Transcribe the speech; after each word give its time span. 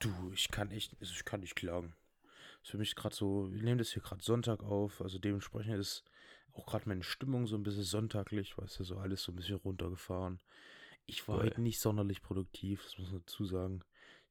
Du, 0.00 0.10
ich 0.34 0.50
kann 0.50 0.70
echt, 0.70 0.94
also 1.00 1.14
ich 1.14 1.24
kann 1.24 1.40
nicht 1.40 1.56
klagen. 1.56 1.94
Ist 2.62 2.72
für 2.72 2.76
mich 2.76 2.96
gerade 2.96 3.14
so, 3.14 3.50
wir 3.54 3.62
nehmen 3.62 3.78
das 3.78 3.92
hier 3.92 4.02
gerade 4.02 4.22
Sonntag 4.22 4.62
auf, 4.62 5.00
also 5.00 5.18
dementsprechend 5.18 5.78
ist 5.78 6.04
auch 6.52 6.66
gerade 6.66 6.86
meine 6.90 7.04
Stimmung 7.04 7.46
so 7.46 7.56
ein 7.56 7.62
bisschen 7.62 7.84
sonntaglich, 7.84 8.58
weißt 8.58 8.80
du, 8.80 8.84
so 8.84 8.98
alles 8.98 9.22
so 9.22 9.32
ein 9.32 9.36
bisschen 9.36 9.56
runtergefahren. 9.56 10.40
Ich 11.06 11.26
war 11.26 11.38
Geil. 11.38 11.46
heute 11.46 11.62
nicht 11.62 11.80
sonderlich 11.80 12.20
produktiv, 12.20 12.82
das 12.82 12.98
muss 12.98 13.10
man 13.10 13.20
dazu 13.20 13.46
sagen. 13.46 13.82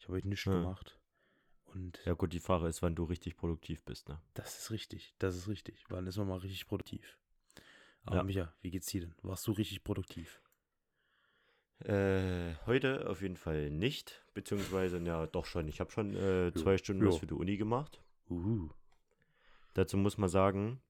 Ich 0.03 0.07
habe 0.09 0.17
heute 0.17 0.27
nichts 0.27 0.43
Ja. 0.43 0.51
gemacht. 0.51 0.99
Und 1.67 2.01
Ja 2.03 2.11
gut, 2.13 2.33
die 2.33 2.41
Frage 2.41 2.67
ist, 2.67 2.81
wann 2.81 2.93
du 2.93 3.05
richtig 3.05 3.37
produktiv 3.37 3.85
bist, 3.85 4.09
ne? 4.09 4.19
das 4.33 4.59
ist 4.59 4.69
richtig, 4.69 5.15
das 5.17 5.33
ist 5.37 5.47
richtig. 5.47 5.85
Wann 5.87 6.05
ist 6.07 6.17
man 6.17 6.27
mal 6.27 6.39
richtig 6.39 6.67
produktiv? 6.67 7.17
Aber 8.03 8.17
Ja. 8.17 8.23
Micha, 8.23 8.53
wie 8.59 8.69
geht's 8.69 8.87
dir 8.87 8.99
denn? 8.99 9.15
Warst 9.21 9.47
du 9.47 9.53
richtig 9.53 9.81
produktiv? 9.85 10.41
Äh, 11.85 12.55
heute 12.65 13.09
auf 13.09 13.21
jeden 13.21 13.37
Fall 13.37 13.69
nicht, 13.69 14.25
beziehungsweise, 14.33 14.97
ja, 14.99 15.25
doch 15.25 15.45
schon. 15.45 15.69
Ich 15.69 15.79
habe 15.79 15.89
schon 15.89 16.13
äh, 16.17 16.47
Jo, 16.47 16.51
zwei 16.51 16.77
Stunden 16.77 17.05
was 17.07 17.17
für 17.19 17.27
die 17.27 17.33
Uni 17.33 17.55
gemacht. 17.55 18.03
Uh. 18.29 18.69
Dazu 19.73 19.95
muss 19.95 20.17
man 20.17 20.27
sagen, 20.27 20.81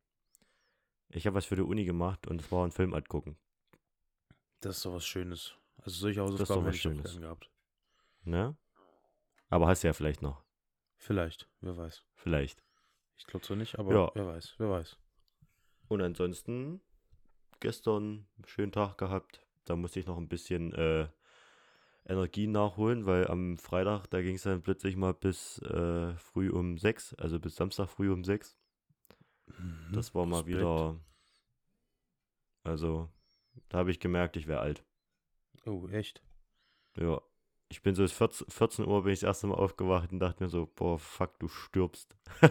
ich 1.10 1.28
habe 1.28 1.36
was 1.36 1.46
für 1.46 1.56
die 1.56 1.62
Uni 1.62 1.86
gemacht 1.86 2.26
und 2.26 2.42
es 2.42 2.52
war 2.52 2.66
ein 2.66 2.72
Film 2.72 2.96
angucken, 2.96 3.38
Das 4.62 4.78
ist 4.78 4.86
doch 4.88 4.96
was 4.96 5.06
Schönes. 5.06 5.54
Also 5.78 5.98
solche 5.98 6.22
Hausaufgaben 6.22 6.62
was 6.66 6.68
hätte 6.70 6.76
ich 6.76 6.82
Schönes. 6.82 7.12
gern 7.12 7.22
gehabt. 7.22 7.52
ne? 8.24 8.58
Aber 9.54 9.68
hast 9.68 9.84
du 9.84 9.88
ja 9.88 9.94
vielleicht 9.94 10.24
noch, 10.24 10.44
Vielleicht, 10.98 11.48
wer 11.62 11.78
weiß. 11.78 12.04
vielleicht. 12.16 12.64
Ich 13.18 13.28
glaube 13.28 13.46
zwar 13.46 13.56
nicht, 13.56 13.78
aber 13.78 13.94
Ja. 13.94 14.12
wer 14.16 14.26
weiß, 14.26 14.56
wer 14.58 14.72
weiß. 14.72 14.98
Und 15.90 16.02
ansonsten 16.02 16.82
gestern 17.60 18.26
einen 18.36 18.46
schönen 18.48 18.72
Tag 18.72 18.98
gehabt. 18.98 19.46
Da 19.66 19.76
musste 19.76 20.00
ich 20.00 20.08
noch 20.08 20.18
ein 20.18 20.28
bisschen 20.28 20.74
äh, 20.74 21.08
Energie 22.06 22.48
nachholen, 22.48 23.06
weil 23.06 23.28
am 23.28 23.60
Freitag, 23.60 24.08
da 24.08 24.24
ging 24.24 24.38
es 24.38 24.42
dann 24.42 24.64
plötzlich 24.64 24.96
mal 24.96 25.14
bis 25.14 25.60
äh, 25.60 26.18
früh 26.18 26.50
um 26.50 26.80
sechs, 26.80 27.14
also 27.14 27.40
bis 27.40 27.56
Samstag 27.56 27.90
früh 27.90 28.12
um 28.12 28.24
sechs. 28.24 28.58
Das 29.92 30.16
war 30.16 30.26
mal 30.26 30.38
Respekt. 30.38 30.58
wieder. 30.58 31.00
Also, 32.64 33.08
da 33.70 33.78
habe 33.78 33.92
ich 33.92 34.00
gemerkt, 34.00 34.36
ich 34.36 34.48
wäre 34.48 34.62
alt. 34.62 34.84
Oh, 35.68 35.88
echt? 35.90 36.24
Ja. 36.98 37.22
Ich 37.74 37.82
bin 37.82 37.96
so 37.96 38.04
bis 38.04 38.12
14, 38.12 38.46
14 38.52 38.86
Uhr 38.86 39.04
bin 39.04 39.14
ich 39.14 39.22
das 39.22 39.28
erste 39.30 39.48
Mal 39.48 39.56
aufgewacht 39.56 40.12
und 40.12 40.20
dachte 40.20 40.44
mir 40.44 40.50
so, 40.50 40.68
boah, 40.76 41.00
fuck, 41.00 41.40
du 41.40 41.48
stirbst. 41.48 42.16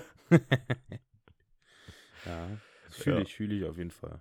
ja, 2.26 2.58
fühle 2.90 3.16
Ja. 3.18 3.22
ich, 3.22 3.34
fühle 3.36 3.54
ich 3.54 3.64
auf 3.64 3.78
jeden 3.78 3.92
Fall. 3.92 4.20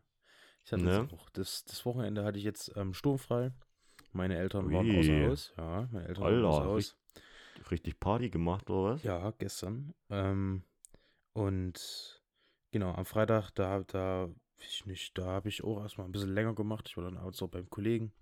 Ich 0.63 0.71
hatte 0.71 0.83
Ne? 0.83 1.09
auch, 1.11 1.31
das, 1.31 1.65
das 1.65 1.83
Wochenende 1.87 2.23
hatte 2.23 2.37
ich 2.37 2.43
jetzt 2.43 2.71
ähm, 2.75 2.93
sturmfrei. 2.93 3.51
Meine 4.13 4.37
Eltern 4.37 4.71
waren 4.71 4.85
Ui. 4.85 4.99
außer 4.99 5.15
Haus. 5.15 5.53
Ja, 5.57 5.89
meine 5.91 6.07
Eltern 6.07 6.23
waren 6.25 6.45
außer 6.45 6.61
Alter, 6.61 6.73
Haus. 6.75 6.95
Richtig 7.71 7.99
Party 7.99 8.29
gemacht, 8.29 8.69
oder 8.69 8.93
was? 8.93 9.03
Ja, 9.03 9.31
gestern. 9.39 9.95
Ähm, 10.11 10.61
und 11.33 12.21
genau, 12.71 12.93
am 12.93 13.05
Freitag, 13.05 13.49
da, 13.55 13.79
da, 13.87 14.29
ich 14.59 14.85
nicht, 14.85 15.17
da 15.17 15.25
habe 15.25 15.49
ich 15.49 15.63
auch 15.63 15.81
erstmal 15.81 16.05
ein 16.07 16.11
bisschen 16.11 16.35
länger 16.35 16.53
gemacht. 16.53 16.87
Ich 16.89 16.97
war 16.97 17.03
dann 17.03 17.17
abends 17.17 17.41
auch 17.41 17.49
beim 17.49 17.67
Kollegen. 17.71 18.13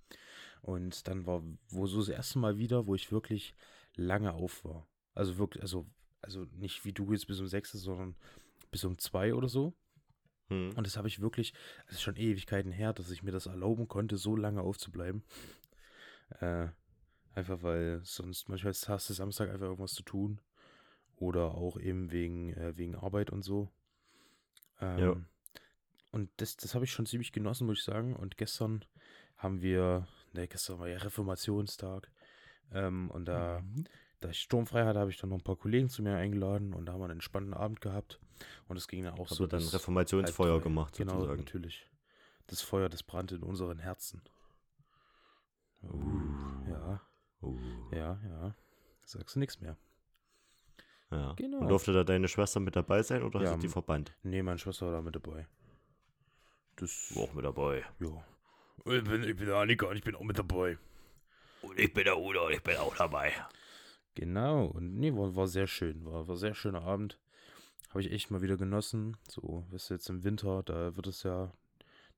Und 0.62 1.08
dann 1.08 1.26
war, 1.26 1.44
wo 1.70 1.88
so 1.88 2.00
das 2.00 2.10
erste 2.10 2.40
Mal 2.40 2.58
wieder, 2.58 2.86
wo 2.86 2.96
ich 2.96 3.12
wirklich 3.12 3.56
lange 3.96 4.34
auf 4.34 4.64
war. 4.66 4.88
Also 5.14 5.38
wirklich, 5.38 5.64
also, 5.64 5.86
also 6.22 6.46
nicht 6.52 6.86
wie 6.86 6.94
du 6.94 7.12
jetzt 7.12 7.28
bis 7.28 7.40
um 7.40 7.48
sechs, 7.48 7.72
sondern 7.72 8.16
bis 8.72 8.84
um 8.84 8.98
zwei 8.98 9.34
oder 9.34 9.50
so. 9.50 9.74
Hm. 10.50 10.72
Und 10.76 10.86
das 10.86 10.98
habe 10.98 11.08
ich 11.08 11.22
wirklich, 11.22 11.54
es 11.88 11.96
ist 11.96 12.02
schon 12.02 12.16
Ewigkeiten 12.16 12.72
her, 12.72 12.94
dass 12.94 13.12
ich 13.12 13.24
mir 13.24 13.32
das 13.32 13.46
erlauben 13.46 13.88
konnte, 13.88 14.18
so 14.18 14.36
lange 14.36 14.62
aufzubleiben. 14.62 15.24
Äh, 16.40 16.68
einfach 17.34 17.62
weil 17.64 18.02
sonst 18.04 18.50
manchmal 18.50 18.74
hast 18.74 19.10
du 19.10 19.14
Samstag 19.14 19.50
einfach 19.50 19.68
irgendwas 19.68 19.94
zu 19.94 20.04
tun. 20.04 20.42
Oder 21.16 21.56
auch 21.56 21.78
eben 21.78 22.12
wegen, 22.12 22.54
äh, 22.54 22.78
wegen 22.78 22.96
Arbeit 22.96 23.30
und 23.30 23.44
so. 23.44 23.70
Ähm, 24.80 25.00
Ja. 25.00 25.16
Und 26.12 26.30
das, 26.38 26.58
das 26.58 26.74
habe 26.74 26.86
ich 26.86 26.92
schon 26.92 27.06
ziemlich 27.06 27.32
genossen, 27.32 27.68
muss 27.68 27.80
ich 27.80 27.84
sagen. 27.84 28.16
Und 28.16 28.38
gestern 28.38 28.86
haben 29.38 29.62
wir, 29.62 30.08
ne, 30.34 30.48
gestern 30.48 30.80
war 30.80 30.88
ja 30.88 30.98
Reformationstag. 30.98 32.12
Ähm, 32.72 33.10
und 33.12 33.26
da, 33.26 33.62
Mhm. 33.62 33.86
da 34.20 34.30
ich 34.30 34.42
sturmfrei 34.42 34.86
hatte, 34.86 35.00
habe 35.00 35.10
ich 35.12 35.18
dann 35.18 35.30
noch 35.32 35.38
ein 35.38 35.44
paar 35.44 35.56
Kollegen 35.56 35.90
zu 35.90 36.02
mir 36.04 36.16
eingeladen 36.16 36.74
und 36.74 36.86
da 36.86 36.94
haben 36.94 37.00
wir 37.00 37.06
einen 37.06 37.14
entspannten 37.14 37.54
Abend 37.54 37.82
gehabt. 37.82 38.20
Und 38.68 38.78
es 38.78 38.88
ging 38.88 39.04
dann 39.04 39.14
auch 39.16 39.20
Habt 39.30 39.30
so. 39.32 39.48
dann 39.48 39.62
Reformationsfeuer 39.64 40.58
drei. 40.58 40.64
gemacht, 40.64 40.96
Genau, 40.98 41.14
sozusagen. 41.16 41.40
natürlich. 41.40 41.90
Das 42.48 42.62
Feuer, 42.62 42.90
das 42.90 43.04
brannte 43.04 43.36
in 43.36 43.44
unseren 43.44 43.80
Herzen. 43.80 44.22
Ja, 46.68 47.02
Uh. 47.42 47.58
ja, 47.92 48.20
ja. 48.28 48.56
Sagst 49.06 49.36
du 49.36 49.40
nichts 49.40 49.62
mehr. 49.62 49.78
Ja. 51.10 51.34
Genau. 51.34 51.60
Und 51.60 51.70
durfte 51.70 51.94
da 51.94 52.04
deine 52.04 52.28
Schwester 52.28 52.60
mit 52.60 52.76
dabei 52.76 53.02
sein 53.02 53.24
oder 53.24 53.42
Ja, 53.42 53.48
hast 53.52 53.56
du 53.56 53.62
die 53.62 53.70
verbannt? 53.70 54.14
Nee, 54.24 54.44
meine 54.44 54.60
Schwester 54.60 54.88
war 54.88 54.94
da 54.94 55.02
mit 55.02 55.16
dabei. 55.16 55.48
Das. 56.76 57.16
War 57.16 57.24
auch 57.24 57.34
mit 57.34 57.46
dabei. 57.46 57.86
Ja. 58.00 58.24
Ich 58.86 59.04
bin, 59.04 59.24
ich 59.24 59.36
bin 59.36 59.46
der 59.46 59.58
Annika 59.58 59.88
und 59.88 59.98
ich 59.98 60.04
bin 60.04 60.16
auch 60.16 60.24
mit 60.24 60.38
dabei. 60.38 60.78
Und 61.62 61.78
ich 61.80 61.94
bin 61.94 62.06
der 62.06 62.18
Udo 62.18 62.46
und 62.48 62.54
ich 62.54 62.64
bin 62.64 62.78
auch 62.78 62.96
dabei. 62.96 63.34
Genau. 64.16 64.66
Und 64.66 64.96
nee, 64.98 65.14
war, 65.14 65.36
war 65.36 65.48
sehr 65.48 65.68
schön. 65.68 66.06
War, 66.06 66.28
war 66.28 66.38
sehr 66.38 66.56
schöner 66.56 66.82
Abend. 66.84 67.20
Habe 67.90 68.02
ich 68.02 68.12
echt 68.12 68.32
mal 68.32 68.42
wieder 68.42 68.58
genossen. 68.58 69.18
So, 69.28 69.66
weißt 69.72 69.90
du, 69.90 69.94
jetzt 69.96 70.10
im 70.10 70.24
Winter, 70.24 70.64
da 70.64 70.96
wird 70.96 71.08
es 71.08 71.24
ja 71.24 71.52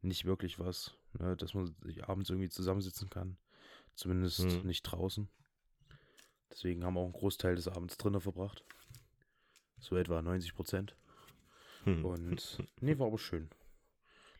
nicht 0.02 0.26
wirklich 0.26 0.60
was, 0.60 0.94
ne, 1.14 1.36
dass 1.38 1.54
man 1.54 1.76
sich 1.84 2.04
abends 2.08 2.30
irgendwie 2.30 2.50
zusammensitzen 2.50 3.10
kann. 3.10 3.38
Zumindest 3.96 4.40
Hm. 4.40 4.66
nicht 4.66 4.84
draußen. 4.84 5.30
Deswegen 6.50 6.84
haben 6.84 6.96
wir 6.96 7.02
auch 7.02 7.06
einen 7.06 7.14
Großteil 7.14 7.56
des 7.56 7.68
Abends 7.68 7.98
drinnen 7.98 8.20
verbracht. 8.22 8.64
So 9.80 9.96
etwa 9.96 10.22
90 10.22 10.54
Prozent. 10.54 10.96
Hm. 11.86 12.06
Und 12.06 12.64
nee, 12.80 12.98
war 13.00 13.08
aber 13.08 13.18
schön. 13.18 13.50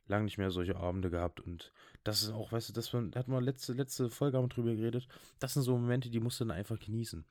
Lang 0.08 0.26
nicht 0.26 0.38
mehr 0.38 0.52
solche 0.52 0.76
Abende 0.76 1.10
gehabt 1.10 1.40
und 1.40 1.72
das 2.04 2.22
ist 2.24 2.32
auch, 2.32 2.52
weißt 2.52 2.70
du, 2.70 2.74
das 2.74 2.92
hatten 2.94 3.32
wir 3.32 3.40
letzte, 3.42 3.74
letzte 3.74 4.10
Folge 4.10 4.38
haben 4.38 4.50
drüber 4.50 4.74
geredet. 4.76 5.08
Das 5.40 5.54
sind 5.54 5.62
so 5.64 5.78
Momente, 5.78 6.10
die 6.10 6.20
musst 6.20 6.40
du 6.40 6.46
dann 6.46 6.58
einfach 6.58 6.80
genießen. 6.80 7.24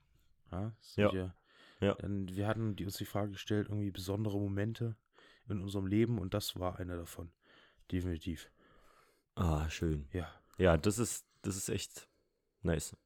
Ja. 0.53 0.61
Ja. 0.61 0.73
solche- 1.11 1.35
Ja. 1.81 1.95
Dann, 1.95 2.29
wir 2.29 2.47
hatten 2.47 2.77
die, 2.77 2.85
uns 2.85 2.97
die 2.97 3.05
Frage 3.05 3.33
gestellt, 3.33 3.69
irgendwie 3.69 3.91
besondere 3.91 4.39
Momente 4.39 4.97
in 5.49 5.61
unserem 5.63 5.87
Leben 5.87 6.19
und 6.19 6.33
das 6.35 6.59
war 6.59 6.79
einer 6.79 6.97
davon. 6.97 7.33
Definitiv. 7.91 8.51
Ah, 9.35 9.69
schön. 9.69 10.09
Ja. 10.13 10.29
Ja, 10.59 10.77
das 10.77 10.99
ist, 10.99 11.27
das 11.43 11.57
ist 11.57 11.69
echt 11.71 12.09
nice. 12.63 12.97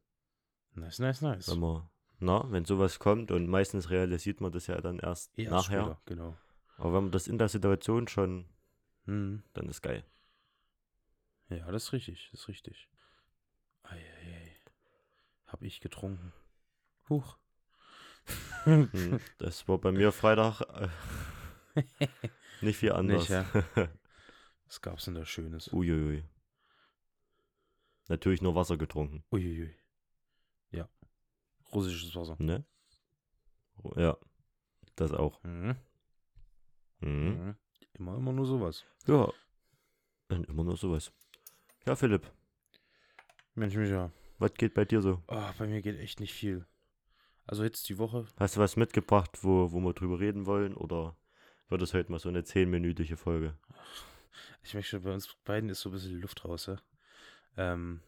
Nice, 0.75 0.99
nice, 0.99 1.23
nice. 1.23 1.49
Wenn 1.51 1.61
man, 1.61 1.89
na, 2.19 2.51
wenn 2.51 2.65
sowas 2.65 2.99
kommt 2.99 3.31
und 3.31 3.47
meistens 3.49 3.91
realisiert 3.91 4.41
man 4.41 4.53
das 4.53 4.67
ja 4.67 4.81
dann 4.81 4.99
erst 4.99 5.37
Erst 5.39 5.51
nachher. 5.53 5.81
später, 5.85 6.01
genau. 6.07 6.37
Aber 6.77 6.93
wenn 6.95 7.05
man 7.05 7.13
das 7.13 7.29
in 7.29 7.39
der 7.39 7.49
Situation 7.49 8.09
schon, 8.09 8.45
Hm. 9.07 9.43
dann 9.53 9.69
ist 9.69 9.83
geil. 9.83 10.05
Ja, 11.49 11.71
das 11.71 11.85
ist 11.85 11.93
richtig, 11.93 12.29
das 12.33 12.41
ist 12.41 12.49
richtig. 12.49 12.89
Eieiei. 13.83 14.57
Hab 15.47 15.63
ich 15.63 15.81
getrunken. 15.81 16.33
Huch. 17.09 17.39
Hm. 18.65 19.21
Das 19.39 19.69
war 19.69 19.79
bei 19.79 19.93
mir 19.93 20.11
Freitag 20.11 20.63
äh, 20.63 20.89
nicht 22.63 22.79
viel 22.79 22.93
anders. 22.93 23.29
Nicht, 23.29 23.31
ja. 23.31 23.45
Was 24.67 24.81
gab's 24.81 25.05
denn 25.05 25.15
da 25.15 25.27
Schönes? 25.27 25.71
Uiuiui. 25.73 26.25
Natürlich 28.09 28.41
nur 28.43 28.55
Wasser 28.55 28.77
getrunken, 28.79 29.25
Uiuiui. 29.31 29.75
Ja. 30.71 30.89
Russisches 31.73 32.15
Wasser. 32.17 32.37
ne? 32.39 32.65
Ja, 33.97 34.17
das 34.97 35.13
auch. 35.13 35.43
Mhm. 35.45 35.77
Mhm. 37.01 37.57
Immer, 37.95 38.17
immer 38.17 38.33
nur 38.33 38.47
sowas. 38.47 38.85
Ja, 39.07 39.33
und 40.29 40.49
immer 40.49 40.65
nur 40.65 40.77
sowas. 40.77 41.13
Ja, 41.87 41.95
Philipp, 41.95 42.31
Mensch, 43.55 43.75
Micha. 43.77 44.11
was 44.39 44.55
geht 44.55 44.75
bei 44.75 44.85
dir 44.85 45.01
so? 45.01 45.23
Ah, 45.29 45.53
bei 45.59 45.67
mir 45.67 45.81
geht 45.83 45.99
echt 45.99 46.19
nicht 46.21 46.33
viel. 46.33 46.67
Also 47.47 47.63
jetzt 47.63 47.89
die 47.89 47.99
Woche. 47.99 48.27
Hast 48.39 48.57
du 48.57 48.61
was 48.61 48.77
mitgebracht, 48.77 49.45
wo, 49.45 49.71
wo 49.71 49.81
wir 49.81 49.93
drüber 49.93 50.19
reden 50.19 50.47
wollen? 50.47 50.75
Oder 50.75 51.17
wird 51.69 51.83
es 51.83 51.93
heute 51.93 52.11
mal 52.11 52.19
so 52.19 52.31
eine 52.31 52.43
zehnminütige 52.43 53.17
Folge? 53.17 53.57
Ich 54.63 54.75
möchte, 54.75 55.01
bei 55.01 55.13
uns 55.13 55.35
beiden 55.45 55.69
ist 55.69 55.81
so 55.81 55.91
ein 55.91 55.93
bisschen 55.93 56.11
die 56.11 56.21
Luft 56.21 56.45
raus, 56.45 56.67
ja. 56.67 56.77
Ähm, 57.57 58.01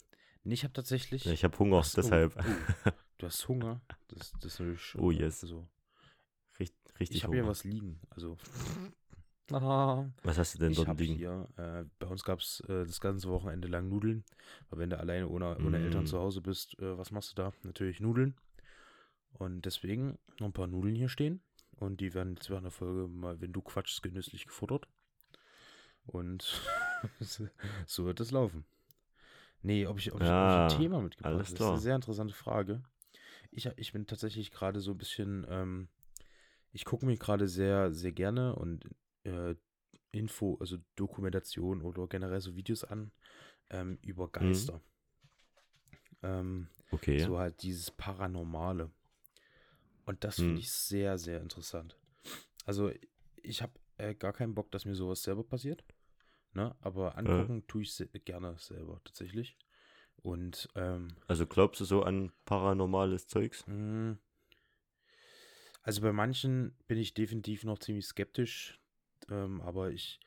nee, 0.42 0.54
ich 0.54 0.64
habe 0.64 0.72
tatsächlich. 0.72 1.26
Ich 1.26 1.44
habe 1.44 1.56
Hunger, 1.58 1.82
Ach 1.84 1.94
deshalb. 1.94 2.34
oh, 2.36 2.90
du 3.18 3.26
hast 3.26 3.46
Hunger. 3.46 3.82
Das, 4.08 4.32
das 4.40 4.54
ist 4.54 4.58
natürlich 4.60 4.80
schon. 4.82 5.00
Oh, 5.02 5.10
yes. 5.10 5.40
So. 5.40 5.68
Richtig, 6.58 6.78
richtig 6.98 7.16
Ich 7.18 7.24
habe 7.24 7.34
hier 7.34 7.46
was 7.46 7.62
liegen. 7.64 8.00
Also. 8.10 8.38
Ah, 9.52 10.06
Was 10.22 10.38
hast 10.38 10.54
du 10.54 10.58
denn 10.58 10.72
ich 10.72 10.76
dort 10.76 10.88
habe 10.88 11.02
liegen? 11.02 11.16
hier, 11.16 11.46
äh, 11.56 11.84
bei 11.98 12.06
uns 12.06 12.25
gab 12.25 12.40
es 12.40 12.60
äh, 12.69 12.84
das 12.84 13.00
ganze 13.00 13.28
Wochenende 13.28 13.69
lang 13.69 13.88
Nudeln. 13.88 14.25
Weil 14.70 14.81
wenn 14.81 14.90
du 14.90 14.98
alleine 14.98 15.28
ohne, 15.28 15.56
ohne 15.58 15.78
Eltern 15.81 16.04
Mm. 16.04 16.06
zu 16.06 16.19
Hause 16.19 16.40
bist, 16.40 16.78
äh, 16.81 16.98
was 16.98 17.10
machst 17.12 17.31
du 17.31 17.34
da? 17.37 17.52
Natürlich 17.62 18.00
Nudeln. 18.00 18.34
Und 19.34 19.62
deswegen 19.66 20.19
noch 20.40 20.48
ein 20.48 20.52
paar 20.52 20.66
Nudeln 20.66 20.94
hier 20.96 21.08
stehen. 21.08 21.40
Und 21.76 22.00
die 22.00 22.14
werden 22.14 22.34
jetzt 22.34 22.50
während 22.50 22.64
der 22.64 22.70
Folge 22.72 23.06
mal, 23.08 23.40
wenn 23.40 23.52
du 23.52 23.60
quatschst, 23.62 24.02
genüsslich 24.02 24.46
gefuttert. 24.46 24.88
Und 26.06 26.60
so 27.87 28.04
wird 28.04 28.20
es 28.20 28.31
laufen. 28.31 28.64
Nee, 29.62 29.87
ob 29.87 29.99
ich, 29.99 30.12
ob 30.12 30.22
ich, 30.22 30.28
ob 30.37 30.46
ich 30.46 30.56
Ja, 30.56 30.64
ein 30.64 30.69
Thema 30.69 31.00
mitgebracht 31.02 31.32
habe, 31.34 31.42
das 31.42 31.50
ist 31.52 31.72
eine 31.72 31.78
klar. 31.78 31.81
sehr 31.81 31.96
interessante 31.96 32.34
Frage. 32.34 32.82
Ich, 33.50 33.66
ich 33.76 33.92
bin 33.92 34.06
tatsächlich 34.06 34.50
gerade 34.50 34.81
so 34.81 34.92
ein 34.92 34.99
bisschen, 34.99 35.46
ähm, 35.49 35.88
ich 36.72 36.84
gucke 36.84 37.06
mir 37.06 37.16
gerade 37.16 37.49
sehr, 37.49 37.92
sehr 37.92 38.12
gerne 38.12 38.54
und 38.56 38.88
äh, 39.26 39.56
Info, 40.12 40.56
also 40.61 40.78
Dokumentation 40.96 41.82
oder 41.82 42.06
generell 42.08 42.40
so 42.40 42.56
Videos 42.56 42.84
an 42.84 43.12
ähm, 43.70 43.99
über 44.02 44.28
Geister. 44.31 44.82
Ähm, 46.23 46.69
Okay. 46.93 47.19
so 47.19 47.38
halt 47.38 47.62
dieses 47.62 47.90
Paranormale. 47.90 48.90
Und 50.05 50.23
das 50.25 50.40
finde 50.40 50.61
Hm. 50.61 50.61
ich 50.61 50.70
sehr, 50.73 51.19
sehr 51.19 51.40
interessant. 51.40 51.96
Also 52.67 52.93
ich 53.43 53.62
habe 53.62 53.75
äh, 53.99 54.14
gar 54.14 54.32
keinen 54.32 54.55
Bock, 54.55 54.70
dass 54.73 54.84
mir 54.84 54.94
sowas 54.94 55.23
selber 55.23 55.44
passiert. 55.44 55.84
Ne? 56.55 56.75
Aber 56.81 57.19
angucken 57.19 57.67
tue 57.67 57.82
ich 57.82 57.94
se 57.94 58.06
gerne 58.08 58.56
selber 58.58 59.00
tatsächlich. 59.05 59.56
Und 60.23 60.69
ähm, 60.76 61.17
Also 61.28 61.46
glaubst 61.46 61.81
du 61.81 61.84
so 61.84 62.02
an 62.02 62.32
paranormales 62.46 63.28
Zeugs? 63.28 63.64
mh, 63.67 64.17
also 65.82 66.00
bei 66.02 66.12
manchen 66.12 66.75
bin 66.87 66.99
ich 66.99 67.14
definitiv 67.14 67.64
noch 67.64 67.78
ziemlich 67.78 68.06
skeptisch. 68.06 68.78
Ähm, 69.31 69.61
aber 69.62 69.90
ich, 69.90 70.20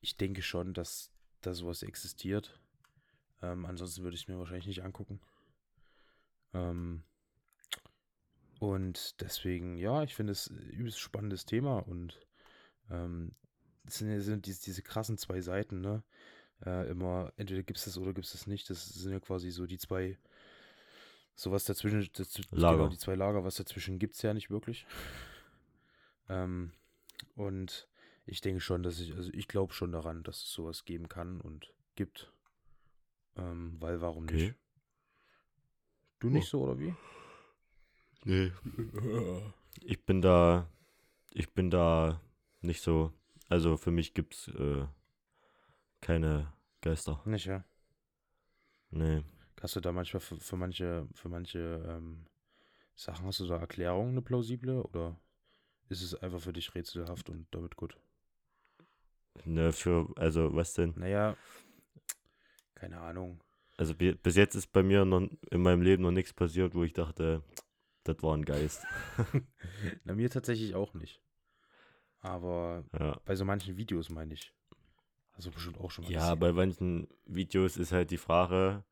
ich 0.00 0.16
denke 0.16 0.42
schon, 0.42 0.74
dass 0.74 1.10
da 1.40 1.54
sowas 1.54 1.82
existiert. 1.82 2.60
Ähm, 3.42 3.64
ansonsten 3.66 4.02
würde 4.02 4.14
ich 4.14 4.22
es 4.22 4.28
mir 4.28 4.38
wahrscheinlich 4.38 4.66
nicht 4.66 4.82
angucken. 4.82 5.20
Ähm, 6.52 7.02
und 8.58 9.20
deswegen, 9.20 9.76
ja, 9.78 10.02
ich 10.02 10.14
finde 10.14 10.32
es 10.32 10.48
ein 10.48 10.58
übelst 10.70 11.00
spannendes 11.00 11.46
Thema 11.46 11.78
und 11.78 12.20
ähm, 12.90 13.34
es 13.86 13.98
sind, 13.98 14.20
sind 14.20 14.46
diese, 14.46 14.62
diese 14.62 14.82
krassen 14.82 15.16
zwei 15.16 15.40
Seiten, 15.40 15.80
ne? 15.80 16.02
Äh, 16.64 16.90
immer, 16.90 17.32
entweder 17.36 17.62
gibt 17.62 17.78
es 17.78 17.86
das 17.86 17.96
oder 17.96 18.12
gibt 18.12 18.26
es 18.26 18.32
das 18.32 18.46
nicht. 18.46 18.68
Das 18.68 18.86
sind 18.86 19.12
ja 19.12 19.20
quasi 19.20 19.50
so 19.50 19.66
die 19.66 19.78
zwei, 19.78 20.18
sowas 21.34 21.64
dazwischen, 21.64 22.10
das, 22.12 22.38
Lager. 22.50 22.76
genau, 22.76 22.88
die 22.90 22.98
zwei 22.98 23.14
Lager, 23.14 23.44
was 23.44 23.54
dazwischen 23.54 23.98
gibt 23.98 24.14
es 24.14 24.22
ja 24.22 24.34
nicht 24.34 24.50
wirklich. 24.50 24.86
Ähm, 26.28 26.70
und 27.34 27.88
ich 28.30 28.40
denke 28.40 28.60
schon, 28.60 28.82
dass 28.82 29.00
ich, 29.00 29.14
also 29.14 29.30
ich 29.32 29.48
glaube 29.48 29.72
schon 29.72 29.92
daran, 29.92 30.22
dass 30.22 30.42
es 30.42 30.52
sowas 30.52 30.84
geben 30.84 31.08
kann 31.08 31.40
und 31.40 31.74
gibt. 31.96 32.32
Ähm, 33.36 33.76
weil 33.80 34.00
warum 34.00 34.24
Okay. 34.24 34.36
nicht? 34.36 34.54
Du 36.20 36.30
nicht 36.30 36.48
so, 36.48 36.62
oder 36.62 36.78
wie? 36.78 36.94
Nee. 38.24 38.52
Ich 39.82 40.04
bin 40.04 40.20
da, 40.20 40.68
ich 41.32 41.54
bin 41.54 41.70
da 41.70 42.20
nicht 42.60 42.82
so, 42.82 43.14
also 43.48 43.76
für 43.78 43.90
mich 43.90 44.12
gibt's 44.12 44.48
äh, 44.48 44.84
keine 46.02 46.52
Geister. 46.82 47.22
Nicht, 47.24 47.46
ja. 47.46 47.64
Nee. 48.90 49.22
Hast 49.62 49.76
du 49.76 49.80
da 49.80 49.92
manchmal 49.92 50.20
für, 50.20 50.36
für 50.36 50.56
manche, 50.56 51.08
für 51.14 51.28
manche 51.28 51.82
ähm, 51.88 52.26
Sachen, 52.94 53.26
hast 53.26 53.40
du 53.40 53.46
da 53.46 53.58
Erklärungen, 53.58 54.10
eine 54.10 54.22
plausible? 54.22 54.82
Oder 54.82 55.16
ist 55.88 56.02
es 56.02 56.14
einfach 56.14 56.40
für 56.40 56.52
dich 56.52 56.74
rätselhaft 56.74 57.30
und 57.30 57.46
damit 57.52 57.76
gut? 57.76 57.96
Ne, 59.44 59.72
für, 59.72 60.08
also 60.16 60.54
was 60.54 60.74
denn? 60.74 60.94
Naja, 60.96 61.36
keine 62.74 63.00
Ahnung. 63.00 63.40
Also 63.76 63.94
bi- 63.94 64.14
bis 64.14 64.36
jetzt 64.36 64.54
ist 64.54 64.72
bei 64.72 64.82
mir 64.82 65.04
noch 65.04 65.28
in 65.50 65.62
meinem 65.62 65.82
Leben 65.82 66.02
noch 66.02 66.10
nichts 66.10 66.32
passiert, 66.32 66.74
wo 66.74 66.84
ich 66.84 66.92
dachte, 66.92 67.42
das 68.04 68.22
war 68.22 68.36
ein 68.36 68.44
Geist. 68.44 68.86
Na, 70.04 70.14
mir 70.14 70.30
tatsächlich 70.30 70.74
auch 70.74 70.94
nicht. 70.94 71.20
Aber 72.20 72.84
Ja. 72.98 73.18
bei 73.24 73.34
so 73.34 73.44
manchen 73.44 73.76
Videos 73.76 74.10
meine 74.10 74.34
ich. 74.34 74.52
Also 75.32 75.50
bestimmt 75.50 75.78
auch 75.78 75.90
schon 75.90 76.04
mal 76.04 76.10
Ja, 76.12 76.20
gesehen. 76.20 76.40
bei 76.40 76.52
manchen 76.52 77.08
Videos 77.24 77.76
ist 77.78 77.92
halt 77.92 78.10
die 78.10 78.18
Frage, 78.18 78.84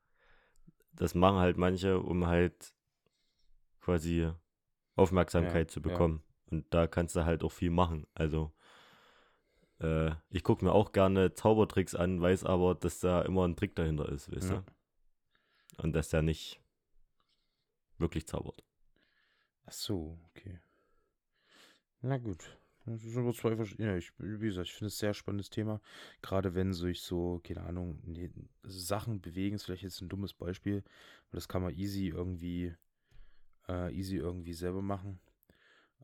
das 0.93 1.14
machen 1.14 1.38
halt 1.38 1.58
manche, 1.58 2.00
um 2.00 2.26
halt 2.26 2.73
quasi 3.81 4.31
Aufmerksamkeit 4.96 5.69
Ja, 5.69 5.73
zu 5.73 5.81
ja. 5.81 5.85
bekommen. 5.88 6.23
Und 6.50 6.73
da 6.73 6.87
kannst 6.87 7.17
du 7.17 7.25
halt 7.25 7.43
auch 7.43 7.52
viel 7.52 7.70
machen. 7.70 8.06
Also, 8.14 8.52
äh, 9.80 10.10
ich 10.30 10.42
gucke 10.42 10.64
mir 10.64 10.72
auch 10.72 10.92
gerne 10.92 11.34
Zaubertricks 11.34 11.94
an, 11.94 12.20
weiß 12.20 12.44
aber, 12.44 12.75
dass 12.75 13.00
da 13.00 13.22
immer 13.22 13.46
ein 13.46 13.56
Trick 13.56 13.75
dahinter 13.76 14.08
ist, 14.08 14.30
weißt 14.34 14.50
Ja. 14.50 14.64
du? 15.76 15.82
Und 15.82 15.92
dass 15.92 16.08
der 16.08 16.22
nicht 16.22 16.60
wirklich 17.98 18.26
zaubert. 18.26 18.64
Ach 19.66 19.72
so, 19.72 20.19
okay. 20.30 20.58
Na 22.00 22.16
gut. 22.19 22.56
Das 22.86 23.04
ist 23.04 23.16
aber 23.19 23.34
zwei 23.34 23.54
verschiedene. 23.54 23.90
Ja, 23.90 23.96
ich, 23.98 24.12
wie 24.19 24.46
gesagt, 24.46 24.69
ich 24.69 24.72
finde 24.75 24.86
es 24.86 24.94
ein 24.94 24.98
sehr 24.98 25.14
spannendes 25.14 25.50
Thema. 25.50 25.80
Gerade 26.22 26.54
wenn 26.54 26.72
sich 26.72 27.02
so, 27.02 27.38
keine 27.44 27.62
Ahnung, 27.64 28.00
nee, 28.04 28.30
Sachen 28.62 29.20
bewegen, 29.20 29.56
ist 29.56 29.64
vielleicht 29.64 29.82
jetzt 29.82 30.00
ein 30.00 30.08
dummes 30.08 30.32
Beispiel, 30.32 30.78
aber 31.28 31.36
das 31.36 31.48
kann 31.48 31.60
man 31.62 31.75
easy 31.75 32.08
irgendwie, 32.08 32.75
äh, 33.69 33.92
easy 33.94 34.16
irgendwie 34.16 34.54
selber 34.54 34.80
machen. 34.80 35.20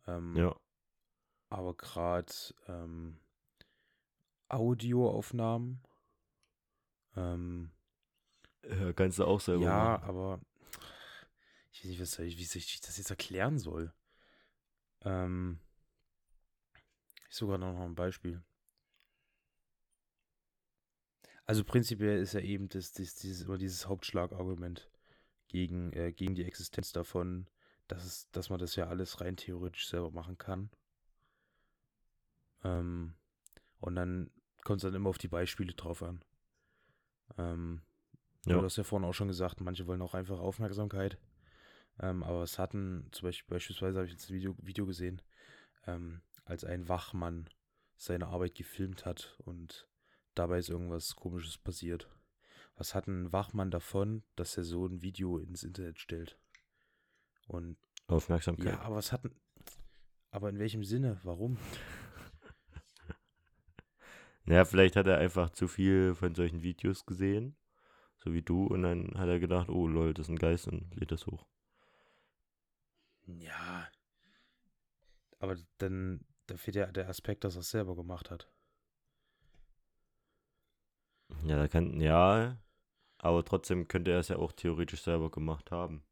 Ähm, 0.06 0.36
Ja. 0.36 0.54
Aber 1.48 1.74
gerade 1.74 2.32
ähm, 2.68 3.16
Audioaufnahmen, 4.54 5.82
ähm, 7.16 7.70
ja. 8.68 8.92
Kannst 8.92 9.18
du 9.18 9.24
auch 9.24 9.40
selber 9.40 9.64
ja, 9.64 9.98
machen. 9.98 10.08
aber 10.08 10.40
ich 11.72 11.80
weiß 11.80 11.90
nicht, 11.90 12.00
was 12.00 12.12
soll 12.12 12.26
ich, 12.26 12.38
wie 12.38 12.58
ich 12.58 12.80
das 12.80 12.96
jetzt 12.96 13.10
erklären 13.10 13.58
soll. 13.58 13.92
Ähm, 15.02 15.60
ich 17.28 17.36
sogar 17.36 17.58
noch 17.58 17.78
ein 17.80 17.94
Beispiel. 17.94 18.42
Also 21.46 21.62
prinzipiell 21.62 22.20
ist 22.20 22.32
ja 22.32 22.40
eben 22.40 22.68
das, 22.70 22.92
das, 22.92 23.16
dieses, 23.16 23.42
immer 23.42 23.58
dieses 23.58 23.86
Hauptschlagargument 23.86 24.88
gegen, 25.48 25.92
äh, 25.92 26.12
gegen 26.12 26.34
die 26.34 26.44
Existenz 26.44 26.92
davon, 26.92 27.50
dass, 27.86 28.04
es, 28.04 28.30
dass 28.30 28.48
man 28.48 28.58
das 28.58 28.76
ja 28.76 28.86
alles 28.86 29.20
rein 29.20 29.36
theoretisch 29.36 29.88
selber 29.88 30.10
machen 30.10 30.38
kann. 30.38 30.70
Ähm, 32.62 33.14
und 33.78 33.96
dann 33.96 34.30
kommt 34.64 34.78
es 34.78 34.82
dann 34.82 34.94
immer 34.94 35.10
auf 35.10 35.18
die 35.18 35.28
Beispiele 35.28 35.74
drauf 35.74 36.02
an. 36.02 36.24
Ähm, 37.38 37.82
Ja. 38.46 38.58
Du 38.58 38.64
hast 38.64 38.76
ja 38.76 38.84
vorhin 38.84 39.08
auch 39.08 39.14
schon 39.14 39.28
gesagt, 39.28 39.60
manche 39.62 39.86
wollen 39.86 40.02
auch 40.02 40.14
einfach 40.14 40.38
Aufmerksamkeit. 40.38 41.18
Ähm, 42.00 42.22
aber 42.22 42.42
es 42.42 42.58
hatten, 42.58 43.08
zum 43.12 43.28
Beispiel, 43.28 43.54
beispielsweise 43.54 43.98
habe 43.98 44.06
ich 44.06 44.12
jetzt 44.12 44.28
ein 44.28 44.34
Video, 44.34 44.54
Video 44.60 44.84
gesehen, 44.84 45.22
ähm, 45.86 46.20
als 46.44 46.64
ein 46.64 46.88
Wachmann 46.88 47.48
seine 47.96 48.26
Arbeit 48.26 48.54
gefilmt 48.54 49.06
hat 49.06 49.36
und 49.44 49.88
dabei 50.34 50.58
ist 50.58 50.68
irgendwas 50.68 51.14
Komisches 51.16 51.56
passiert. 51.56 52.10
Was 52.76 52.94
hat 52.94 53.06
ein 53.06 53.32
Wachmann 53.32 53.70
davon, 53.70 54.24
dass 54.34 54.56
er 54.58 54.64
so 54.64 54.84
ein 54.86 55.00
Video 55.00 55.38
ins 55.38 55.62
Internet 55.62 55.98
stellt? 56.00 56.36
Und 57.46 57.78
Aufmerksamkeit. 58.08 58.66
ja, 58.74 58.80
aber 58.80 58.96
was 58.96 59.12
hat 59.12 59.24
ein, 59.24 59.34
aber 60.32 60.48
in 60.50 60.58
welchem 60.58 60.82
Sinne? 60.84 61.20
Warum? 61.22 61.56
Naja, 64.44 64.64
vielleicht 64.64 64.96
hat 64.96 65.06
er 65.06 65.18
einfach 65.18 65.50
zu 65.50 65.68
viel 65.68 66.14
von 66.14 66.34
solchen 66.34 66.62
Videos 66.62 67.06
gesehen, 67.06 67.56
so 68.18 68.32
wie 68.32 68.42
du, 68.42 68.66
und 68.66 68.82
dann 68.82 69.12
hat 69.16 69.28
er 69.28 69.40
gedacht, 69.40 69.68
oh 69.68 69.86
lol, 69.86 70.12
das 70.12 70.26
ist 70.26 70.30
ein 70.30 70.38
Geist 70.38 70.68
und 70.68 70.94
lädt 70.94 71.12
das 71.12 71.26
hoch. 71.26 71.46
Ja. 73.26 73.88
Aber 75.38 75.56
dann, 75.78 76.24
da 76.46 76.56
fehlt 76.56 76.76
ja 76.76 76.86
der 76.86 77.08
Aspekt, 77.08 77.44
dass 77.44 77.56
er 77.56 77.60
es 77.60 77.70
selber 77.70 77.96
gemacht 77.96 78.30
hat. 78.30 78.48
Ja, 81.44 81.56
da 81.56 81.68
kann, 81.68 82.00
ja, 82.00 82.58
aber 83.18 83.44
trotzdem 83.44 83.88
könnte 83.88 84.12
er 84.12 84.18
es 84.18 84.28
ja 84.28 84.36
auch 84.36 84.52
theoretisch 84.52 85.02
selber 85.02 85.30
gemacht 85.30 85.70
haben. 85.70 86.04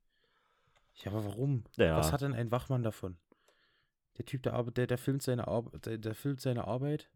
Ja, 0.95 1.13
aber 1.13 1.25
warum? 1.25 1.65
Ja, 1.77 1.97
Was 1.97 2.13
hat 2.13 2.23
denn 2.23 2.35
ein 2.35 2.51
Wachmann 2.51 2.83
davon? 2.83 3.19
Der 4.19 4.25
Typ, 4.25 4.43
der, 4.43 4.55
arbeitet, 4.55 4.77
der, 4.79 4.87
der, 4.89 4.99
filmt 4.99 5.23
seine 5.23 5.49
Arbeit, 5.49 5.87
der, 5.87 5.99
der 5.99 6.15
filmt 6.15 6.41
seine 6.41 6.67
Arbeit, 6.67 7.11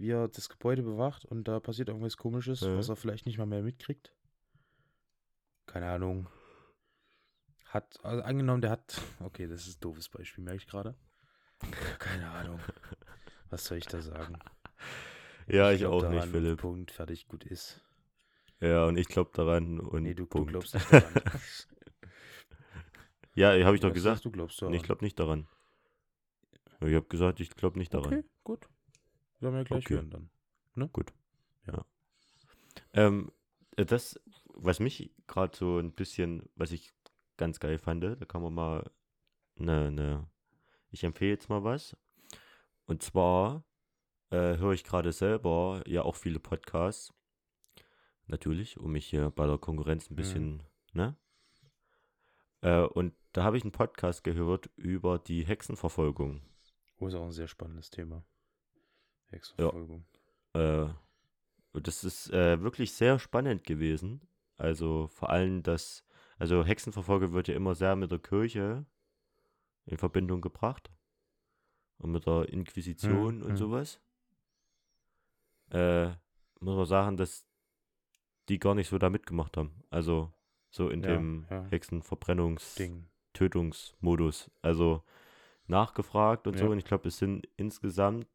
wie 0.00 0.10
er 0.10 0.28
das 0.28 0.48
Gebäude 0.48 0.82
bewacht 0.82 1.24
und 1.24 1.44
da 1.46 1.60
passiert 1.60 1.88
irgendwas 1.88 2.16
komisches, 2.16 2.60
Ja. 2.60 2.76
was 2.76 2.88
er 2.88 2.96
vielleicht 2.96 3.26
nicht 3.26 3.38
mal 3.38 3.46
mehr 3.46 3.62
mitkriegt. 3.62 4.12
Keine 5.66 5.88
Ahnung. 5.90 6.26
Hat, 7.66 8.02
also 8.02 8.22
angenommen, 8.22 8.62
der 8.62 8.70
hat, 8.70 9.00
okay, 9.20 9.46
das 9.46 9.66
ist 9.66 9.76
ein 9.76 9.80
doofes 9.80 10.08
Beispiel, 10.08 10.42
merke 10.42 10.58
ich 10.58 10.66
gerade. 10.66 10.94
Keine 11.98 12.28
Ahnung. 12.30 12.58
Was 13.50 13.66
soll 13.66 13.78
ich 13.78 13.86
da 13.86 14.00
sagen? 14.00 14.38
ja, 15.46 15.70
ich, 15.70 15.80
glaub 15.80 16.02
auch 16.04 16.08
nicht, 16.08 16.26
Philipp. 16.26 16.60
Punkt, 16.60 16.90
fertig, 16.90 17.28
gut 17.28 17.44
ist. 17.44 17.80
Ja, 18.60 18.86
und 18.86 18.96
ich 18.96 19.08
glaube 19.08 19.30
daran 19.34 19.78
und 19.80 20.02
Nee, 20.02 20.14
du, 20.14 20.22
du 20.24 20.28
Punkt. 20.28 20.50
glaubst 20.50 20.74
nicht 20.74 20.92
daran. 20.92 21.12
Ja, 23.34 23.52
habe 23.64 23.76
ich 23.76 23.80
doch 23.80 23.92
gesagt. 23.92 24.16
sagst 24.16 24.24
Du 24.24 24.30
glaubst 24.32 24.56
Nee, 24.60 24.66
daran. 24.66 24.74
ich 24.74 24.82
glaube 24.82 25.04
nicht 25.04 25.18
daran. 25.18 25.46
Ich 26.80 26.94
habe 26.94 27.06
gesagt, 27.06 27.40
ich 27.40 27.50
glaube 27.50 27.78
nicht 27.78 27.94
daran. 27.94 28.12
Okay, 28.12 28.24
gut. 28.42 28.68
Wir 29.40 29.64
gleich 29.64 29.84
Okay. 29.84 29.94
hören 29.94 30.10
dann. 30.10 30.30
Ähm, 32.92 33.32
äh, 33.76 33.84
das, 33.84 34.20
was 34.54 34.80
mich 34.80 35.12
gerade 35.26 35.56
so 35.56 35.78
ein 35.78 35.92
bisschen, 35.92 36.48
was 36.56 36.72
ich 36.72 36.92
ganz 37.36 37.60
geil 37.60 37.78
fand, 37.78 38.02
da 38.04 38.14
kann 38.16 38.42
man 38.42 38.54
mal 38.54 38.90
ne, 39.56 39.90
ne. 39.90 40.26
Ich 40.90 41.04
empfehle 41.04 41.30
jetzt 41.30 41.48
mal 41.48 41.62
was. 41.64 41.96
Und 42.86 43.02
zwar 43.02 43.64
äh, 44.30 44.56
höre 44.58 44.72
ich 44.72 44.84
gerade 44.84 45.12
selber 45.12 45.82
ja 45.86 46.02
auch 46.02 46.16
viele 46.16 46.40
Podcasts. 46.40 47.14
Natürlich, 48.26 48.78
um 48.78 48.92
mich 48.92 49.06
hier 49.06 49.30
bei 49.30 49.46
der 49.46 49.58
Konkurrenz 49.58 50.10
ein 50.10 50.14
Mhm. 50.14 50.16
bisschen, 50.16 50.62
ne? 50.92 51.16
Äh, 52.62 52.82
und 52.82 53.14
da 53.32 53.44
habe 53.44 53.56
ich 53.56 53.62
einen 53.62 53.72
Podcast 53.72 54.24
gehört 54.24 54.70
über 54.76 55.18
die 55.18 55.44
Hexenverfolgung. 55.44 56.42
Oh, 56.98 57.06
ist 57.06 57.14
auch 57.14 57.24
ein 57.24 57.32
sehr 57.32 57.48
spannendes 57.48 57.90
Thema. 57.90 58.24
Hexenverfolgung. 59.30 60.04
Äh, 60.54 60.86
und 61.72 61.86
das 61.86 62.04
ist 62.04 62.30
äh, 62.32 62.60
wirklich 62.62 62.92
sehr 62.92 63.18
spannend 63.18 63.64
gewesen. 63.64 64.20
Also 64.56 65.06
vor 65.08 65.30
allem 65.30 65.62
das, 65.62 66.04
also 66.38 66.64
Hexenverfolgung 66.64 67.32
wird 67.32 67.48
ja 67.48 67.54
immer 67.54 67.74
sehr 67.74 67.96
mit 67.96 68.10
der 68.10 68.18
Kirche 68.18 68.84
in 69.86 69.96
Verbindung 69.96 70.40
gebracht. 70.40 70.90
Und 71.98 72.12
mit 72.12 72.26
der 72.26 72.48
Inquisition 72.48 73.36
Mhm, 73.38 73.42
und 73.42 73.50
mhm. 73.52 73.56
sowas. 73.56 74.00
Äh, 75.70 76.08
muss 76.60 76.76
man 76.76 76.86
sagen, 76.86 77.16
dass 77.16 77.46
die 78.48 78.58
gar 78.58 78.74
nicht 78.74 78.88
so 78.88 78.98
da 78.98 79.10
mitgemacht 79.10 79.56
haben. 79.56 79.84
Also 79.90 80.32
so 80.70 80.88
in 80.88 81.02
Ja, 81.02 81.10
dem 81.10 81.46
ja. 81.50 81.62
Hexenverbrennungs- 81.70 82.76
Ding. 82.76 83.06
Tötungsmodus. 83.32 84.50
Also 84.62 85.04
nachgefragt 85.66 86.46
und 86.48 86.58
so. 86.58 86.64
Ja. 86.64 86.70
Und 86.70 86.78
ich 86.78 86.84
glaube, 86.84 87.08
es 87.08 87.18
sind 87.18 87.46
insgesamt 87.56 88.26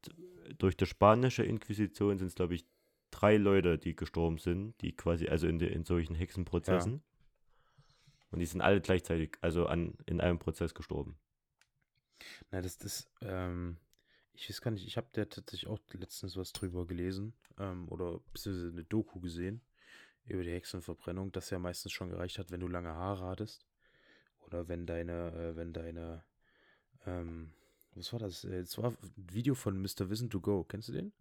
durch 0.58 0.78
die 0.78 0.86
spanische 0.86 1.44
Inquisition 1.44 2.18
sind 2.18 2.28
es, 2.28 2.36
glaube 2.36 2.56
ich, 2.56 2.66
drei 3.12 3.38
Leute, 3.38 3.78
die 3.78 3.96
gestorben 3.96 4.38
sind, 4.38 4.80
die 4.82 4.96
quasi, 4.96 5.28
also 5.28 5.48
in, 5.48 5.60
de, 5.60 5.72
in 5.72 5.84
solchen 5.84 6.16
Hexenprozessen. 6.16 7.04
Und 8.32 8.40
die 8.40 8.46
sind 8.46 8.62
alle 8.62 8.82
gleichzeitig, 8.82 9.38
also 9.42 9.68
an, 9.68 9.98
in 10.06 10.20
einem 10.20 10.40
Prozess 10.40 10.74
gestorben. 10.74 11.18
Na, 12.52 12.62
das, 12.62 12.78
das, 12.78 13.10
ähm, 13.22 13.78
ich 14.34 14.50
weiß 14.50 14.62
gar 14.62 14.72
nicht, 14.72 14.86
ich 14.86 14.98
habe 14.98 15.08
da 15.14 15.26
tatsächlich 15.26 15.68
auch 15.68 15.80
letztens 15.94 16.36
was 16.36 16.52
drüber 16.52 16.86
gelesen, 16.86 17.34
ähm, 17.58 17.88
oder 17.90 18.20
beziehungsweise 18.34 18.72
eine 18.72 18.84
Doku 18.84 19.20
gesehen 19.20 19.62
über 20.26 20.44
die 20.44 20.52
Hexenverbrennung, 20.52 21.32
dass 21.32 21.50
ja 21.50 21.60
meistens 21.60 21.92
schon 21.92 22.10
gereicht 22.10 22.40
hat, 22.40 22.52
wenn 22.52 22.60
du 22.60 22.68
lange 22.68 22.94
Haare 22.94 23.26
hattest. 23.26 23.66
Oder 24.40 24.68
wenn 24.68 24.86
deine, 24.86 25.32
äh, 25.34 25.56
wenn 25.56 25.74
deine, 25.74 26.24
ähm, 27.06 27.54
was 27.96 28.12
war 28.14 28.20
das? 28.20 28.44
Äh, 28.44 28.60
Es 28.60 28.78
war 28.78 28.92
ein 28.92 28.98
Video 29.16 29.56
von 29.56 29.82
Mr. 29.82 30.10
Wissen 30.10 30.30
to 30.30 30.40
Go, 30.42 30.64
kennst 30.64 30.90
du 30.90 30.94
den? 30.94 31.14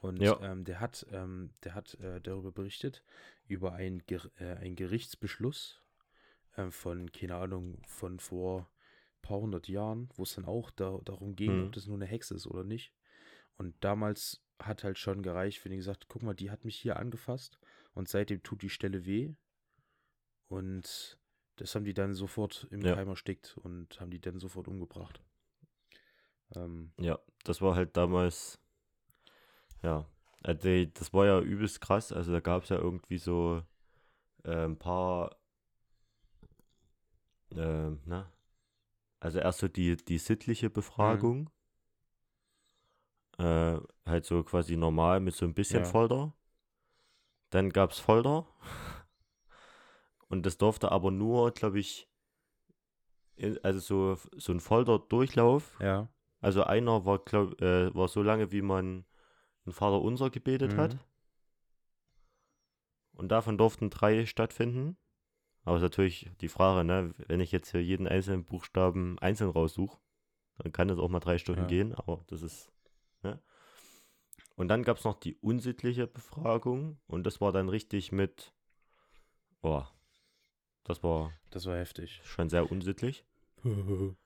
Und 0.00 0.20
Ja. 0.20 0.38
ähm, 0.42 0.64
der 0.64 0.80
hat, 0.80 1.06
ähm, 1.12 1.50
der 1.62 1.74
hat 1.74 1.94
äh, 2.00 2.20
darüber 2.20 2.52
berichtet, 2.52 3.02
über 3.46 3.72
einen, 3.72 4.04
Ger 4.06 4.30
äh, 4.38 4.56
einen 4.56 4.76
Gerichtsbeschluss 4.76 5.80
ähm, 6.56 6.72
von, 6.72 7.10
keine 7.12 7.36
Ahnung, 7.36 7.78
von 7.86 8.18
vor 8.20 8.68
paar 9.22 9.40
hundert 9.40 9.68
Jahren, 9.68 10.10
wo 10.16 10.24
es 10.24 10.34
dann 10.34 10.44
auch 10.44 10.70
da, 10.70 11.00
darum 11.04 11.34
ging, 11.36 11.58
Mhm. 11.60 11.64
ob 11.66 11.72
das 11.72 11.86
nur 11.86 11.96
eine 11.96 12.04
Hexe 12.06 12.34
ist 12.34 12.46
oder 12.46 12.64
nicht. 12.64 12.92
Und 13.56 13.74
damals 13.82 14.42
hat 14.58 14.84
halt 14.84 14.98
schon 14.98 15.22
gereicht, 15.22 15.64
wenn 15.64 15.70
die 15.70 15.78
gesagt, 15.78 16.08
guck 16.08 16.22
mal, 16.22 16.34
die 16.34 16.50
hat 16.50 16.64
mich 16.64 16.76
hier 16.76 16.96
angefasst 16.96 17.58
und 17.94 18.08
seitdem 18.08 18.42
tut 18.42 18.60
die 18.62 18.68
Stelle 18.70 19.06
weh. 19.06 19.34
Und 20.48 21.18
das 21.56 21.74
haben 21.74 21.84
die 21.84 21.94
dann 21.94 22.14
sofort 22.14 22.66
im 22.70 22.82
Ja. 22.82 22.94
Keim 22.94 23.08
erstickt 23.08 23.56
und 23.58 23.98
haben 24.00 24.10
die 24.10 24.20
dann 24.20 24.38
sofort 24.38 24.68
umgebracht. 24.68 25.22
Ähm, 26.54 26.92
Ja, 27.00 27.18
das 27.44 27.60
war 27.62 27.74
halt 27.74 27.96
damals, 27.96 28.58
ja, 29.82 30.06
äh, 30.42 30.86
das 30.86 31.12
war 31.12 31.26
ja 31.26 31.40
übelst 31.40 31.80
krass. 31.80 32.12
Also 32.12 32.32
da 32.32 32.40
gab 32.40 32.64
es 32.64 32.68
ja 32.68 32.76
irgendwie 32.76 33.18
so 33.18 33.62
äh, 34.44 34.64
ein 34.64 34.78
paar, 34.78 35.36
ähm, 37.56 38.00
na, 38.04 38.30
also 39.20 39.38
erst 39.38 39.60
so 39.60 39.68
die, 39.68 39.96
die 39.96 40.18
sittliche 40.18 40.70
Befragung. 40.70 41.50
Äh, 43.38 43.80
halt 44.06 44.24
so 44.26 44.44
quasi 44.44 44.76
normal 44.76 45.18
mit 45.20 45.34
so 45.34 45.44
ein 45.44 45.54
bisschen 45.54 45.80
Ja. 45.82 45.90
Folter. 45.90 46.32
Dann 47.50 47.70
gab 47.70 47.90
es 47.90 47.98
Folter. 47.98 48.46
Und 50.28 50.46
das 50.46 50.58
durfte 50.58 50.92
aber 50.92 51.10
nur, 51.10 51.52
glaube 51.52 51.78
ich, 51.78 52.08
also 53.62 53.80
so, 53.80 54.18
so 54.36 54.52
ein 54.52 54.60
Folterdurchlauf. 54.60 55.78
ja. 55.80 56.08
Also 56.44 56.64
einer 56.64 57.06
war, 57.06 57.20
glaub, 57.20 57.58
äh, 57.62 57.94
war 57.94 58.06
so 58.08 58.22
lange, 58.22 58.52
wie 58.52 58.60
man 58.60 59.06
ein 59.66 59.72
Vater 59.72 60.02
unser 60.02 60.28
gebetet 60.28 60.76
hat. 60.76 60.94
Mhm. 60.94 61.00
Und 63.14 63.28
davon 63.30 63.56
durften 63.56 63.88
drei 63.88 64.26
stattfinden. 64.26 64.98
Aber 65.64 65.76
es 65.76 65.82
ist 65.82 65.84
natürlich 65.90 66.30
die 66.42 66.48
Frage, 66.48 66.84
ne, 66.84 67.14
wenn 67.28 67.40
ich 67.40 67.50
jetzt 67.50 67.70
hier 67.70 67.82
jeden 67.82 68.06
einzelnen 68.06 68.44
Buchstaben 68.44 69.18
einzeln 69.20 69.48
raussuche, 69.50 69.98
dann 70.58 70.72
kann 70.72 70.88
das 70.88 70.98
auch 70.98 71.08
mal 71.08 71.20
drei 71.20 71.38
Stunden 71.38 71.62
Ja. 71.62 71.66
gehen, 71.66 71.94
aber 71.94 72.22
das 72.26 72.42
ist, 72.42 72.70
ne? 73.22 73.40
Und 74.54 74.68
dann 74.68 74.82
gab 74.82 74.98
es 74.98 75.04
noch 75.04 75.18
die 75.18 75.36
unsittliche 75.36 76.06
Befragung 76.06 76.98
und 77.06 77.24
das 77.24 77.40
war 77.40 77.52
dann 77.52 77.70
richtig 77.70 78.12
mit, 78.12 78.52
boah, 79.62 79.90
das 80.84 81.02
war 81.02 81.32
Das 81.50 81.64
war 81.64 81.76
heftig. 81.78 82.20
schon 82.22 82.50
sehr 82.50 82.70
unsittlich. 82.70 83.24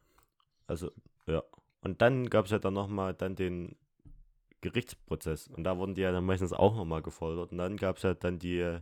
Also, 0.66 0.90
ja. 1.26 1.42
Und 1.80 2.02
dann 2.02 2.28
gab 2.28 2.46
es 2.46 2.50
ja 2.50 2.58
dann 2.58 2.74
nochmal 2.74 3.14
dann 3.14 3.36
den 3.36 3.76
Gerichtsprozess. 4.60 5.48
Und 5.48 5.64
da 5.64 5.76
wurden 5.78 5.94
die 5.94 6.00
ja 6.02 6.12
dann 6.12 6.24
meistens 6.24 6.52
auch 6.52 6.74
nochmal 6.74 7.02
gefoltert. 7.02 7.52
Und 7.52 7.58
dann 7.58 7.76
gab 7.76 7.96
es 7.98 8.02
ja 8.02 8.14
dann 8.14 8.38
die 8.38 8.58
äh, 8.58 8.80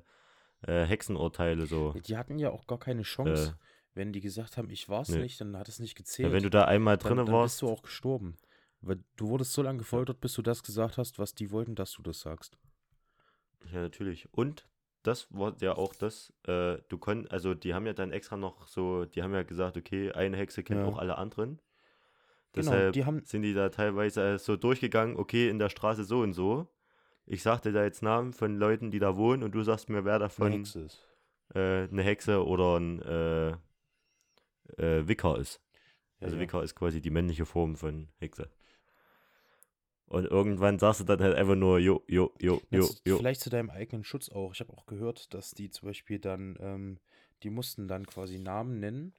Hexenurteile 0.62 1.67
so. 1.67 1.93
Die 1.93 2.17
hatten 2.17 2.38
ja 2.38 2.50
auch 2.50 2.67
gar 2.67 2.79
keine 2.79 3.03
Chance. 3.03 3.50
Äh, 3.50 3.65
Wenn 3.95 4.12
die 4.12 4.21
gesagt 4.21 4.57
haben, 4.57 4.71
ich 4.71 4.88
war's 4.88 5.11
nö. 5.11 5.19
nicht, 5.21 5.41
dann 5.41 5.57
hat 5.57 5.69
es 5.69 5.79
nicht 5.79 5.95
gezählt. 5.95 6.29
ja, 6.29 6.33
wenn 6.33 6.43
du 6.43 6.50
da 6.50 6.65
einmal 6.65 6.97
dann, 6.97 7.09
drinne 7.09 7.25
dann 7.26 7.35
warst, 7.35 7.57
bist 7.57 7.62
du 7.62 7.69
auch 7.69 7.83
gestorben. 7.83 8.37
Weil 8.81 9.03
du 9.17 9.29
wurdest 9.29 9.53
so 9.53 9.62
lange 9.62 9.79
gefoltert, 9.79 10.21
bis 10.21 10.35
du 10.35 10.43
das 10.43 10.62
gesagt 10.62 10.97
hast, 10.99 11.19
was 11.19 11.35
die 11.35 11.50
wollten, 11.50 11.75
dass 11.75 11.93
du 11.93 12.03
das 12.03 12.21
sagst. 12.21 12.59
ja 13.73 13.81
natürlich. 13.81 14.29
Und 14.33 14.69
das 15.03 15.26
war 15.31 15.55
ja 15.61 15.76
auch 15.76 15.95
das, 15.95 16.33
äh, 16.47 16.79
du 16.88 16.99
konntest, 16.99 17.33
also 17.33 17.55
die 17.55 17.75
haben 17.75 17.87
ja 17.87 17.93
dann 17.93 18.12
extra 18.12 18.37
noch 18.37 18.67
so, 18.67 19.05
die 19.05 19.23
haben 19.23 19.33
ja 19.35 19.43
gesagt, 19.45 19.76
okay, 19.76 20.12
eine 20.12 20.37
Hexe 20.37 20.62
kennt 20.62 20.81
Ja. 20.81 20.87
auch 20.87 20.99
alle 20.99 21.17
anderen. 21.19 21.61
Genau, 22.57 22.71
Deshalb 22.73 22.93
die 22.95 23.05
haben- 23.05 23.23
sind 23.25 23.43
die 23.43 23.55
da 23.55 23.69
teilweise 23.69 24.23
äh, 24.35 24.39
so 24.39 24.57
durchgegangen, 24.57 25.17
okay, 25.17 25.49
in 25.49 25.59
der 25.61 25.69
Straße 25.69 26.05
so 26.05 26.21
und 26.21 26.33
so. 26.33 26.67
Ich 27.27 27.43
sag 27.43 27.61
dir 27.63 27.73
da 27.73 27.85
jetzt 27.85 28.03
Namen 28.03 28.33
von 28.33 28.57
Leuten, 28.57 28.91
die 28.91 28.99
da 28.99 29.17
wohnen 29.17 29.43
und 29.43 29.55
du 29.55 29.63
sagst 29.63 29.89
mir, 29.89 30.05
wer 30.05 30.19
davon 30.19 30.47
Eine 30.47 30.57
Hexe 30.59 30.81
ist. 30.81 31.07
äh, 31.55 31.85
eine 31.89 32.03
Hexe 32.03 32.45
oder 32.45 32.77
ein 32.81 33.03
äh, 33.03 33.51
äh, 34.83 35.07
Wicker 35.09 35.39
ist. 35.39 35.61
Ja, 36.21 36.27
Also 36.27 36.37
ja. 36.37 36.43
Wicker 36.43 36.63
ist 36.63 36.75
quasi 36.75 37.01
die 37.01 37.11
männliche 37.11 37.45
Form 37.47 37.77
von 37.77 38.09
Hexe. 38.19 38.49
Und 40.07 40.25
irgendwann 40.25 40.79
sagst 40.79 41.01
du 41.01 41.05
dann 41.05 41.21
halt 41.21 41.35
einfach 41.35 41.57
nur 41.57 41.79
jo, 41.81 42.03
jo, 42.07 42.33
jo, 42.41 42.63
jo, 42.71 42.81
Jetzt 42.81 43.03
jo. 43.05 43.19
Vielleicht 43.19 43.41
zu 43.41 43.51
deinem 43.51 43.71
eigenen 43.71 44.05
Schutz 44.05 44.29
auch. 44.29 44.55
Ich 44.55 44.61
habe 44.61 44.73
auch 44.73 44.87
gehört, 44.87 45.35
dass 45.35 45.51
die 45.51 45.69
zum 45.69 45.89
Beispiel 45.89 46.21
dann, 46.21 46.57
ähm, 46.61 46.99
die 47.43 47.51
mussten 47.51 47.89
dann 47.89 48.07
quasi 48.07 48.39
Namen 48.39 48.79
nennen. 48.79 49.15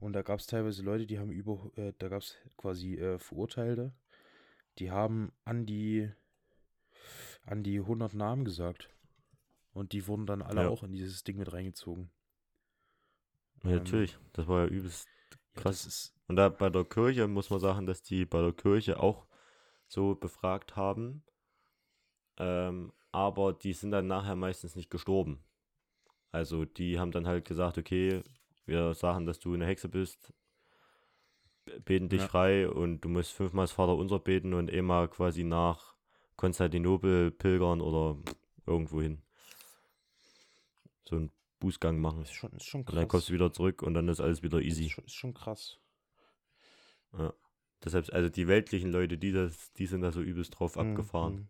Und 0.00 0.12
da 0.14 0.22
gab 0.22 0.40
es 0.40 0.46
teilweise 0.46 0.82
Leute, 0.82 1.06
die 1.06 1.18
haben 1.18 1.30
über, 1.30 1.70
äh, 1.76 1.92
da 1.98 2.08
gab 2.08 2.22
es 2.22 2.36
quasi 2.56 2.94
äh, 2.96 3.18
Verurteilte, 3.18 3.92
die 4.78 4.90
haben 4.90 5.32
an 5.44 5.66
die, 5.66 6.10
an 7.46 7.62
die 7.62 7.80
100 7.80 8.12
Namen 8.12 8.44
gesagt. 8.44 8.90
Und 9.72 9.92
die 9.92 10.06
wurden 10.06 10.26
dann 10.26 10.42
alle 10.42 10.64
Ja. 10.64 10.68
auch 10.68 10.82
in 10.82 10.92
dieses 10.92 11.24
Ding 11.24 11.38
mit 11.38 11.52
reingezogen. 11.52 12.10
Ja, 13.64 13.70
ähm, 13.70 13.74
natürlich, 13.74 14.16
das 14.32 14.48
war 14.48 14.62
ja 14.62 14.68
übelst 14.68 15.08
Ja, 15.56 15.62
krass. 15.62 15.64
das 15.64 15.84
ist, 15.86 16.14
Und 16.28 16.36
da 16.36 16.48
bei 16.48 16.70
der 16.70 16.84
Kirche 16.84 17.26
muss 17.28 17.50
man 17.50 17.60
sagen, 17.60 17.86
dass 17.86 18.02
die 18.02 18.24
bei 18.24 18.40
der 18.40 18.52
Kirche 18.52 18.98
auch 19.00 19.26
so 19.88 20.14
befragt 20.14 20.76
haben. 20.76 21.24
Ähm, 22.38 22.92
aber 23.12 23.52
die 23.52 23.72
sind 23.72 23.90
dann 23.90 24.06
nachher 24.06 24.36
meistens 24.36 24.76
nicht 24.76 24.90
gestorben. 24.90 25.42
Also 26.32 26.64
die 26.66 26.98
haben 26.98 27.12
dann 27.12 27.26
halt 27.26 27.44
gesagt, 27.46 27.78
okay, 27.78 28.22
wir 28.66 28.94
sagen, 28.94 29.26
dass 29.26 29.38
du 29.38 29.54
eine 29.54 29.66
Hexe 29.66 29.88
bist, 29.88 30.32
beten 31.84 32.08
dich 32.08 32.20
Ja. 32.22 32.28
frei 32.28 32.68
und 32.68 33.00
du 33.00 33.08
musst 33.08 33.32
fünfmal 33.32 33.64
das 33.64 33.72
Vater 33.72 33.96
unser 33.96 34.18
beten 34.18 34.54
und 34.54 34.70
einmal 34.70 35.08
quasi 35.08 35.42
nach 35.44 35.94
Konstantinopel 36.36 37.30
pilgern 37.30 37.80
oder 37.80 38.18
irgendwo 38.66 39.00
hin. 39.00 39.22
So 41.04 41.16
einen 41.16 41.32
Bußgang 41.60 41.98
machen. 41.98 42.22
ist 42.22 42.32
schon, 42.34 42.52
ist 42.52 42.64
schon 42.66 42.80
Und 42.80 42.86
krass. 42.86 42.94
dann 42.96 43.08
kommst 43.08 43.28
du 43.28 43.32
wieder 43.32 43.52
zurück 43.52 43.82
und 43.82 43.94
dann 43.94 44.08
ist 44.08 44.20
alles 44.20 44.42
wieder 44.42 44.60
easy. 44.60 44.86
Ist 44.86 44.92
schon, 44.92 45.04
ist 45.04 45.14
schon 45.14 45.34
krass. 45.34 45.78
Ja. 47.16 47.32
Deshalb, 47.84 48.12
also 48.12 48.28
die 48.28 48.48
weltlichen 48.48 48.90
Leute, 48.90 49.16
die 49.18 49.32
das, 49.32 49.72
die 49.74 49.86
sind 49.86 50.02
da 50.02 50.10
so 50.12 50.20
übelst 50.20 50.58
drauf 50.58 50.76
Mhm, 50.76 50.80
abgefahren. 50.82 51.34
mhm. 51.34 51.48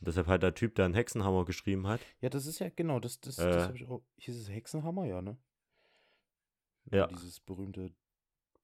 Und 0.00 0.08
deshalb 0.08 0.26
hat 0.26 0.42
der 0.42 0.54
Typ, 0.54 0.74
der 0.74 0.84
einen 0.86 0.94
Hexenhammer 0.94 1.44
geschrieben 1.44 1.86
hat, 1.86 2.00
Ja, 2.20 2.28
das 2.28 2.46
ist 2.46 2.58
ja, 2.58 2.68
genau, 2.68 3.00
das, 3.00 3.20
das, 3.20 3.38
Äh. 3.38 3.50
das 3.50 3.66
habe 3.68 3.76
ich 3.76 3.86
auch. 3.86 4.02
Hieß 4.18 4.36
es 4.36 4.50
Hexenhammer, 4.50 5.04
ja, 5.06 5.22
ne? 5.22 5.38
Ja. 6.90 7.06
Dieses 7.08 7.40
berühmte 7.40 7.90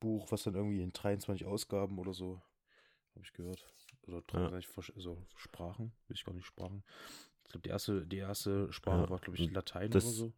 Buch, 0.00 0.30
was 0.30 0.44
dann 0.44 0.54
irgendwie 0.54 0.82
in 0.82 0.92
23 0.92 1.46
Ausgaben 1.46 1.98
oder 1.98 2.12
so, 2.14 2.40
habe 3.14 3.24
ich 3.24 3.32
gehört. 3.32 3.66
Oder 4.06 4.22
23 4.22 4.68
Versch- 4.70 4.94
also 4.94 5.24
Sprachen, 5.36 5.92
will 6.08 6.16
ich 6.16 6.24
gar 6.24 6.32
nicht 6.34 6.46
Sprachen. 6.46 6.82
Ich 7.44 7.50
glaube, 7.50 7.62
die 7.62 7.70
erste, 7.70 8.06
die 8.06 8.16
erste 8.18 8.72
Sprache 8.72 9.02
Ja, 9.02 9.10
war, 9.10 9.18
glaube 9.18 9.38
ich, 9.38 9.50
Latein 9.50 9.90
das- 9.90 10.04
oder 10.04 10.12
so. 10.12 10.32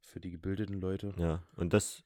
Für 0.00 0.20
die 0.20 0.30
gebildeten 0.30 0.80
Leute. 0.80 1.14
ja, 1.18 1.42
und 1.56 1.72
das, 1.72 2.02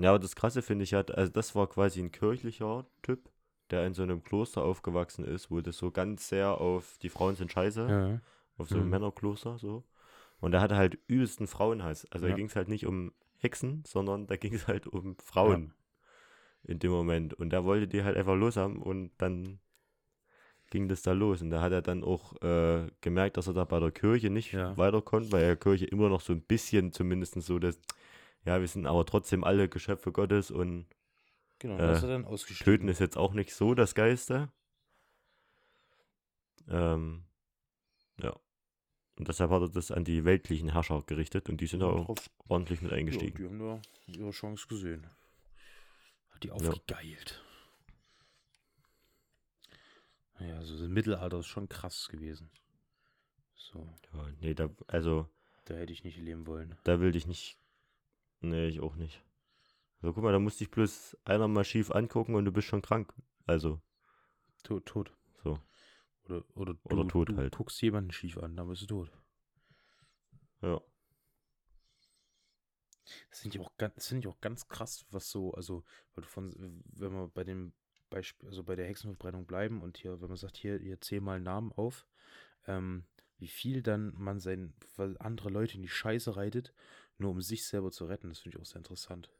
Ja, 0.00 0.10
aber 0.10 0.18
das 0.20 0.36
Krasse 0.36 0.62
finde 0.62 0.84
ich 0.84 0.94
halt, 0.94 1.10
also 1.10 1.32
das 1.32 1.54
war 1.56 1.68
quasi 1.68 2.00
ein 2.00 2.12
kirchlicher 2.12 2.86
Typ, 3.02 3.28
der 3.70 3.84
in 3.84 3.94
so 3.94 4.02
einem 4.04 4.22
Kloster 4.22 4.62
aufgewachsen 4.62 5.24
ist, 5.24 5.50
wo 5.50 5.60
das 5.60 5.76
so 5.76 5.90
ganz 5.90 6.28
sehr 6.28 6.60
auf 6.60 6.98
die 6.98 7.08
Frauen 7.08 7.34
sind 7.34 7.50
scheiße, 7.50 7.88
Ja. 7.88 8.20
auf 8.58 8.68
so 8.68 8.76
einem 8.76 8.84
Mhm. 8.84 8.90
Männerkloster 8.90 9.58
so. 9.58 9.84
Und 10.40 10.52
der 10.52 10.60
hatte 10.60 10.76
halt 10.76 10.98
übelsten 11.08 11.48
Frauenhass. 11.48 12.06
Also 12.12 12.26
da 12.26 12.30
Ja. 12.30 12.36
ging 12.36 12.46
es 12.46 12.54
halt 12.54 12.68
nicht 12.68 12.86
um 12.86 13.12
Hexen, 13.38 13.82
sondern 13.86 14.26
da 14.26 14.36
ging 14.36 14.54
es 14.54 14.66
halt 14.68 14.86
um 14.86 15.16
Frauen 15.18 15.72
in 16.64 16.78
dem 16.78 16.90
Moment. 16.90 17.34
Und 17.34 17.50
der 17.50 17.64
wollte 17.64 17.88
die 17.88 18.02
halt 18.02 18.16
einfach 18.16 18.36
los 18.36 18.56
haben 18.56 18.82
und 18.82 19.10
dann 19.18 19.60
ging 20.70 20.88
das 20.88 21.02
da 21.02 21.12
los. 21.12 21.40
Und 21.40 21.50
da 21.50 21.60
hat 21.62 21.72
er 21.72 21.82
dann 21.82 22.04
auch 22.04 22.40
äh, 22.42 22.88
gemerkt, 23.00 23.36
dass 23.36 23.46
er 23.46 23.54
da 23.54 23.64
bei 23.64 23.80
der 23.80 23.90
Kirche 23.92 24.28
nicht 24.30 24.52
Ja. 24.52 24.76
weiter 24.76 25.00
konnte, 25.02 25.32
weil 25.32 25.40
der 25.46 25.56
Kirche 25.56 25.86
immer 25.86 26.08
noch 26.08 26.20
so 26.20 26.32
ein 26.32 26.42
bisschen 26.42 26.92
zumindest 26.92 27.40
so 27.40 27.58
das, 27.58 27.78
ja, 28.44 28.60
wir 28.60 28.68
sind 28.68 28.86
aber 28.86 29.06
trotzdem 29.06 29.44
alle 29.44 29.68
Geschöpfe 29.68 30.12
Gottes 30.12 30.50
und 30.50 30.86
Genau, 31.60 31.74
Äh, 31.74 31.78
da 31.78 31.92
ist 31.92 32.02
er 32.02 32.08
dann 32.10 32.24
ausgestiegen. 32.24 32.72
Töten 32.72 32.88
ist 32.88 33.00
jetzt 33.00 33.16
auch 33.16 33.32
nicht 33.34 33.52
so 33.52 33.74
das 33.74 33.94
Geiste. 33.94 34.52
Ähm, 36.68 37.24
ja. 37.24 37.27
Und 39.18 39.26
deshalb 39.28 39.50
hat 39.50 39.62
er 39.62 39.68
das 39.68 39.90
an 39.90 40.04
die 40.04 40.24
weltlichen 40.24 40.70
Herrscher 40.72 41.02
gerichtet 41.02 41.48
und 41.48 41.60
die 41.60 41.66
sind 41.66 41.80
da 41.80 41.86
auch 41.86 42.14
ordentlich 42.48 42.80
mit 42.82 42.92
Ja, 42.92 42.98
eingestiegen. 42.98 43.36
die 43.36 43.44
haben 43.44 43.58
da 43.58 43.82
ihre 44.12 44.30
Chance 44.30 44.66
gesehen. 44.68 45.06
Hat 46.30 46.44
die 46.44 46.52
aufgegeilt. 46.52 47.42
Ja, 50.40 50.56
also 50.56 50.78
das 50.78 50.88
Mittelalter 50.88 51.40
ist 51.40 51.46
schon 51.46 51.68
krass 51.68 52.08
gewesen. 52.08 52.48
So, 53.56 53.88
Ja, 54.14 54.28
nee, 54.40 54.54
da, 54.54 54.70
also, 54.86 55.28
da 55.64 55.74
hätte 55.74 55.92
ich 55.92 56.04
nicht 56.04 56.16
leben 56.18 56.46
wollen. 56.46 56.76
da 56.84 57.00
will 57.00 57.14
ich 57.16 57.26
nicht. 57.26 57.58
Nee, 58.40 58.68
ich 58.68 58.78
auch 58.80 58.94
nicht. 58.94 59.20
Also 60.00 60.12
guck 60.12 60.22
mal, 60.22 60.32
da 60.32 60.38
musste 60.38 60.62
ich 60.62 60.70
bloß 60.70 61.16
einer 61.24 61.48
mal 61.48 61.64
schief 61.64 61.90
angucken 61.90 62.36
und 62.36 62.44
du 62.44 62.52
bist 62.52 62.68
schon 62.68 62.82
krank. 62.82 63.12
Also, 63.46 63.80
Tot, 64.62 64.86
tot. 64.86 65.12
so. 65.42 65.58
Oder, 66.28 66.44
oder, 66.54 66.74
Oder 66.84 67.02
du, 67.02 67.08
tot 67.08 67.28
du 67.30 67.36
halt. 67.36 67.56
guckst 67.56 67.80
jemanden 67.82 68.12
schief 68.12 68.38
an, 68.38 68.56
dann 68.56 68.68
bist 68.68 68.82
du 68.82 68.86
tot. 68.86 69.10
Ja. 70.62 70.80
Das 73.30 73.40
finde 73.40 73.56
ich 73.58 73.64
auch 73.64 73.76
ganz, 73.78 74.06
finde 74.06 74.20
ich 74.28 74.34
auch 74.34 74.40
ganz 74.40 74.68
krass, 74.68 75.06
was 75.10 75.30
so, 75.30 75.52
also, 75.52 75.84
von, 76.20 76.82
wenn 76.84 77.12
wir 77.12 77.28
bei 77.28 77.44
dem 77.44 77.72
Beispiel, 78.10 78.48
also 78.48 78.62
bei 78.64 78.76
der 78.76 78.86
Hexenverbreitung 78.86 79.46
bleiben 79.46 79.82
und 79.82 79.96
hier, 79.98 80.20
wenn 80.20 80.28
man 80.28 80.36
sagt, 80.36 80.56
hier, 80.56 80.78
hier 80.78 81.00
zähl 81.00 81.20
mal 81.20 81.40
Namen 81.40 81.72
auf, 81.72 82.06
ähm, 82.66 83.04
wie 83.38 83.48
viel 83.48 83.82
dann 83.82 84.12
man 84.16 84.40
sein, 84.40 84.74
weil 84.96 85.16
andere 85.18 85.48
Leute 85.48 85.76
in 85.76 85.82
die 85.82 85.88
Scheiße 85.88 86.36
reitet, 86.36 86.74
nur 87.18 87.30
um 87.30 87.40
sich 87.40 87.66
selber 87.66 87.90
zu 87.90 88.04
retten, 88.06 88.28
das 88.28 88.40
finde 88.40 88.56
ich 88.58 88.62
auch 88.62 88.66
sehr 88.66 88.78
interessant. 88.78 89.30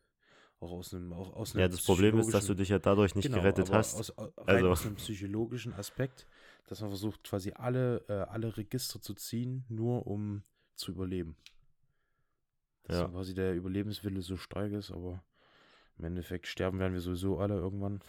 Auch 0.61 0.73
aus 0.73 0.93
einem, 0.93 1.13
auch 1.13 1.35
aus 1.35 1.55
einem 1.55 1.61
Ja, 1.63 1.69
das 1.69 1.85
Problem 1.85 2.19
ist, 2.19 2.35
dass 2.35 2.47
du 2.47 2.55
dich 2.55 2.69
ja 2.71 2.79
dadurch 2.81 3.15
nicht 3.15 3.27
Genau, 3.27 3.37
gerettet 3.39 3.71
hast. 3.71 3.95
Aus, 3.95 4.11
Also- 4.19 4.69
aus 4.69 4.87
einem 4.87 4.97
psychologischen 4.97 5.73
Aspekt, 5.75 6.27
dass 6.67 6.81
man 6.81 6.91
versucht, 6.91 7.23
quasi 7.23 7.53
alle, 7.53 8.05
äh, 8.09 8.13
alle 8.13 8.57
Register 8.57 9.01
zu 9.01 9.15
ziehen, 9.15 9.65
nur 9.69 10.07
um 10.07 10.43
zu 10.75 10.91
überleben. 10.91 11.37
Dass 12.85 12.99
Ja. 12.99 13.09
quasi 13.09 13.35
der 13.35 13.55
Überlebenswille 13.55 14.21
so 14.21 14.37
stark 14.37 14.73
ist, 14.73 14.91
aber 14.91 15.23
im 15.99 16.05
Endeffekt 16.07 16.47
sterben 16.49 16.79
werden 16.81 16.93
wir 16.95 17.01
sowieso 17.01 17.39
alle 17.39 17.55
irgendwann. 17.55 18.01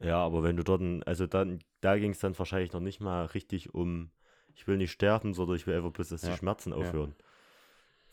Ja, 0.00 0.18
aber 0.18 0.42
wenn 0.42 0.56
du 0.56 0.64
dort, 0.64 0.82
ein- 0.82 1.02
also 1.04 1.26
dann, 1.26 1.60
da 1.80 1.96
ging 1.98 2.10
es 2.10 2.18
dann 2.18 2.38
wahrscheinlich 2.38 2.72
noch 2.72 2.80
nicht 2.80 3.00
mal 3.00 3.24
richtig 3.26 3.72
um, 3.72 4.10
ich 4.54 4.66
will 4.66 4.76
nicht 4.76 4.92
sterben, 4.92 5.32
sondern 5.32 5.56
ich 5.56 5.66
will 5.66 5.74
einfach 5.74 5.92
bloß, 5.92 6.10
dass 6.10 6.20
die 6.20 6.26
Ja, 6.28 6.36
Schmerzen 6.36 6.72
ja. 6.72 6.78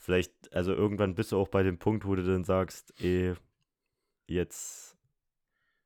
Vielleicht, 0.04 0.52
also 0.52 0.74
irgendwann 0.74 1.14
bist 1.14 1.32
du 1.32 1.38
auch 1.38 1.48
bei 1.48 1.62
dem 1.62 1.78
Punkt, 1.78 2.06
wo 2.06 2.16
du 2.16 2.24
dann 2.26 2.44
sagst, 2.44 3.00
eh, 3.04 3.36
jetzt, 4.26 4.98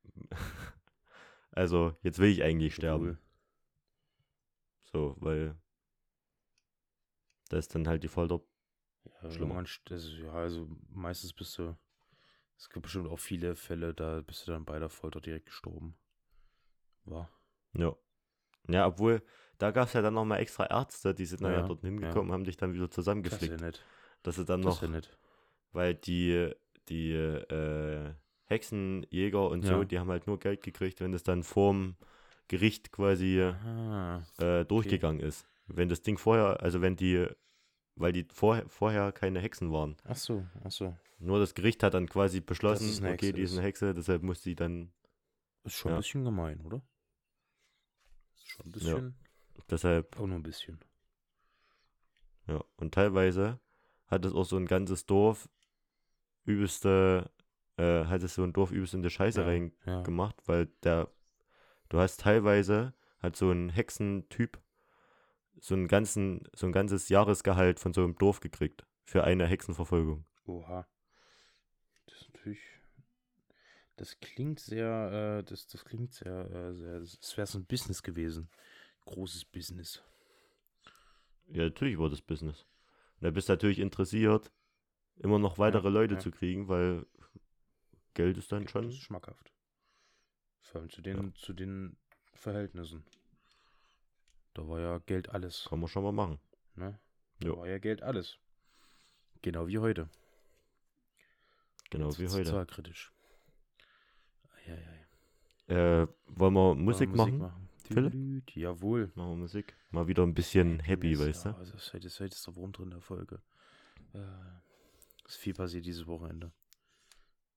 also 1.52 1.94
jetzt 2.02 2.18
will 2.18 2.30
ich 2.30 2.42
eigentlich 2.42 2.74
sterben. 2.74 3.18
So, 4.84 5.16
weil 5.20 5.54
da 7.50 7.58
ist 7.58 7.74
dann 7.74 7.86
halt 7.86 8.02
die 8.04 8.08
Folter. 8.08 8.40
Ja, 9.04 9.28
Schlimmer. 9.30 9.40
irgendwann 9.40 9.66
st- 9.66 9.92
also, 9.92 10.10
ja, 10.16 10.32
also 10.32 10.66
meistens 10.88 11.34
bist 11.34 11.58
du, 11.58 11.76
es 12.56 12.70
gibt 12.70 12.84
bestimmt 12.84 13.08
auch 13.08 13.18
viele 13.20 13.54
Fälle, 13.54 13.92
da 13.92 14.22
bist 14.22 14.48
du 14.48 14.52
dann 14.52 14.64
bei 14.64 14.78
der 14.78 14.88
Folter 14.88 15.20
direkt 15.20 15.46
gestorben. 15.46 15.94
War. 17.04 17.28
Ja. 17.74 17.94
Ja, 18.68 18.86
obwohl, 18.86 19.22
da 19.58 19.70
gab 19.72 19.88
es 19.88 19.92
ja 19.92 20.02
dann 20.02 20.14
nochmal 20.14 20.40
extra 20.40 20.64
Ärzte, 20.66 21.14
die 21.14 21.26
sind 21.26 21.42
dann 21.42 21.52
ja, 21.52 21.60
Ja, 21.60 21.68
dort 21.68 21.82
ja. 21.82 21.88
hingekommen, 21.88 22.32
haben 22.32 22.44
dich 22.44 22.56
dann 22.56 22.72
wieder 22.72 22.84
Das 22.84 22.94
ist 22.94 22.96
zusammengeflickt. 22.96 23.60
ja 23.60 23.66
nett. 23.66 23.84
Dass 24.26 24.36
sie 24.36 24.44
dann 24.44 24.60
Das 24.62 24.76
noch 24.76 24.82
ja 24.82 24.88
weil 25.72 25.94
die, 25.94 26.50
die 26.88 27.12
äh, 27.12 28.14
Hexenjäger 28.46 29.48
und 29.48 29.64
so, 29.64 29.80
Ja. 29.80 29.84
die 29.84 29.98
haben 29.98 30.10
halt 30.10 30.26
nur 30.26 30.38
Geld 30.38 30.62
gekriegt, 30.62 31.00
wenn 31.00 31.12
es 31.12 31.22
dann 31.22 31.42
vorm 31.42 31.96
Gericht 32.48 32.92
quasi 32.92 33.40
Ah, 33.42 34.22
äh, 34.38 34.64
durchgegangen 34.64 35.20
ist. 35.20 35.46
Wenn 35.66 35.88
das 35.88 36.02
Ding 36.02 36.16
vorher, 36.16 36.62
also 36.62 36.80
wenn 36.80 36.96
die, 36.96 37.26
weil 37.96 38.12
die 38.12 38.26
vorher, 38.32 38.68
vorher 38.68 39.12
keine 39.12 39.40
Hexen 39.40 39.72
waren. 39.72 39.96
ach 40.04 40.16
so, 40.16 40.46
ach 40.64 40.70
so. 40.70 40.96
Nur 41.18 41.38
das 41.40 41.54
Gericht 41.54 41.82
hat 41.82 41.94
dann 41.94 42.08
quasi 42.08 42.40
beschlossen, 42.40 42.86
okay, 42.98 43.12
Hexe 43.12 43.32
die 43.32 43.42
ist 43.42 43.52
eine 43.52 43.62
Hexe, 43.62 43.94
deshalb 43.94 44.22
muss 44.22 44.42
sie 44.42 44.54
dann, 44.54 44.92
Ist 45.64 45.74
schon 45.74 45.90
Ja. 45.90 45.96
ein 45.96 46.00
bisschen 46.00 46.24
gemein, 46.24 46.60
oder? 46.60 46.80
Ist 48.36 48.46
schon 48.48 48.66
ein 48.66 48.70
Ja. 48.70 48.72
bisschen. 48.72 49.14
deshalb, 49.70 50.16
Auch 50.20 50.26
nur 50.26 50.36
ein 50.36 50.42
bisschen. 50.42 50.78
ja. 52.46 52.62
Und 52.76 52.94
teilweise 52.94 53.58
hat 54.06 54.24
es 54.24 54.32
auch 54.32 54.44
so 54.44 54.56
ein 54.56 54.66
ganzes 54.66 55.06
Dorf 55.06 55.48
übelste, 56.44 57.30
äh, 57.76 58.04
hat 58.04 58.22
es 58.22 58.34
so 58.34 58.42
ein 58.44 58.52
Dorf 58.52 58.70
übelst 58.70 58.94
in 58.94 59.02
die 59.02 59.10
Scheiße 59.10 59.40
Ja, 59.40 59.46
rein 59.46 59.72
ja. 59.84 60.02
weil 60.46 60.66
der, 60.82 61.10
du 61.88 61.98
hast 61.98 62.20
teilweise 62.20 62.94
hat 63.18 63.36
so 63.36 63.50
ein 63.50 63.70
Hexentyp 63.70 64.60
so 65.60 65.74
einen 65.74 65.88
ganzen, 65.88 66.42
so 66.54 66.66
ein 66.66 66.72
ganzes 66.72 67.08
Jahresgehalt 67.08 67.80
von 67.80 67.92
so 67.92 68.04
einem 68.04 68.16
Dorf 68.16 68.40
gekriegt 68.40 68.86
für 69.04 69.24
eine 69.24 69.46
Hexenverfolgung. 69.46 70.24
Oha. 70.46 70.86
Das 72.06 72.20
ist 72.20 72.28
natürlich. 72.34 72.60
Das 73.96 74.20
klingt 74.20 74.60
sehr, 74.60 75.38
äh, 75.38 75.44
das, 75.44 75.66
das 75.68 75.84
klingt 75.84 76.12
sehr, 76.12 76.50
äh, 76.50 76.74
sehr, 76.74 77.00
das 77.00 77.36
wäre 77.36 77.46
so 77.46 77.58
ein 77.58 77.64
Business 77.64 78.02
gewesen. 78.02 78.50
Großes 79.06 79.46
Business. 79.46 80.02
Ja, 81.48 81.64
natürlich 81.64 81.98
war 81.98 82.10
das 82.10 82.20
Business. 82.20 82.66
Und 83.16 83.24
da 83.24 83.30
bist 83.30 83.48
du 83.48 83.52
natürlich 83.54 83.78
interessiert, 83.78 84.52
immer 85.16 85.38
noch 85.38 85.58
weitere 85.58 85.88
Leute 85.88 86.14
ja. 86.14 86.20
zu 86.20 86.30
kriegen, 86.30 86.68
weil 86.68 87.06
Geld 88.14 88.36
ist 88.38 88.52
dann 88.52 88.62
Das 88.64 88.70
schon. 88.72 88.88
ist 88.88 88.98
schmackhaft. 88.98 89.52
Vor 90.60 90.80
allem 90.80 90.90
zu 90.90 91.00
den, 91.02 91.34
zu 91.34 91.52
den 91.52 91.96
Verhältnissen. 92.34 93.04
Da 94.54 94.66
war 94.68 94.80
ja 94.80 94.98
Geld 94.98 95.28
alles. 95.30 95.66
Kann 95.68 95.80
man 95.80 95.88
schon 95.88 96.02
mal 96.02 96.12
machen. 96.12 96.38
Ne? 96.74 96.98
Da 97.40 97.48
Jo. 97.48 97.58
war 97.58 97.68
ja 97.68 97.78
Geld 97.78 98.02
alles. 98.02 98.38
Genau 99.42 99.66
wie 99.68 99.78
heute. 99.78 100.08
Genau 101.90 102.06
Jetzt 102.08 102.18
wie 102.18 102.28
heute. 102.28 102.44
Sozialkritisch. 102.46 103.12
Eieiei. 104.66 105.06
Äh, 105.68 106.06
wollen 106.26 106.54
wir 106.54 106.60
Wollen 106.60 106.78
wir 106.78 106.84
Musik 106.84 107.14
machen? 107.14 107.38
machen? 107.38 107.65
Philipp? 107.86 108.56
Jawohl. 108.56 109.12
Machen 109.14 109.30
wir 109.30 109.36
Musik. 109.36 109.76
Mal 109.90 110.06
wieder 110.06 110.22
ein 110.22 110.34
bisschen 110.34 110.80
happy, 110.80 111.14
Happiness, 111.14 111.28
weißt 111.28 111.44
ja, 111.46 111.52
du? 111.52 111.58
Also 111.58 111.74
ist 111.76 111.92
heute, 111.92 112.06
ist 112.06 112.20
heute 112.20 112.34
ist 112.34 112.46
der 112.46 112.56
Wurm 112.56 112.72
drin 112.72 112.86
in 112.86 112.90
der 112.90 113.00
Folge. 113.00 113.40
Äh, 114.12 114.18
ist 115.26 115.36
viel 115.36 115.54
passiert 115.54 115.86
dieses 115.86 116.06
Wochenende. 116.06 116.52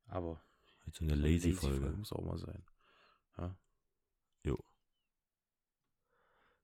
Aber 0.07 0.41
Jetzt 0.85 0.97
so 0.97 1.05
eine 1.05 1.15
so 1.15 1.21
lazy 1.21 1.53
Folge. 1.53 1.89
muss 1.91 2.11
auch 2.11 2.23
mal 2.23 2.37
sein. 2.37 2.63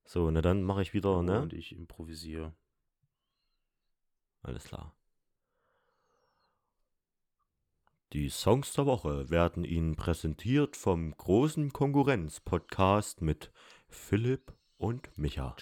So, 0.06 0.30
na 0.30 0.42
dann 0.42 0.64
mache 0.64 0.84
ich 0.84 0.94
wieder, 0.94 1.24
ne? 1.24 1.42
Und 1.42 1.54
ich 1.54 1.76
improvisiere. 1.76 2.54
Alles 4.44 4.64
klar. 4.66 4.96
Die 8.16 8.30
Songs 8.30 8.72
der 8.72 8.86
Woche 8.86 9.30
werden 9.30 9.66
Ihnen 9.66 9.98
präsentiert 9.98 10.78
vom 10.78 11.12
großen 11.18 11.74
Konkurrenz-Podcast 11.74 13.22
mit 13.22 13.52
Philipp 13.90 14.54
und 14.78 15.18
Micha. 15.18 15.54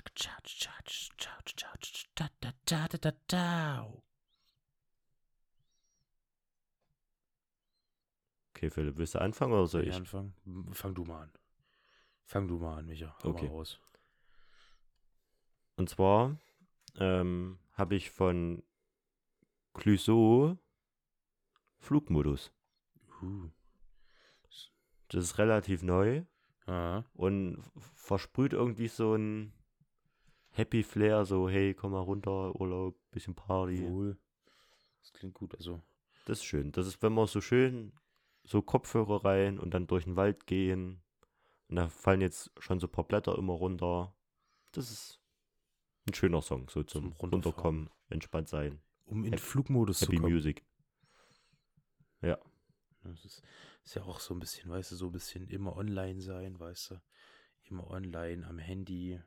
Okay, 8.51 8.69
Philipp, 8.69 8.97
willst 8.99 9.15
du 9.15 9.19
anfangen 9.19 9.53
oder 9.53 9.65
soll 9.65 9.87
ich 9.87 9.95
anfangen? 9.95 10.35
Fang 10.73 10.93
du 10.93 11.05
mal 11.05 11.23
an. 11.23 11.33
Fang 12.23 12.47
du 12.47 12.59
mal 12.59 12.77
an, 12.77 12.85
Micha. 12.85 13.17
Hau 13.23 13.29
Okay. 13.29 13.47
raus. 13.47 13.79
Und 15.75 15.89
zwar 15.89 16.37
ähm, 16.99 17.57
habe 17.71 17.95
ich 17.95 18.11
von 18.11 18.61
Clouseau 19.73 20.59
Flugmodus. 21.83 22.51
Uh. 23.21 23.49
Das 25.09 25.23
ist 25.23 25.37
relativ 25.37 25.83
neu 25.83 26.23
Ah, 26.65 27.03
und 27.13 27.61
versprüht 27.93 28.53
irgendwie 28.53 28.87
so 28.87 29.15
ein 29.15 29.51
Happy 30.51 30.81
Flair, 30.81 31.25
so 31.25 31.49
hey, 31.49 31.73
komm 31.73 31.91
mal 31.91 31.99
runter, 31.99 32.55
Urlaub, 32.59 32.95
bisschen 33.11 33.35
Party. 33.35 33.81
wohl. 33.83 34.17
Das 35.01 35.11
klingt 35.11 35.33
gut. 35.33 35.53
Also, 35.55 35.81
Das 36.25 36.39
ist 36.39 36.45
schön. 36.45 36.71
Das 36.71 36.87
ist, 36.87 37.01
wenn 37.03 37.11
man 37.13 37.27
so 37.27 37.41
schön 37.41 37.91
so 38.45 38.61
Kopfhörer 38.61 39.25
rein 39.25 39.59
und 39.59 39.73
dann 39.73 39.87
durch 39.87 40.05
den 40.05 40.15
Wald 40.15 40.47
gehen. 40.47 41.01
Und 41.67 41.75
da 41.75 41.89
fallen 41.89 42.21
jetzt 42.21 42.49
schon 42.59 42.79
so 42.79 42.87
ein 42.87 42.91
paar 42.91 43.03
Blätter 43.03 43.37
immer 43.37 43.53
runter. 43.53 44.15
Das 44.71 44.89
ist 44.89 45.19
ein 46.07 46.13
schöner 46.13 46.41
Song, 46.41 46.69
so 46.69 46.81
zum, 46.83 47.13
Zum. 47.17 47.29
Runterkommen, 47.31 47.89
entspannt 48.09 48.47
sein. 48.47 48.79
um 49.05 49.25
in 49.25 49.33
Happy- 49.33 49.41
Flugmodus 49.43 50.01
Happy 50.01 50.15
zu 50.15 50.21
kommen. 50.21 50.33
Music. 50.33 50.63
Ja, 52.23 52.37
Das 53.03 53.25
ist, 53.25 53.43
ist 53.83 53.95
ja 53.95 54.03
auch 54.03 54.19
so 54.19 54.33
ein 54.33 54.39
bisschen, 54.39 54.69
weißt 54.71 54.91
du, 54.91 54.95
so 54.95 55.07
ein 55.07 55.11
bisschen 55.11 55.47
immer 55.49 55.75
online 55.75 56.21
sein, 56.21 56.59
weißt 56.59 56.91
du. 56.91 57.01
Immer 57.65 57.89
online 57.89 58.45
am 58.47 58.57
Handy. 58.59 59.21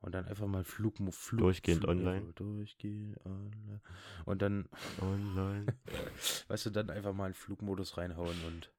Und 0.00 0.12
dann 0.16 0.24
einfach 0.26 0.46
mal 0.48 0.64
Flug, 0.64 0.96
Flug 1.14 1.40
Durchgehend 1.40 1.82
Flug, 1.82 1.90
online. 1.90 2.32
Durchgehend 2.32 3.24
online. 3.24 3.80
Und 4.24 4.42
dann, 4.42 4.68
online. 5.00 5.66
weißt 6.48 6.66
du, 6.66 6.70
dann 6.70 6.90
einfach 6.90 7.12
mal 7.12 7.28
in 7.28 7.34
Flugmodus 7.34 7.96
reinhauen 7.96 8.44
und 8.44 8.72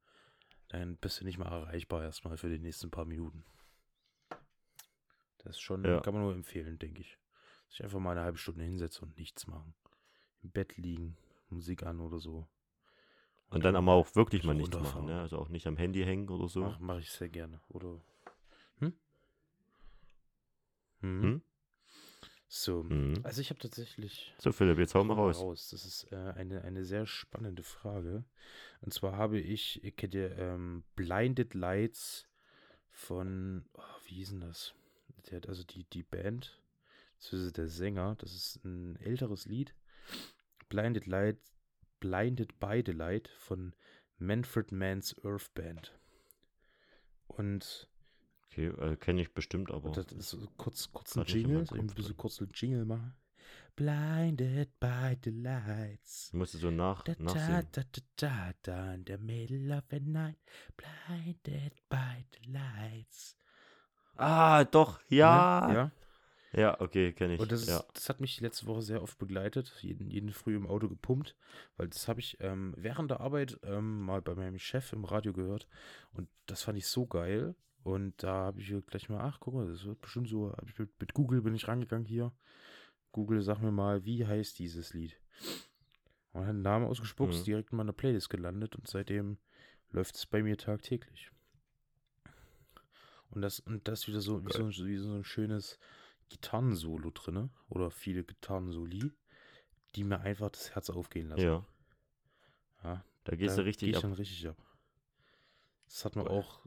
dann 0.69 0.97
bist 0.97 1.21
du 1.21 1.25
nicht 1.25 1.38
mehr 1.38 1.47
erreichbar 1.47 2.03
erstmal 2.03 2.36
für 2.36 2.49
die 2.49 2.60
nächsten 2.60 2.91
paar 2.91 3.06
Minuten. 3.06 3.45
Das 5.38 5.56
ist 5.56 5.62
schon, 5.62 5.84
Ja. 5.86 5.99
kann 6.01 6.13
man 6.13 6.23
nur 6.23 6.34
empfehlen, 6.34 6.77
denke 6.79 7.01
ich. 7.01 7.17
Sich 7.69 7.84
einfach 7.84 7.99
mal 7.99 8.12
eine 8.12 8.21
halbe 8.21 8.38
Stunde 8.38 8.63
hinsetzen 8.63 9.08
und 9.08 9.17
nichts 9.17 9.47
machen. 9.47 9.73
Im 10.41 10.51
Bett 10.51 10.77
liegen, 10.77 11.17
Musik 11.49 11.84
an 11.84 11.99
oder 11.99 12.19
so. 12.19 12.47
Und 13.54 13.63
dann 13.63 13.76
aber 13.76 13.94
auch 13.94 14.16
wirklich 14.16 14.44
mal 14.44 14.56
nichts 14.56 14.78
machen, 14.78 15.06
ne? 15.06 15.22
Also 15.22 15.38
auch 15.38 15.50
nicht 15.50 15.68
am 15.68 15.78
Handy 15.78 16.04
hängen 16.04 16.30
oder 16.30 16.48
so. 16.48 16.62
Mach, 16.62 16.80
mach 16.80 17.00
ich 17.00 17.12
sehr 17.12 17.30
gerne. 17.30 17.62
Oder. 17.70 18.00
Hm? 18.80 18.94
Mhm. 21.02 21.22
Hm? 21.22 21.42
So. 22.48 22.84
Mhm. 22.84 23.22
Also 23.24 23.42
ich 23.42 23.50
habe 23.50 23.60
tatsächlich. 23.60 24.34
So, 24.38 24.52
Philipp, 24.52 24.78
jetzt 24.78 24.94
hau 24.96 25.04
mal 25.04 25.16
mal 25.16 25.32
raus. 25.32 25.70
Das 25.70 25.86
ist 25.86 26.12
äh, 26.12 26.34
eine, 26.36 26.63
eine 26.63 26.84
sehr 26.86 27.06
spannende 27.06 27.63
Frage. 27.63 28.26
Und 28.82 28.94
zwar 28.94 29.18
habe 29.18 29.39
ich, 29.39 29.84
ihr 29.84 29.92
kennt 29.92 30.13
ja 30.13 30.28
ähm, 30.28 30.84
Blinded 30.96 31.54
Lights 31.54 32.28
von, 32.92 33.66
oh, 33.74 33.82
wie 34.06 34.16
hieß 34.16 34.30
denn 34.32 34.42
das? 34.42 34.74
Der 35.30 35.38
hat 35.38 35.50
also 35.50 35.63
die, 35.63 35.84
die 35.86 36.04
Band, 36.04 36.60
beziehungsweise 37.18 37.54
der 37.54 37.68
Sänger, 37.70 38.16
das 38.20 38.34
ist 38.34 38.63
ein 38.63 38.98
älteres 38.98 39.46
Lied. 39.46 39.74
Blinded 40.70 41.08
Light, 41.08 41.38
Blinded 42.04 42.60
by 42.60 42.84
the 42.86 42.92
Light 42.92 43.30
von 43.39 43.74
Manfred 44.18 44.74
Mann's 44.74 45.16
Earth 45.24 45.54
Band. 45.54 45.98
Und 47.28 47.88
Okay, 48.52 48.68
äh, 48.68 48.98
kenne 48.98 49.22
ich 49.22 49.34
bestimmt, 49.34 49.72
aber. 49.72 49.89
das 49.92 50.12
ist 50.12 50.30
so 50.32 50.48
kurz, 50.58 50.92
kurz 50.92 51.16
ein 51.18 51.24
Jingle, 51.24 51.63
ich 51.63 51.72
ein 51.72 51.88
bisschen 51.88 52.18
kurz 52.18 52.42
einen 52.42 52.52
Jingle 52.54 52.84
machen. 52.86 53.16
Blinded 53.78 54.70
by 54.82 55.18
the 55.24 55.30
lights. 55.32 56.28
Ich 56.28 56.34
musste 56.34 56.58
so 56.58 56.70
nach, 56.70 57.04
Da, 57.04 57.13
nachsehen. 57.20 57.68
da, 57.72 57.82
da, 57.82 58.02
da, 58.18 58.54
da, 58.62 58.94
in 58.96 59.06
the 59.08 59.18
middle 59.18 59.76
of 59.76 59.84
the 59.89 60.02
night, 60.02 60.38
blinded 60.76 61.74
by 61.89 62.26
the 62.34 62.52
lights. 62.52 63.38
Ah, 64.18 64.66
doch, 64.66 65.00
ja. 65.10 65.68
Ne? 65.68 65.74
Ja. 65.74 65.92
Ja, 66.56 66.80
okay, 66.80 67.13
kenne 67.13 67.34
ich. 67.36 67.39
Und 67.39 67.52
das, 67.52 67.63
ist, 67.63 67.70
ja. 67.70 67.84
das 67.94 68.10
hat 68.10 68.22
mich 68.22 68.39
letzte 68.39 68.68
Woche 68.68 68.84
sehr 68.84 69.02
oft 69.02 69.18
begleitet, 69.18 69.74
jeden, 69.82 70.10
jeden 70.10 70.32
Früh 70.32 70.56
im 70.56 70.68
Auto 70.68 70.88
gepumpt, 70.88 71.36
weil 71.78 71.88
das 71.88 72.08
habe 72.08 72.20
ich 72.20 72.38
ähm, 72.42 72.74
während 72.78 73.10
der 73.10 73.22
Arbeit 73.22 73.60
ähm, 73.63 74.02
mal 74.02 74.22
bei 74.22 74.36
meinem 74.36 74.60
Chef 74.60 74.94
im 74.94 75.04
Radio 75.04 75.34
gehört 75.34 75.68
und 76.13 76.30
das 76.46 76.62
fand 76.63 76.78
ich 76.78 76.88
so 76.88 77.08
geil. 77.08 77.56
Und 77.84 78.24
da 78.24 78.46
habe 78.46 78.62
ich 78.62 78.74
gleich 78.88 79.10
mal, 79.10 79.20
ach 79.20 79.39
guck 79.42 79.56
mal, 79.56 79.68
das 79.68 79.84
wird 79.84 80.00
bestimmt 80.00 80.30
so, 80.30 80.56
mit, 80.78 81.02
mit 81.02 81.13
Google 81.13 81.42
bin 81.42 81.54
ich 81.54 81.68
rangegangen 81.68 82.06
hier. 82.06 82.32
Google, 83.12 83.42
sag 83.42 83.60
mir 83.60 83.72
mal, 83.74 84.06
wie 84.06 84.26
heißt 84.26 84.58
dieses 84.58 84.94
Lied? 84.94 85.20
Und 86.32 86.44
hat 86.44 86.50
einen 86.50 86.62
Namen 86.62 86.86
ausgespuckt, 86.86 87.36
Mhm. 87.36 87.44
direkt 87.44 87.72
in 87.72 87.78
meiner 87.78 87.92
Playlist 87.92 88.30
gelandet 88.30 88.76
und 88.76 88.88
seitdem 88.88 89.38
läuft 89.92 90.16
es 90.16 90.26
bei 90.26 90.42
mir 90.42 90.58
tagtäglich. 90.58 91.32
Und 93.32 93.42
das, 93.42 93.60
und 93.60 93.88
das 93.88 94.08
wieder 94.08 94.22
so, 94.22 94.46
wie 94.46 94.54
so, 94.54 94.70
wie 94.86 94.98
so 94.98 95.13
ein 95.13 95.24
schönes 95.24 95.78
Gitarrensolo 96.34 97.12
drinne 97.13 97.50
oder 97.69 97.89
viele 97.91 98.24
Gitarrensoli, 98.24 99.12
die 99.96 100.04
mir 100.04 100.19
einfach 100.22 100.50
das 100.50 100.74
Herz 100.76 100.89
aufgehen 100.89 101.30
lassen. 101.30 101.41
Ja, 101.46 101.65
Ja, 102.84 103.06
da 103.24 103.36
gehst 103.36 103.58
da 103.58 103.62
du 103.62 103.65
richtig 103.67 103.86
geh 103.88 103.91
ich 103.91 103.98
ab. 103.98 104.02
dann 104.04 104.13
richtig 104.13 104.48
ab. 104.48 104.58
Das 105.86 106.06
hat 106.06 106.15
man 106.15 106.26
Geil. 106.26 106.38
auch, 106.39 106.65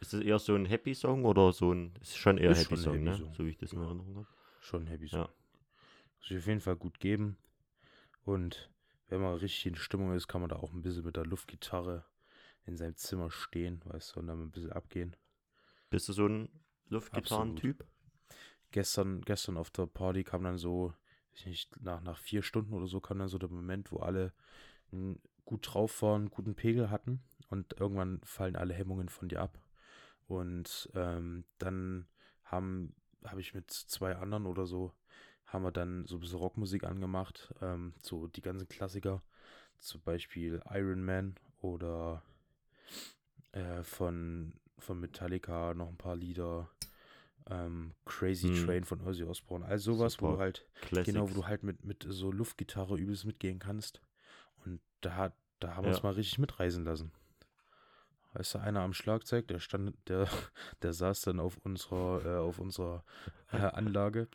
Ist 0.00 0.12
das 0.12 0.20
eher 0.20 0.38
so 0.38 0.54
ein 0.54 0.66
Happy-Song 0.66 1.24
oder 1.24 1.52
so 1.52 1.72
ein. 1.72 1.94
Ist 2.00 2.16
schon 2.16 2.36
eher 2.38 2.50
Ist 2.50 2.58
Happy 2.70 2.76
schon 2.76 2.78
ein 2.78 2.82
Song, 2.84 3.04
ne? 3.04 3.10
Happy-Song. 3.12 3.34
So 3.34 3.44
wie 3.46 3.50
ich 3.50 3.56
das 3.58 3.72
in 3.72 3.78
Ja. 3.80 3.86
Erinnerung 3.86 4.16
habe. 4.16 4.26
schon 4.60 4.86
happy 4.86 5.06
Ja. 5.06 5.10
Song. 5.24 5.28
Muss 6.18 6.30
ich 6.30 6.36
auf 6.38 6.46
jeden 6.46 6.60
Fall 6.60 6.76
gut 6.76 7.00
geben. 7.00 7.38
Und 8.24 8.70
wenn 9.08 9.20
man 9.20 9.34
richtig 9.34 9.66
in 9.66 9.76
Stimmung 9.76 10.12
ist, 10.14 10.28
kann 10.28 10.40
man 10.42 10.50
da 10.50 10.56
auch 10.56 10.72
ein 10.72 10.82
bisschen 10.82 11.04
mit 11.04 11.16
der 11.16 11.24
Luftgitarre 11.24 12.04
in 12.64 12.76
seinem 12.76 12.96
Zimmer 12.96 13.30
stehen, 13.30 13.80
weißt 13.84 14.14
du, 14.16 14.20
und 14.20 14.26
dann 14.26 14.42
ein 14.42 14.50
bisschen 14.50 14.72
abgehen. 14.72 15.16
Bist 15.88 16.08
du 16.08 16.12
so 16.12 16.26
ein 16.26 16.48
Luftgitarrentyp? 16.88 17.84
Gestern, 18.70 19.22
gestern 19.22 19.56
auf 19.56 19.70
der 19.70 19.86
Party 19.86 20.24
kam 20.24 20.44
dann 20.44 20.58
so, 20.58 20.92
ich 21.32 21.46
nicht, 21.46 21.82
nach, 21.82 22.00
nach 22.02 22.18
vier 22.18 22.42
Stunden 22.42 22.74
oder 22.74 22.86
so 22.86 23.00
kam 23.00 23.18
dann 23.18 23.28
so 23.28 23.38
der 23.38 23.48
Moment, 23.48 23.92
wo 23.92 23.98
alle 23.98 24.32
gut 25.44 25.74
drauf 25.74 26.02
waren, 26.02 26.30
guten 26.30 26.54
Pegel 26.54 26.90
hatten 26.90 27.22
und 27.48 27.78
irgendwann 27.80 28.20
fallen 28.24 28.56
alle 28.56 28.74
Hemmungen 28.74 29.08
von 29.08 29.28
dir 29.28 29.40
ab. 29.40 29.58
Und 30.26 30.90
ähm, 30.94 31.44
dann 31.58 32.06
haben 32.44 32.94
habe 33.30 33.40
ich 33.40 33.54
mit 33.54 33.70
zwei 33.70 34.16
anderen 34.16 34.46
oder 34.46 34.66
so, 34.66 34.92
haben 35.46 35.64
wir 35.64 35.72
dann 35.72 36.06
so 36.06 36.16
ein 36.16 36.20
bisschen 36.20 36.38
Rockmusik 36.38 36.84
angemacht, 36.84 37.54
ähm, 37.60 37.94
so 38.02 38.26
die 38.26 38.42
ganzen 38.42 38.68
Klassiker, 38.68 39.22
zum 39.78 40.00
Beispiel 40.02 40.62
Iron 40.70 41.04
Man 41.04 41.36
oder 41.60 42.22
äh, 43.52 43.82
von, 43.82 44.54
von 44.78 45.00
Metallica 45.00 45.74
noch 45.74 45.88
ein 45.88 45.98
paar 45.98 46.16
Lieder, 46.16 46.70
ähm, 47.50 47.94
Crazy 48.04 48.48
Hm. 48.48 48.66
Train 48.66 48.84
von 48.84 49.00
Ozzy 49.02 49.24
Osbourne, 49.24 49.64
all 49.66 49.78
sowas, 49.78 50.20
wo 50.20 50.26
Super. 50.26 50.34
du 50.34 50.40
halt, 50.40 50.66
Classics. 50.82 51.12
genau, 51.14 51.30
wo 51.30 51.34
du 51.34 51.46
halt 51.46 51.62
mit, 51.62 51.84
mit 51.84 52.06
so 52.08 52.30
Luftgitarre 52.32 52.96
übelst 52.98 53.24
mitgehen 53.24 53.58
kannst. 53.58 54.00
Und 54.64 54.80
da, 55.00 55.32
da 55.60 55.76
haben 55.76 55.84
wir 55.84 55.88
uns 55.90 55.98
Ja. 55.98 56.04
mal 56.04 56.14
richtig 56.14 56.38
mitreisen 56.38 56.84
lassen. 56.84 57.12
Weißt 58.32 58.54
du, 58.54 58.58
einer 58.58 58.80
am 58.80 58.92
Schlagzeug, 58.92 59.48
der 59.48 59.60
stand, 59.60 59.96
der, 60.08 60.28
der 60.82 60.92
saß 60.92 61.22
dann 61.22 61.40
auf 61.40 61.56
unserer, 61.64 62.24
äh, 62.24 62.38
auf 62.38 62.58
unserer 62.58 63.02
äh, 63.52 63.56
Anlage, 63.56 64.28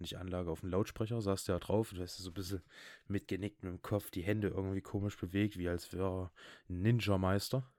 nicht 0.00 0.16
Anlage, 0.18 0.50
auf 0.50 0.60
dem 0.60 0.70
Lautsprecher, 0.70 1.20
saß 1.20 1.44
der 1.44 1.60
drauf, 1.60 1.92
und 1.92 2.00
weißt 2.00 2.18
du, 2.18 2.22
so 2.24 2.30
ein 2.30 2.34
bisschen 2.34 2.62
mitgenickt 3.06 3.62
mit 3.62 3.72
dem 3.72 3.82
Kopf, 3.82 4.10
die 4.10 4.22
Hände 4.22 4.48
irgendwie 4.48 4.80
komisch 4.80 5.16
bewegt, 5.16 5.56
wie 5.56 5.68
als 5.68 5.92
wäre 5.92 6.22
er 6.24 6.32
ein 6.68 6.82
Ninja-Meister. 6.82 7.70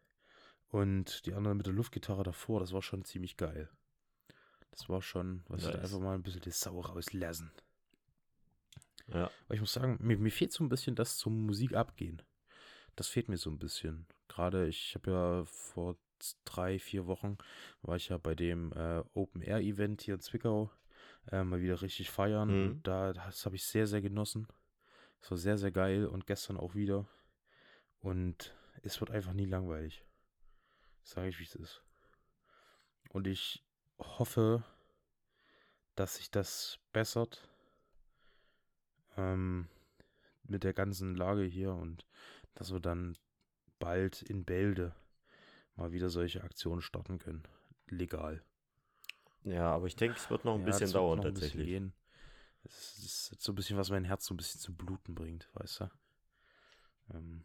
Und 0.70 1.26
die 1.26 1.34
anderen 1.34 1.58
mit 1.58 1.66
der 1.66 1.74
Luftgitarre 1.74 2.24
davor, 2.24 2.60
das 2.60 2.72
war 2.72 2.82
schon 2.84 3.04
ziemlich 3.04 3.36
geil. 3.36 3.70
Das 4.72 4.88
war 4.90 5.02
schon, 5.02 5.44
was 5.48 5.62
ich 5.64 5.68
da 5.72 5.78
Nice. 5.78 5.84
einfach 5.86 6.00
mal 6.00 6.16
ein 6.16 6.24
bisschen 6.24 6.42
die 6.42 6.52
Sau 6.52 6.80
rauslassen. 6.80 7.52
Ja, 9.08 9.32
Aber 9.46 9.56
ich 9.56 9.60
muss 9.60 9.74
sagen, 9.74 9.98
mir, 10.02 10.18
mir 10.18 10.32
fehlt 10.32 10.52
so 10.52 10.64
ein 10.64 10.70
bisschen 10.70 10.96
das 10.96 11.18
zum 11.18 11.46
Musik 11.46 11.74
abgehen. 11.74 12.22
Das 12.96 13.08
fehlt 13.08 13.28
mir 13.28 13.38
so 13.38 13.50
ein 13.50 13.58
bisschen. 13.58 14.06
Gerade 14.28 14.68
ich 14.68 14.94
habe 14.96 15.12
ja 15.12 15.46
vor 15.46 15.98
drei, 16.46 16.80
vier 16.80 17.08
Wochen 17.08 17.38
war 17.82 17.96
ich 17.96 18.10
ja 18.10 18.18
bei 18.18 18.36
dem 18.36 18.72
äh, 18.74 19.04
Open 19.14 19.42
Air 19.42 19.60
Event 19.62 20.02
hier 20.02 20.16
in 20.16 20.20
Zwickau 20.20 20.72
äh, 21.32 21.44
mal 21.44 21.62
wieder 21.62 21.82
richtig 21.82 22.10
feiern. 22.10 22.50
Mhm. 22.50 22.70
Und 22.72 22.88
da, 22.88 23.14
das 23.14 23.46
habe 23.46 23.56
ich 23.56 23.66
sehr, 23.66 23.88
sehr 23.88 24.02
genossen. 24.02 24.48
Es 25.22 25.32
war 25.32 25.38
sehr, 25.38 25.58
sehr 25.58 25.72
geil 25.72 26.06
und 26.06 26.28
gestern 26.28 26.58
auch 26.58 26.76
wieder. 26.76 27.08
Und 28.00 28.56
es 28.84 29.00
wird 29.00 29.12
einfach 29.12 29.34
nie 29.34 29.46
langweilig. 29.46 30.06
Sage 31.04 31.30
ich, 31.30 31.40
wie 31.40 31.44
es 31.44 31.56
ist. 31.56 31.84
Und 33.12 33.28
ich 33.28 33.64
hoffe, 34.00 34.64
dass 35.96 36.16
sich 36.16 36.32
das 36.32 36.80
bessert 36.94 37.48
ähm, 39.18 39.68
mit 40.44 40.64
der 40.64 40.74
ganzen 40.74 41.16
Lage 41.16 41.44
hier 41.44 41.74
und 41.74 42.06
dass 42.56 42.72
wir 42.72 42.80
dann 42.80 43.16
bald 43.80 44.22
in 44.24 44.44
Bälde 44.46 44.96
mal 45.76 45.92
wieder 45.92 46.10
solche 46.10 46.44
Aktionen 46.44 46.82
starten 46.82 47.20
können. 47.20 47.44
Legal. 47.88 48.42
ja 49.44 49.72
aber 49.72 49.88
ich 49.88 49.96
denke, 49.96 50.18
es 50.18 50.30
wird 50.30 50.46
noch 50.46 50.56
ein 50.56 50.62
Ja, 50.62 50.66
bisschen 50.66 50.92
dauern 50.92 51.22
bisschen 51.22 51.32
tatsächlich. 51.34 51.68
gehen. 51.68 51.94
Das 52.64 52.98
ist, 53.00 53.42
so 53.42 53.52
ein 53.52 53.56
bisschen, 53.56 53.78
was 53.78 53.90
mein 53.90 54.04
Herz 54.06 54.26
so 54.26 54.34
ein 54.34 54.38
bisschen 54.38 54.60
zum 54.60 54.76
Bluten 54.76 55.16
bringt, 55.16 55.50
weißt 55.54 55.82
du? 55.82 55.92
Ähm, 57.14 57.44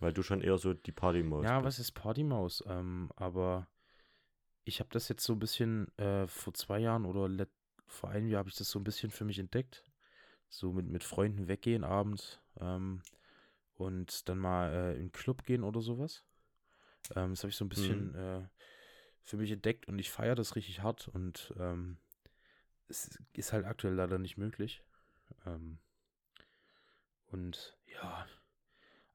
Weil 0.00 0.12
du 0.12 0.22
schon 0.22 0.42
eher 0.42 0.58
so 0.58 0.74
die 0.74 0.92
Partymaus 0.92 1.44
ja, 1.44 1.54
bist. 1.54 1.64
was 1.64 1.78
ist 1.78 1.92
Partymaus? 1.92 2.62
Ähm, 2.66 3.10
aber 3.16 3.66
ich 4.64 4.80
habe 4.80 4.90
das 4.90 5.08
jetzt 5.08 5.24
so 5.24 5.32
ein 5.32 5.38
bisschen 5.38 5.96
äh, 5.98 6.26
vor 6.26 6.54
zwei 6.54 6.78
Jahren 6.78 7.04
oder 7.04 7.46
vor 7.86 8.10
einem 8.10 8.28
Jahr 8.28 8.40
habe 8.40 8.48
ich 8.48 8.56
das 8.56 8.70
so 8.70 8.78
ein 8.78 8.84
bisschen 8.84 9.10
für 9.10 9.24
mich 9.24 9.38
entdeckt. 9.38 9.84
So 10.48 10.72
mit, 10.72 10.86
mit 10.86 11.02
Freunden 11.02 11.48
weggehen 11.48 11.82
abends 11.82 12.40
ähm, 12.60 13.02
und 13.74 14.28
dann 14.28 14.38
mal 14.38 14.72
äh, 14.72 14.94
in 14.94 15.06
den 15.06 15.12
Club 15.12 15.44
gehen 15.44 15.64
oder 15.64 15.80
sowas. 15.80 16.24
Ähm, 17.14 17.30
das 17.30 17.42
habe 17.42 17.50
ich 17.50 17.56
so 17.56 17.64
ein 17.64 17.70
bisschen 17.70 18.14
äh, 18.14 18.42
für 19.22 19.36
mich 19.36 19.50
entdeckt 19.50 19.88
und 19.88 19.98
ich 19.98 20.10
feiere 20.10 20.34
das 20.34 20.56
richtig 20.56 20.82
hart 20.82 21.08
und 21.08 21.54
ähm, 21.58 21.96
es 22.88 23.18
ist 23.32 23.52
halt 23.52 23.64
aktuell 23.64 23.94
leider 23.94 24.18
nicht 24.18 24.36
möglich. 24.36 24.82
Ähm, 25.46 25.78
und 27.28 27.78
ja, 27.86 28.26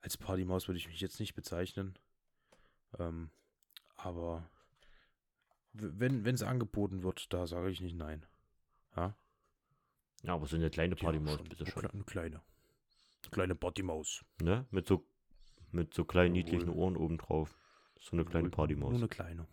als 0.01 0.17
Partymaus 0.17 0.67
würde 0.67 0.79
ich 0.79 0.87
mich 0.87 1.01
jetzt 1.01 1.19
nicht 1.19 1.35
bezeichnen. 1.35 1.99
Ähm, 2.97 3.29
aber 3.95 4.49
wenn 5.73 6.25
es 6.27 6.43
angeboten 6.43 7.03
wird, 7.03 7.31
da 7.33 7.45
sage 7.47 7.69
ich 7.69 7.81
nicht 7.81 7.95
nein. 7.95 8.25
Ja, 8.95 9.15
Ja, 10.23 10.33
aber 10.33 10.47
so 10.47 10.55
eine 10.55 10.69
kleine 10.69 10.95
Partymaus, 10.95 11.35
schon, 11.37 11.49
bitte 11.49 11.63
eine 11.65 11.71
schon. 11.71 11.85
Eine 11.85 12.03
kleine. 12.03 12.41
Eine 13.23 13.31
kleine 13.31 13.55
Partymaus. 13.55 14.25
Ne? 14.41 14.65
Mit 14.71 14.87
so, 14.87 15.05
mit 15.71 15.93
so 15.93 16.05
kleinen 16.05 16.35
Jawohl. 16.35 16.43
niedlichen 16.51 16.69
Ohren 16.69 16.97
obendrauf. 16.97 17.57
So 17.99 18.13
eine 18.13 18.25
kleine 18.25 18.49
Partymaus. 18.49 18.91
Nur 18.91 18.99
eine 18.99 19.07
kleine. 19.07 19.47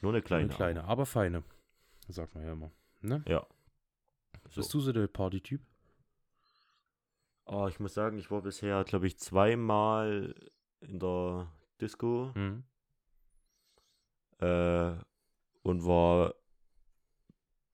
Nur 0.00 0.10
eine 0.12 0.18
Nur 0.18 0.20
kleine. 0.22 0.44
eine 0.44 0.54
kleine, 0.54 0.84
aber 0.84 1.06
feine. 1.06 1.44
Sagt 2.08 2.34
man 2.34 2.44
ja 2.44 2.52
immer. 2.52 2.70
Ne? 3.00 3.22
Ja. 3.26 3.46
So. 4.50 4.60
Bist 4.60 4.74
du 4.74 4.80
so 4.80 4.92
der 4.92 5.06
Partytyp? 5.06 5.62
Oh, 7.44 7.66
ich 7.68 7.78
muss 7.80 7.94
sagen, 7.94 8.18
ich 8.18 8.30
war 8.30 8.42
bisher, 8.42 8.84
glaube 8.84 9.06
ich, 9.06 9.18
zweimal 9.18 10.34
in 10.80 10.98
der 10.98 11.50
Disco 11.80 12.32
Mhm. 12.34 12.64
Äh, 14.42 14.98
und 15.62 15.84
war 15.84 16.34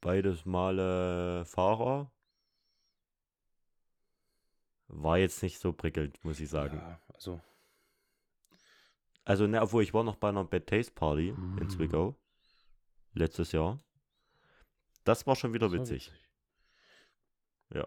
beides 0.00 0.44
Male 0.44 1.44
Fahrer. 1.46 2.12
War 4.88 5.18
jetzt 5.18 5.42
nicht 5.42 5.58
so 5.58 5.72
prickelnd, 5.72 6.22
muss 6.24 6.40
ich 6.40 6.48
sagen. 6.48 6.78
Ja, 6.78 7.00
also. 7.12 7.40
Also, 9.24 9.46
ne, 9.46 9.60
obwohl 9.60 9.82
ich 9.82 9.92
war 9.92 10.02
noch 10.04 10.16
bei 10.16 10.30
einer 10.30 10.44
Bad 10.44 10.66
Taste 10.66 10.92
Party 10.92 11.28
in 11.28 11.64
Mhm. 11.64 11.70
Zwickau. 11.70 12.16
Letztes 13.12 13.52
Jahr. 13.52 13.82
Das 15.04 15.26
war 15.26 15.36
schon 15.36 15.52
wieder 15.52 15.70
war 15.70 15.78
witzig. 15.78 16.12
Ja. 17.74 17.86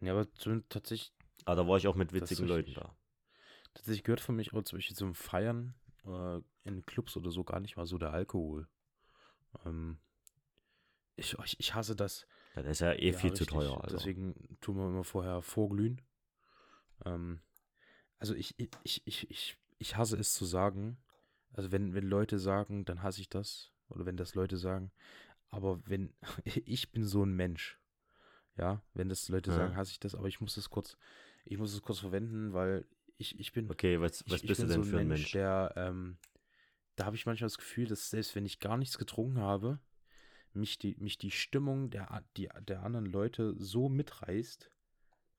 Ja, 0.00 0.12
aber 0.12 0.32
zum, 0.34 0.68
tatsächlich, 0.68 1.12
Aber 1.44 1.62
da 1.62 1.68
war 1.68 1.76
ich 1.76 1.86
auch 1.86 1.94
mit 1.94 2.12
witzigen 2.12 2.46
Leuten 2.46 2.74
da. 2.74 2.96
tatsächlich 3.74 4.02
gehört 4.04 4.20
für 4.20 4.32
mich 4.32 4.52
auch 4.52 4.62
zum 4.62 4.78
Beispiel 4.78 4.96
zum 4.96 5.14
Feiern 5.14 5.74
äh, 6.08 6.40
in 6.64 6.84
Clubs 6.86 7.16
oder 7.16 7.30
so 7.30 7.44
gar 7.44 7.60
nicht 7.60 7.76
mal 7.76 7.86
so 7.86 7.98
der 7.98 8.12
Alkohol. 8.12 8.68
Ähm, 9.64 9.98
ich, 11.16 11.36
ich, 11.44 11.60
ich 11.60 11.74
hasse 11.74 11.96
das. 11.96 12.26
Das 12.54 12.66
ist 12.66 12.80
ja 12.80 12.92
eh 12.92 13.12
Ja, 13.12 13.18
viel 13.18 13.32
zu 13.32 13.44
richtig. 13.44 13.48
teuer. 13.48 13.82
Also. 13.82 13.96
Deswegen 13.96 14.58
tun 14.60 14.76
wir 14.76 14.86
immer 14.86 15.04
vorher 15.04 15.42
vorglühen. 15.42 16.00
Ähm, 17.04 17.40
also 18.18 18.34
ich, 18.34 18.58
ich, 18.58 18.70
ich, 19.04 19.30
ich, 19.30 19.58
ich, 19.78 19.96
hasse 19.96 20.16
es 20.16 20.34
zu 20.34 20.44
sagen. 20.44 20.98
Also 21.52 21.72
wenn, 21.72 21.94
wenn 21.94 22.04
Leute 22.04 22.38
sagen, 22.38 22.84
dann 22.84 23.02
hasse 23.02 23.20
ich 23.20 23.28
das. 23.28 23.72
Oder 23.88 24.06
wenn 24.06 24.16
das 24.16 24.34
Leute 24.34 24.56
sagen. 24.56 24.92
Aber 25.50 25.80
wenn, 25.86 26.14
ich 26.44 26.90
bin 26.92 27.04
so 27.04 27.24
ein 27.24 27.34
Mensch. 27.34 27.80
Ja, 28.56 28.82
wenn 28.92 29.08
das 29.08 29.28
Leute 29.28 29.50
Ja. 29.50 29.56
sagen, 29.56 29.76
hasse 29.76 29.92
ich 29.92 30.00
das. 30.00 30.14
Aber 30.14 30.26
ich 30.26 30.40
muss 30.40 30.56
es 30.56 30.68
kurz, 30.68 30.96
ich 31.44 31.58
muss 31.58 31.72
es 31.72 31.82
kurz 31.82 32.00
verwenden, 32.00 32.52
weil 32.52 32.86
ich, 33.18 33.38
ich 33.38 33.52
bin, 33.52 33.68
Okay, 33.70 34.00
was, 34.00 34.24
was 34.28 34.40
ich, 34.40 34.44
ich 34.44 34.48
bist 34.48 34.62
du 34.62 34.66
bin 34.66 34.68
denn 34.68 34.82
so 34.84 34.90
für 34.90 34.98
ein 35.00 35.08
Mensch? 35.08 35.32
der, 35.32 35.72
ähm, 35.76 36.18
da 36.96 37.04
habe 37.06 37.16
ich 37.16 37.26
manchmal 37.26 37.46
das 37.48 37.58
Gefühl, 37.58 37.86
dass 37.86 38.10
selbst 38.10 38.34
wenn 38.34 38.46
ich 38.46 38.60
gar 38.60 38.76
nichts 38.76 38.98
getrunken 38.98 39.40
habe, 39.40 39.80
mich 40.54 40.78
die, 40.78 40.96
mich 40.98 41.18
die 41.18 41.30
Stimmung 41.30 41.90
der, 41.90 42.24
die, 42.36 42.48
der 42.68 42.82
anderen 42.82 43.06
Leute 43.06 43.54
so 43.58 43.88
mitreißt, 43.88 44.70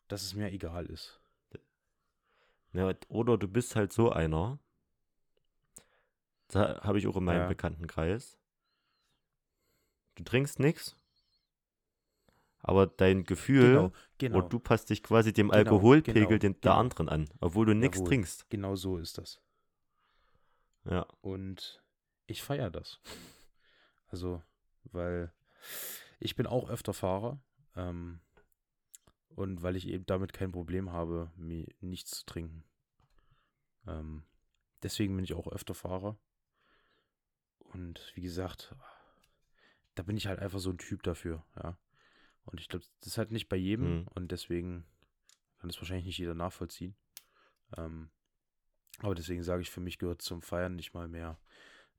dass 0.08 0.24
es 0.24 0.36
mir 0.36 0.52
egal 0.52 0.86
ist. 0.88 1.20
Ja, 2.74 2.92
oder 3.10 3.38
du 3.38 3.48
bist 3.48 3.76
halt 3.76 3.94
so 3.94 4.12
einer. 4.12 4.58
Da 6.50 6.82
habe 6.84 6.98
ich 7.00 7.08
auch 7.08 7.16
in 7.18 7.24
meinem 7.24 7.42
Ja. 7.42 7.48
Bekanntenkreis. 7.48 8.38
Du 10.16 10.24
trinkst 10.24 10.60
nichts, 10.60 10.96
aber 12.62 12.88
dein 12.88 13.24
Gefühl 13.24 13.92
genau, 14.18 14.40
und 14.40 14.54
du 14.54 14.60
passt 14.60 14.90
dich 14.90 15.04
quasi 15.04 15.34
dem 15.34 15.48
Genau, 15.48 15.58
Alkoholpegel 15.58 16.26
genau, 16.26 16.38
den, 16.38 16.54
der 16.54 16.72
genau. 16.72 16.80
anderen 16.80 17.10
an, 17.10 17.30
obwohl 17.40 17.66
du 17.66 17.74
nichts 17.74 18.04
trinkst. 18.04 18.50
genau 18.50 18.76
so 18.76 18.98
ist 18.98 19.18
das. 19.18 19.42
Ja. 20.86 21.06
Und 21.22 21.84
ich 22.26 22.42
feiere 22.42 22.70
das. 22.70 23.00
Also, 24.08 24.42
weil 24.86 25.32
ich 26.20 26.36
bin 26.36 26.48
auch 26.48 26.70
öfter 26.70 26.94
Fahrer. 26.94 27.40
Ähm, 27.76 28.20
und 29.30 29.62
weil 29.62 29.76
ich 29.76 29.88
eben 29.88 30.06
damit 30.06 30.34
kein 30.34 30.52
Problem 30.52 30.92
habe, 30.92 31.32
mir 31.36 31.66
nichts 31.80 32.12
zu 32.12 32.26
trinken. 32.26 32.66
Ähm, 33.88 34.24
deswegen 34.84 35.16
bin 35.16 35.24
ich 35.24 35.34
auch 35.34 35.48
öfter 35.48 35.74
Fahrer. 35.74 36.18
Und 37.60 38.12
wie 38.16 38.22
gesagt, 38.22 38.76
da 39.96 40.04
bin 40.04 40.18
ich 40.18 40.28
halt 40.28 40.40
einfach 40.40 40.60
so 40.60 40.72
ein 40.72 40.78
Typ 40.78 41.04
dafür, 41.04 41.46
ja. 41.56 41.78
Und 42.52 42.60
ich 42.60 42.68
glaube, 42.68 42.86
das 43.00 43.08
ist 43.08 43.18
halt 43.18 43.32
nicht 43.32 43.48
bei 43.48 43.56
jedem 43.58 44.00
Mhm. 44.00 44.08
und 44.16 44.32
deswegen 44.32 44.86
kann 45.60 45.70
es 45.70 45.78
wahrscheinlich 45.78 46.06
nicht 46.06 46.18
jeder 46.18 46.34
nachvollziehen. 46.34 46.96
Ähm, 47.78 48.10
aber 49.00 49.14
deswegen 49.14 49.44
sage 49.44 49.62
ich, 49.62 49.70
für 49.70 49.82
mich 49.82 50.00
gehört 50.00 50.22
zum 50.22 50.42
Feiern 50.42 50.76
nicht 50.76 50.94
mal 50.94 51.08
mehr 51.08 51.40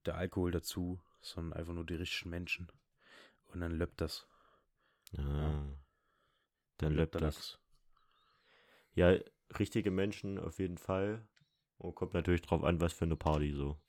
der 0.07 0.17
Alkohol 0.17 0.51
dazu, 0.51 1.01
sondern 1.21 1.53
einfach 1.59 1.73
nur 1.73 1.87
die 1.87 1.95
richtigen 1.95 2.31
Menschen. 2.31 2.71
Und 3.47 3.61
dann 3.61 3.73
löppt 3.73 4.01
das. 4.01 4.27
Ah. 5.17 5.63
Dann 6.79 6.95
löppt 6.95 7.15
das. 7.15 7.23
Lachs. 7.23 7.59
Ja, 8.95 9.17
richtige 9.59 9.91
Menschen 9.91 10.39
auf 10.39 10.59
jeden 10.59 10.79
Fall. 10.79 11.27
Und 11.79 11.95
kommt 11.95 12.15
natürlich 12.15 12.43
drauf 12.43 12.65
an, 12.65 12.81
was 12.81 12.93
für 12.93 13.05
eine 13.05 13.17
Party 13.17 13.53
so. 13.53 13.81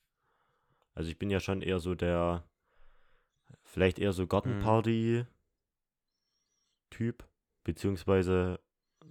Also 0.94 1.10
ich 1.10 1.18
bin 1.18 1.30
ja 1.30 1.40
schon 1.40 1.62
eher 1.62 1.80
so 1.80 1.96
der, 1.96 2.48
vielleicht 3.64 4.00
eher 4.00 4.14
so 4.14 4.28
Gartenparty-Typ, 6.92 7.28
beziehungsweise 7.64 8.60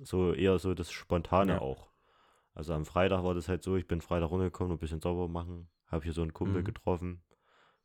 so 0.03 0.33
eher 0.33 0.59
so 0.59 0.75
das 0.75 0.91
Spontane 0.91 1.55
Ja. 1.55 1.61
auch. 1.61 1.91
Also 2.55 2.75
am 2.75 2.85
Freitag 2.85 3.23
war 3.25 3.35
das 3.35 3.49
halt 3.49 3.63
so, 3.63 3.77
ich 3.77 3.87
bin 3.87 4.01
Freitag 4.01 4.31
runtergekommen, 4.31 4.73
ein 4.73 4.79
bisschen 4.79 5.01
sauber 5.01 5.29
machen, 5.29 5.69
habe 5.87 6.05
hier 6.05 6.13
so 6.13 6.23
einen 6.23 6.33
Kumpel 6.35 6.61
Mhm. 6.63 6.65
getroffen. 6.67 7.23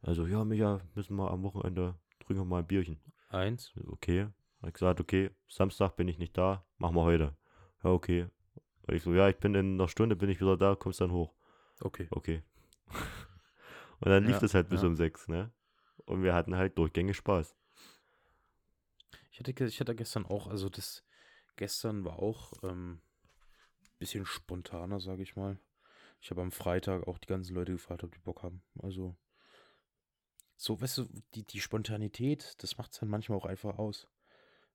Also, 0.02 0.26
ja, 0.28 0.44
Micha, 0.44 0.82
müssen 0.94 1.16
wir 1.16 1.32
am 1.32 1.44
Wochenende, 1.44 1.96
trinken 2.20 2.42
wir 2.44 2.46
mal 2.46 2.60
ein 2.60 2.68
Bierchen. 2.68 3.00
Eins. 3.30 3.74
Okay. 3.88 4.28
Hat 4.62 4.74
gesagt, 4.74 5.00
okay, 5.00 5.32
Samstag 5.48 5.96
bin 5.96 6.08
ich 6.08 6.18
nicht 6.18 6.38
da, 6.38 6.66
machen 6.78 6.96
wir 6.96 7.04
heute. 7.04 7.36
Ja, 7.84 7.92
okay. 7.92 8.28
Und 8.88 8.94
ich 8.96 9.04
so, 9.04 9.14
ja, 9.14 9.30
ich 9.30 9.38
bin 9.38 9.56
in 9.56 9.74
einer 9.76 9.88
Stunde, 9.88 10.16
bin 10.16 10.30
ich 10.30 10.40
wieder 10.40 10.58
da, 10.58 10.76
kommst 10.76 11.02
dann 11.02 11.12
hoch. 11.12 11.34
Okay. 11.82 12.08
Okay. 12.12 12.44
Und 14.00 14.10
dann 14.10 14.24
lief 14.26 14.34
Ja, 14.36 14.40
das 14.40 14.54
halt 14.54 14.70
bis 14.70 14.82
ja. 14.82 14.88
um 14.88 14.96
sechs, 14.96 15.28
ne? 15.28 15.52
Und 16.06 16.22
wir 16.24 16.34
hatten 16.36 16.56
halt 16.56 16.78
durchgängig 16.78 17.16
Spaß. 17.16 17.56
Ich 19.36 19.40
hatte, 19.40 19.66
ich 19.66 19.80
hatte 19.82 19.96
gestern 19.96 20.26
auch, 20.26 20.48
also 20.48 20.70
das 20.70 21.04
gestern 21.58 22.06
war 22.06 22.20
auch 22.20 22.54
ähm, 22.64 23.02
bisschen 24.00 24.26
spontaner, 24.26 25.02
sage 25.02 25.24
ich 25.24 25.36
mal. 25.36 25.60
Ich 26.22 26.32
habe 26.32 26.42
am 26.42 26.54
Freitag 26.54 27.06
auch 27.06 27.18
die 27.18 27.28
ganzen 27.28 27.54
Leute 27.54 27.74
gefragt, 27.74 28.06
ob 28.06 28.14
die 28.14 28.22
Bock 28.22 28.44
haben. 28.44 28.64
Also 28.82 29.18
so, 30.56 30.80
weißt 30.80 31.00
du, 31.00 31.08
die, 31.34 31.44
die 31.44 31.60
Spontanität, 31.60 32.54
das 32.60 32.78
macht 32.78 32.94
es 32.94 33.00
dann 33.00 33.10
manchmal 33.10 33.38
auch 33.38 33.46
einfach 33.46 33.78
aus. 33.78 34.08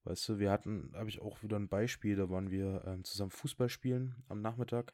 Weißt 0.05 0.29
du, 0.29 0.39
wir 0.39 0.51
hatten, 0.51 0.93
habe 0.95 1.09
ich 1.09 1.23
auch 1.23 1.43
wieder 1.43 1.57
ein 1.57 1.69
Beispiel, 1.71 2.17
da 2.17 2.29
waren 2.29 2.51
wir 2.51 2.85
ähm, 2.87 3.03
zusammen 3.03 3.31
Fußball 3.31 3.71
spielen 3.71 4.23
am 4.29 4.43
Nachmittag. 4.43 4.93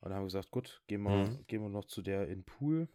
Und 0.00 0.12
haben 0.12 0.22
wir 0.22 0.26
gesagt, 0.26 0.50
gut, 0.50 0.82
gehen 0.88 1.02
wir, 1.02 1.28
Mhm. 1.28 1.46
gehen 1.46 1.62
wir 1.62 1.68
noch 1.68 1.84
zu 1.84 2.02
der 2.02 2.24
in 2.24 2.40
den 2.40 2.44
Pool. 2.44 2.88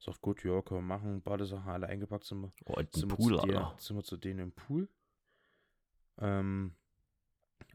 Sagt, 0.00 0.22
gut, 0.22 0.42
ja, 0.42 0.60
können 0.62 0.80
wir 0.80 0.96
machen. 0.96 1.22
Badesachen 1.22 1.70
alle 1.70 1.86
eingepackt, 1.86 2.24
sind 2.24 2.40
wir 2.40 2.52
Oh, 2.64 2.82
sind 2.92 3.10
wir 3.10 3.16
Pool, 3.16 3.38
zu 3.38 3.46
der, 3.46 3.76
sind 3.78 3.96
wir 3.96 4.02
zu 4.02 4.16
denen 4.16 4.40
im 4.40 4.52
Pool. 4.52 4.88
Ähm, 6.18 6.74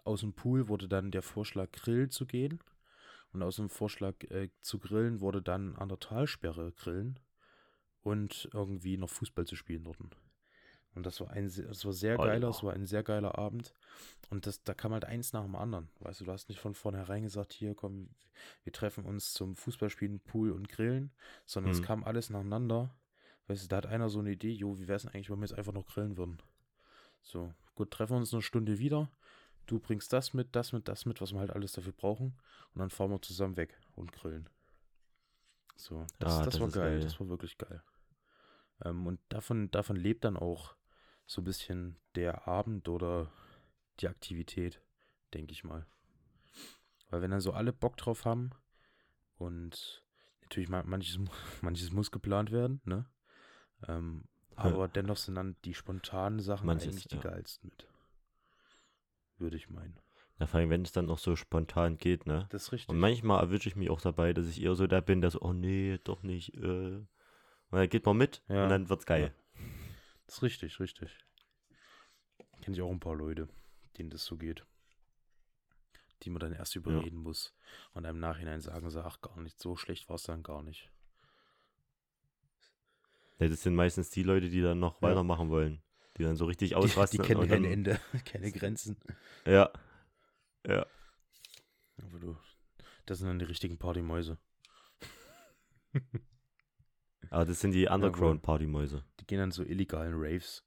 aus 0.03 0.21
dem 0.21 0.33
Pool 0.33 0.67
wurde 0.67 0.87
dann 0.87 1.11
der 1.11 1.21
Vorschlag, 1.21 1.71
Grill 1.71 2.09
zu 2.09 2.25
gehen. 2.25 2.59
Und 3.33 3.43
aus 3.43 3.57
dem 3.57 3.69
Vorschlag 3.69 4.15
äh, 4.29 4.49
zu 4.61 4.79
grillen 4.79 5.21
wurde 5.21 5.41
dann 5.41 5.75
an 5.75 5.89
der 5.89 5.99
Talsperre 5.99 6.71
grillen 6.71 7.19
und 8.01 8.49
irgendwie 8.53 8.97
noch 8.97 9.09
Fußball 9.09 9.45
zu 9.45 9.55
spielen 9.55 9.83
dort. 9.83 9.97
Und 10.95 11.05
das 11.05 11.19
war 11.21 11.29
ein, 11.31 11.45
das 11.45 11.85
war 11.85 11.93
sehr 11.93 12.13
Alter. 12.17 12.25
geiler, 12.25 12.49
es 12.49 12.63
war 12.63 12.73
ein 12.73 12.85
sehr 12.85 13.03
geiler 13.03 13.37
Abend. 13.37 13.73
Und 14.29 14.47
das, 14.47 14.63
da 14.63 14.73
kam 14.73 14.93
halt 14.93 15.05
eins 15.05 15.33
nach 15.33 15.43
dem 15.43 15.55
anderen. 15.55 15.89
Weißt 15.99 16.21
du, 16.21 16.25
du 16.25 16.31
hast 16.31 16.49
nicht 16.49 16.59
von 16.59 16.73
vornherein 16.73 17.23
gesagt, 17.23 17.53
hier 17.53 17.75
komm, 17.75 18.09
wir 18.63 18.73
treffen 18.73 19.05
uns 19.05 19.33
zum 19.33 19.55
Fußballspielen, 19.55 20.21
Pool 20.21 20.51
und 20.51 20.69
Grillen, 20.69 21.11
sondern 21.45 21.71
es 21.71 21.81
Mhm. 21.81 21.85
kam 21.85 22.03
alles 22.03 22.29
nacheinander. 22.29 22.95
Weißt 23.47 23.63
du, 23.63 23.67
da 23.67 23.77
hat 23.77 23.85
einer 23.85 24.09
so 24.09 24.19
eine 24.19 24.31
Idee, 24.31 24.51
jo, 24.51 24.79
wie 24.79 24.87
wär's 24.87 25.03
denn 25.03 25.11
eigentlich, 25.13 25.29
wenn 25.29 25.39
wir 25.39 25.45
jetzt 25.45 25.57
einfach 25.57 25.73
noch 25.73 25.85
grillen 25.85 26.17
würden? 26.17 26.37
So, 27.27 27.53
gut, 27.75 27.91
treffen 27.91 28.13
wir 28.13 28.17
uns 28.19 28.33
eine 28.33 28.41
Stunde 28.41 28.79
wieder. 28.79 29.11
Du 29.65 29.79
bringst 29.79 30.13
das 30.13 30.33
mit, 30.33 30.55
das 30.55 30.71
mit, 30.71 30.87
das 30.87 31.05
mit, 31.05 31.19
was 31.19 31.33
wir 31.33 31.39
halt 31.39 31.51
alles 31.51 31.73
dafür 31.73 31.91
brauchen. 31.91 32.39
Und 32.73 32.79
dann 32.79 32.89
fahren 32.89 33.11
wir 33.11 33.21
zusammen 33.21 33.57
weg 33.57 33.77
und 33.95 34.13
grillen. 34.13 34.49
So, 35.75 36.05
das, 36.19 36.39
Ah, 36.39 36.45
das, 36.45 36.53
das 36.53 36.59
war 36.59 36.69
geil, 36.69 36.99
geil. 36.99 37.01
das 37.01 37.19
war 37.19 37.27
wirklich 37.27 37.57
geil. 37.57 37.81
Ähm, 38.83 39.05
und 39.07 39.19
davon, 39.29 39.69
davon 39.71 39.95
lebt 39.95 40.23
dann 40.25 40.37
auch 40.37 40.75
so 41.25 41.41
ein 41.41 41.45
bisschen 41.45 41.97
der 42.15 42.47
Abend 42.47 42.87
oder 42.89 43.31
die 43.99 44.07
Aktivität, 44.07 44.81
denke 45.33 45.51
ich 45.51 45.63
mal. 45.63 45.85
Weil 47.09 47.21
wenn 47.21 47.31
dann 47.31 47.41
so 47.41 47.53
alle 47.53 47.73
Bock 47.73 47.97
drauf 47.97 48.25
haben 48.25 48.51
und 49.37 50.03
natürlich 50.41 50.69
ma- 50.69 50.83
manches, 50.83 51.19
manches 51.61 51.91
muss 51.91 52.11
geplant 52.11 52.51
werden, 52.51 52.81
ne? 52.85 53.05
Ähm, 53.87 54.25
aber 54.57 54.87
dennoch 54.87 55.17
sind 55.17 55.35
dann 55.35 55.55
die 55.65 55.73
spontanen 55.73 56.39
Sachen 56.39 56.65
Manches, 56.65 56.89
eigentlich 56.89 57.07
die 57.07 57.15
ja. 57.15 57.21
geilsten 57.21 57.69
mit. 57.69 57.87
Würde 59.37 59.55
ich 59.55 59.69
meinen. 59.69 59.99
Ja, 60.39 60.47
vor 60.47 60.59
allem, 60.59 60.69
wenn 60.69 60.83
es 60.83 60.91
dann 60.91 61.09
auch 61.09 61.17
so 61.17 61.35
spontan 61.35 61.97
geht, 61.97 62.25
ne? 62.25 62.47
Das 62.49 62.63
ist 62.63 62.71
richtig. 62.71 62.89
Und 62.89 62.99
manchmal 62.99 63.41
erwische 63.41 63.69
ich 63.69 63.75
mich 63.75 63.89
auch 63.89 64.01
dabei, 64.01 64.33
dass 64.33 64.47
ich 64.47 64.61
eher 64.61 64.75
so 64.75 64.85
der 64.85 65.01
bin, 65.01 65.27
so, 65.29 65.41
oh 65.41 65.53
nee, 65.53 65.99
doch 66.03 66.23
nicht. 66.23 66.53
Äh. 66.55 66.97
Und 66.99 67.07
dann 67.71 67.89
geht 67.89 68.05
man 68.05 68.17
mit 68.17 68.43
Ja. 68.47 68.63
und 68.63 68.69
dann 68.69 68.89
wird's 68.89 69.05
geil. 69.05 69.33
Das 70.25 70.37
ist 70.37 70.43
richtig, 70.43 70.79
richtig. 70.79 71.17
Kenne 72.61 72.75
ich 72.75 72.81
auch 72.81 72.91
ein 72.91 72.99
paar 72.99 73.15
Leute, 73.15 73.47
denen 73.97 74.09
das 74.09 74.25
so 74.25 74.37
geht. 74.37 74.65
Die 76.23 76.29
man 76.29 76.39
dann 76.39 76.53
erst 76.53 76.75
überreden 76.75 77.17
muss 77.17 77.55
und 77.93 78.05
im 78.05 78.19
Nachhinein 78.19 78.59
sagen 78.61 78.89
sie, 78.89 79.03
ach 79.03 79.21
gar 79.21 79.39
nicht, 79.39 79.59
so 79.59 79.75
schlecht 79.75 80.09
war 80.09 80.15
es 80.15 80.23
dann 80.23 80.43
gar 80.43 80.63
nicht. 80.63 80.91
Ja. 83.39 83.47
das 83.47 83.61
sind 83.61 83.75
meistens 83.75 84.09
die 84.09 84.23
Leute, 84.23 84.49
die 84.49 84.61
dann 84.61 84.79
noch 84.79 85.01
Ja. 85.01 85.09
weitermachen 85.09 85.49
wollen. 85.49 85.81
Die 86.17 86.23
dann 86.23 86.35
so 86.35 86.45
richtig 86.45 86.69
Die, 86.69 86.75
ausrasten. 86.75 87.21
die 87.21 87.27
kennen 87.27 87.41
und 87.41 87.47
kein 87.49 87.63
Ende, 87.65 87.99
keine 88.25 88.51
Grenzen. 88.51 88.97
Ja. 89.45 89.71
Ja. 90.65 90.85
Aber 92.01 92.19
du, 92.19 92.37
das 93.05 93.19
sind 93.19 93.27
dann 93.27 93.39
die 93.39 93.45
richtigen 93.45 93.77
Partymäuse. 93.77 94.37
Aber 97.29 97.45
das 97.45 97.59
sind 97.59 97.71
die 97.71 97.87
Underground-Partymäuse. 97.87 99.03
Die 99.19 99.25
gehen 99.27 99.39
dann 99.39 99.51
so 99.51 99.63
illegalen 99.63 100.13
Raves. 100.15 100.63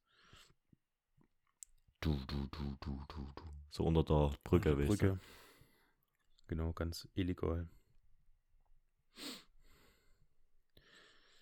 Du, 2.00 2.14
du, 2.26 2.46
du, 2.50 2.76
du, 2.80 3.04
du, 3.08 3.32
du. 3.34 3.52
So 3.70 3.84
unter 3.84 4.02
der 4.04 4.36
Brücke, 4.44 4.70
Unter 4.72 4.76
der 4.76 4.78
weißt 4.90 5.02
du. 5.02 5.06
Brücke. 5.08 5.20
Genau, 6.48 6.72
ganz 6.72 7.08
illegal. 7.14 7.68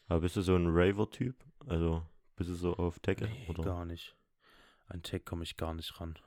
Aber 0.08 0.20
bist 0.20 0.36
du 0.36 0.42
so 0.42 0.56
ein 0.56 0.66
Raver-Typ? 0.68 1.36
Also, 1.66 2.02
bist 2.36 2.50
du 2.50 2.54
so 2.54 2.74
auf 2.76 2.98
Tech? 3.00 3.18
Nee, 3.20 3.46
oder? 3.48 3.62
gar 3.62 3.84
nicht. 3.84 4.16
An 4.86 5.02
Tech 5.02 5.24
komme 5.24 5.42
ich 5.44 5.56
gar 5.56 5.74
nicht 5.74 6.00
ran. 6.00 6.18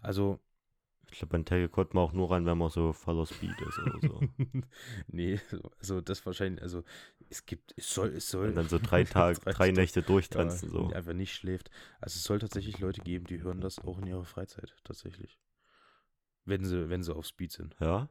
Also, 0.00 0.38
Ich 1.10 1.18
glaube, 1.18 1.36
an 1.36 1.44
Tech 1.46 1.70
kommt 1.70 1.94
man 1.94 2.04
auch 2.04 2.12
nur 2.12 2.30
ran, 2.30 2.44
wenn 2.44 2.58
man 2.58 2.68
so 2.68 2.92
voller 2.92 3.24
Speed 3.24 3.58
ist 3.62 3.78
oder 3.78 4.00
so. 4.08 4.20
nee, 5.08 5.40
so- 5.50 5.70
also 5.78 6.00
das 6.02 6.24
wahrscheinlich, 6.26 6.62
also 6.62 6.84
es 7.30 7.46
gibt, 7.46 7.72
es 7.78 7.94
soll, 7.94 8.08
es 8.08 8.28
soll. 8.28 8.48
Und 8.48 8.56
dann 8.56 8.68
so 8.68 8.78
drei 8.82 9.04
Tage, 9.04 9.40
drei 9.40 9.70
Nächte 9.70 10.00
ja, 10.00 10.06
durchtanzen. 10.06 10.68
so. 10.68 10.78
und 10.80 10.92
einfach 10.92 11.14
nicht 11.14 11.34
schläft. 11.34 11.70
Also 12.00 12.16
es 12.18 12.24
soll 12.24 12.38
tatsächlich 12.38 12.78
Leute 12.80 13.00
geben, 13.00 13.24
die 13.26 13.40
hören 13.42 13.60
das 13.62 13.78
auch 13.78 13.98
in 13.98 14.06
ihrer 14.08 14.24
Freizeit, 14.26 14.74
tatsächlich. 14.84 15.38
Wenn 16.44 16.64
sie, 16.64 16.90
wenn 16.90 17.02
sie 17.02 17.14
auf 17.14 17.24
Speed 17.24 17.52
sind. 17.52 17.76
Ja? 17.80 18.10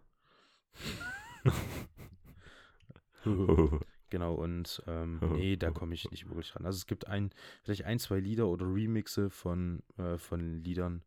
Genau, 4.13 4.35
und 4.35 4.83
ähm, 4.85 5.21
nee, 5.33 5.55
da 5.57 5.71
komme 5.71 5.95
ich 5.95 6.11
nicht 6.11 6.27
wirklich 6.27 6.55
ran. 6.55 6.67
Also 6.67 6.77
es 6.77 6.85
gibt 6.85 7.07
ein, 7.07 7.31
vielleicht 7.63 7.85
ein, 7.85 7.97
zwei 7.97 8.19
Lieder 8.19 8.47
oder 8.47 8.67
Remixe 8.67 9.31
von, 9.31 9.81
äh, 9.97 10.19
von 10.19 10.63
Liedern, 10.63 11.01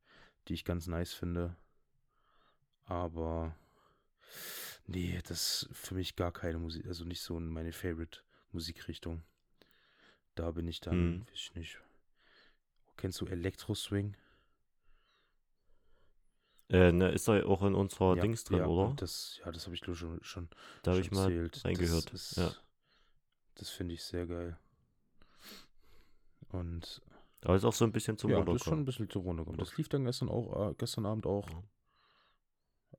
die 0.48 0.54
ich 0.54 0.64
ganz 0.64 0.88
nice 0.88 1.14
finde. 1.14 1.54
Aber 2.86 3.54
nee, 4.88 5.20
das 5.28 5.62
ist 5.62 5.68
für 5.72 5.94
mich 5.94 6.16
gar 6.16 6.32
keine 6.32 6.58
Musik, 6.58 6.84
also 6.86 7.04
nicht 7.04 7.20
so 7.20 7.38
meine 7.38 7.70
Favorite 7.72 8.22
Musikrichtung. 8.50 9.22
Da 10.34 10.50
bin 10.50 10.66
ich 10.66 10.80
dann, 10.80 10.98
Mhm. 10.98 11.20
weiß 11.20 11.34
ich 11.34 11.54
nicht. 11.54 11.80
Kennst 12.96 13.20
du 13.20 13.26
Elektro 13.26 13.76
Swing? 13.76 14.16
äh, 16.68 16.92
ne, 16.92 17.10
ist 17.10 17.28
da 17.28 17.44
auch 17.44 17.62
in 17.62 17.74
unserer 17.74 18.16
ja, 18.16 18.22
Dings 18.22 18.44
drin, 18.44 18.60
ja, 18.60 18.66
oder? 18.66 18.94
Das, 18.96 19.40
ja, 19.44 19.52
das 19.52 19.66
habe 19.66 19.74
ich 19.76 19.84
schon, 19.84 20.18
schon 20.22 20.48
Da 20.82 20.92
schon 20.92 21.00
ich 21.00 21.10
mal 21.12 21.26
erzählt. 21.26 21.64
reingehört. 21.64 22.12
Das, 22.12 22.32
ist, 22.32 22.36
ja. 22.38 22.54
Das 23.56 23.70
finde 23.70 23.94
ich 23.94 24.02
sehr 24.04 24.26
geil. 24.26 24.56
Und 26.48 27.02
Aber 27.42 27.56
ist 27.56 27.64
auch 27.64 27.72
so 27.72 27.84
ein 27.84 27.92
bisschen 27.92 28.18
zum 28.18 28.30
ja, 28.30 28.42
das 28.44 28.56
ist 28.56 28.64
schon 28.64 28.72
ein 28.74 28.78
Runterkommen. 28.78 28.84
bisschen 28.86 29.10
zur 29.10 29.22
Runde 29.22 29.42
gekommen. 29.42 29.58
Das 29.58 29.76
lief 29.76 29.88
dann 29.88 30.04
gestern 30.04 30.28
auch, 30.28 30.70
äh, 30.70 30.74
gestern 30.78 31.06
Abend 31.06 31.26
auch 31.26 31.48
Ja. 31.50 31.62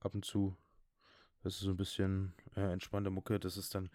ab 0.02 0.14
und 0.16 0.26
zu. 0.26 0.56
Das 1.44 1.54
ist 1.56 1.62
so 1.62 1.70
ein 1.70 1.78
bisschen 1.78 2.34
äh, 2.56 2.72
entspannte 2.74 3.10
Mucke. 3.10 3.40
Das 3.40 3.58
ist 3.58 3.74
dann 3.74 3.90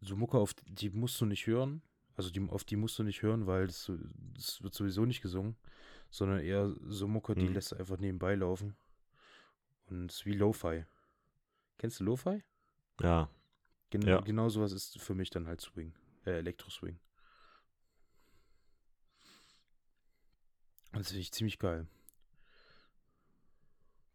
so 0.00 0.16
Mucke, 0.16 0.38
auf 0.38 0.54
die 0.54 0.90
musst 0.90 1.20
du 1.20 1.26
nicht 1.26 1.46
hören. 1.46 1.82
Also 2.16 2.30
die, 2.30 2.46
auf 2.48 2.64
die 2.64 2.76
musst 2.76 2.98
du 2.98 3.04
nicht 3.04 3.22
hören, 3.22 3.46
weil 3.46 3.66
das, 3.68 3.90
das 4.34 4.62
wird 4.62 4.74
sowieso 4.74 5.04
nicht 5.06 5.22
gesungen. 5.22 5.56
Sondern 6.10 6.40
eher 6.40 6.74
so 6.86 7.06
Mucke, 7.06 7.34
die 7.34 7.46
Mhm. 7.48 7.54
lässt 7.54 7.72
du 7.72 7.76
einfach 7.76 7.98
nebenbei 7.98 8.34
laufen. 8.34 8.76
Und 9.86 10.10
es 10.10 10.18
ist 10.18 10.26
wie 10.26 10.32
Lo-Fi. 10.32 10.84
Kennst 11.78 12.00
du 12.00 12.04
Lo-Fi? 12.04 12.42
Ja. 13.00 13.30
Gen 13.90 14.02
Ja. 14.02 14.20
Genau 14.20 14.48
sowas 14.48 14.72
ist 14.72 15.00
für 15.00 15.14
mich 15.14 15.30
dann 15.30 15.46
halt 15.46 15.60
Swing. 15.60 15.94
Äh, 16.24 16.38
Elektro-Swing. 16.38 16.98
Das 20.92 21.08
finde 21.08 21.20
ich 21.20 21.32
ziemlich 21.32 21.58
geil. 21.58 21.86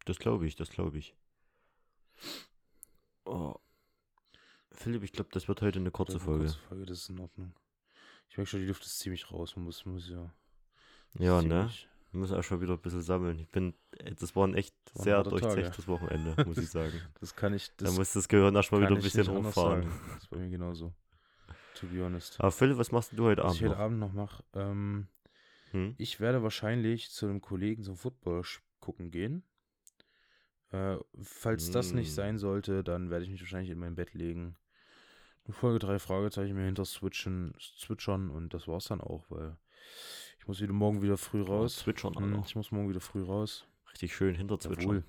Das 0.06 0.20
glaube 0.20 0.46
ich, 0.48 0.56
das 0.56 0.70
glaube 0.70 0.98
ich. 0.98 1.16
Oh. 3.26 3.56
Philipp, 4.72 5.04
ich 5.04 5.14
glaube, 5.14 5.30
das 5.32 5.48
wird 5.48 5.62
heute 5.62 5.80
eine 5.80 5.92
kurze 5.92 6.14
Eine 6.14 6.20
Folge. 6.22 6.46
kurze 6.46 6.60
Folge, 6.60 6.86
das 6.86 7.00
ist 7.00 7.10
in 7.10 7.20
Ordnung. 7.20 7.54
Ich 8.30 8.38
merke 8.38 8.50
schon, 8.50 8.60
die 8.60 8.66
Luft 8.66 8.84
ist 8.86 9.00
ziemlich 9.00 9.32
raus. 9.32 9.56
Man 9.56 9.66
muss, 9.66 9.86
muss 9.86 10.10
ja. 10.10 10.34
Ja, 11.20 11.42
ne? 11.42 11.72
Wir 12.14 12.20
müssen 12.20 12.36
auch 12.38 12.44
schon 12.44 12.62
wieder 12.62 12.74
ein 12.74 12.80
bisschen 12.80 13.02
sammeln. 13.02 13.40
Ich 13.40 13.50
bin, 13.50 13.74
äh, 13.98 14.14
das 14.14 14.36
war 14.36 14.48
ein 14.48 14.54
echt 14.54 14.76
war 14.94 15.04
sehr 15.04 15.18
harter 15.18 15.32
Tag, 15.32 15.42
ja. 15.42 15.48
durchzechtes 15.56 15.88
Wochenende, 15.88 16.46
muss 16.46 16.58
ich 16.58 16.70
sagen. 16.70 16.94
Das 17.20 17.36
kann 17.36 17.54
ich. 17.54 17.76
Da 17.76 17.86
Das 17.86 17.98
muss 17.98 18.14
das 18.14 18.28
Gehirn 18.28 18.56
erstmal 18.56 18.82
wieder 18.82 18.96
ein 18.96 19.02
bisschen 19.02 19.26
sagen. 19.52 19.92
Das 20.14 20.24
ist 20.24 20.30
bei 20.30 20.38
mir 20.38 20.50
genauso. 20.50 20.94
To 21.76 21.88
be 21.88 22.04
honest. 22.04 22.40
Aber 22.40 22.52
Philipp, 22.52 22.78
was 22.78 22.92
machst 22.92 23.12
du 23.18 23.26
heute 23.26 23.42
Was 23.44 23.50
Abend 23.50 23.62
ich 23.62 23.68
heute 23.68 23.76
noch? 23.76 23.80
Abend 23.84 24.00
noch 24.00 24.14
mache. 24.14 24.44
Ähm, 24.54 25.08
Hm? 25.72 25.96
ich 25.98 26.20
werde 26.20 26.44
wahrscheinlich 26.44 27.10
zu 27.10 27.26
einem 27.26 27.42
Kollegen 27.42 27.82
zum 27.84 27.98
Football 27.98 28.44
gucken 28.80 29.10
gehen. 29.10 29.44
Äh, 30.72 30.98
falls 31.22 31.72
das 31.72 31.94
nicht 31.94 32.12
Mm. 32.12 32.14
sein 32.16 32.38
sollte, 32.38 32.84
dann 32.84 33.10
werde 33.10 33.26
ich 33.26 33.32
mich 33.32 33.42
wahrscheinlich 33.42 33.72
in 33.72 33.80
mein 33.80 33.96
Bett 33.96 34.14
legen. 34.14 34.56
Eine 35.46 35.54
Folge 35.56 35.80
drei 35.80 35.98
Fragezeichen 36.00 36.56
mir 36.56 36.66
hinter 36.66 36.86
switchen, 36.86 37.56
switchern 37.60 38.30
und 38.30 38.54
das 38.54 38.68
war's 38.68 38.86
dann 38.86 39.02
auch, 39.02 39.26
weil 39.30 39.58
ich 40.44 40.48
muss 40.50 40.60
wieder 40.60 40.74
morgen 40.74 41.02
wieder 41.02 41.16
früh 41.18 41.42
raus. 41.42 41.78
Zwitschern, 41.78 42.16
Hm, 42.16 42.34
Alter. 42.34 42.44
ich 42.46 42.56
muss 42.58 42.70
morgen 42.72 42.90
wieder 42.90 43.00
früh 43.00 43.24
raus. 43.24 43.66
Richtig 43.92 44.14
schön 44.14 44.36
hinter 44.36 44.58
Jawohl. 44.60 44.76
Zwitschern. 44.76 45.04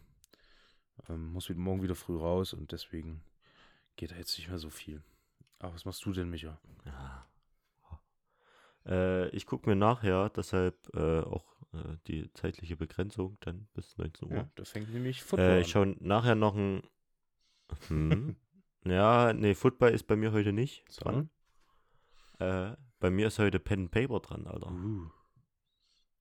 Ähm, 1.09 1.33
muss 1.33 1.49
wieder 1.49 1.59
morgen 1.59 1.83
wieder 1.83 1.97
früh 1.97 2.16
raus 2.16 2.53
und 2.53 2.70
deswegen 2.70 3.20
geht 3.97 4.12
da 4.12 4.14
jetzt 4.16 4.38
nicht 4.38 4.49
mehr 4.49 4.59
so 4.61 4.70
viel. 4.70 5.03
Aber 5.59 5.75
was 5.75 5.85
machst 5.87 6.05
du 6.05 6.12
denn, 6.12 6.31
Micha? 6.31 6.61
Ja. 6.87 7.27
Äh, 8.87 9.29
ich 9.31 9.47
gucke 9.47 9.68
mir 9.68 9.75
nachher, 9.75 10.29
deshalb 10.31 10.77
äh, 10.94 11.20
auch 11.23 11.57
äh, 11.73 11.97
die 12.07 12.33
zeitliche 12.35 12.77
Begrenzung, 12.77 13.37
dann 13.40 13.66
bis 13.75 13.97
19 13.97 14.29
Uhr. 14.31 14.37
Ja, 14.37 14.51
da 14.55 14.64
fängt 14.64 14.90
nämlich 14.92 15.23
Football 15.25 15.49
Äh, 15.49 15.53
an. 15.55 15.61
ich 15.62 15.70
schaue 15.70 15.97
nachher 15.99 16.37
noch 16.37 16.55
ein. 16.55 16.83
Hm. 17.88 18.37
ja, 18.85 19.33
nee, 19.33 19.55
Football 19.55 19.90
ist 19.90 20.07
bei 20.07 20.14
mir 20.14 20.31
heute 20.31 20.53
nicht 20.53 20.85
dran. 21.03 21.29
Äh, 22.38 22.77
bei 23.01 23.11
mir 23.11 23.27
ist 23.29 23.40
heute 23.40 23.59
Pen 23.59 23.81
and 23.85 23.90
Paper 23.90 24.20
dran, 24.20 24.47
Alter. 24.47 24.70
Uh. 24.70 25.11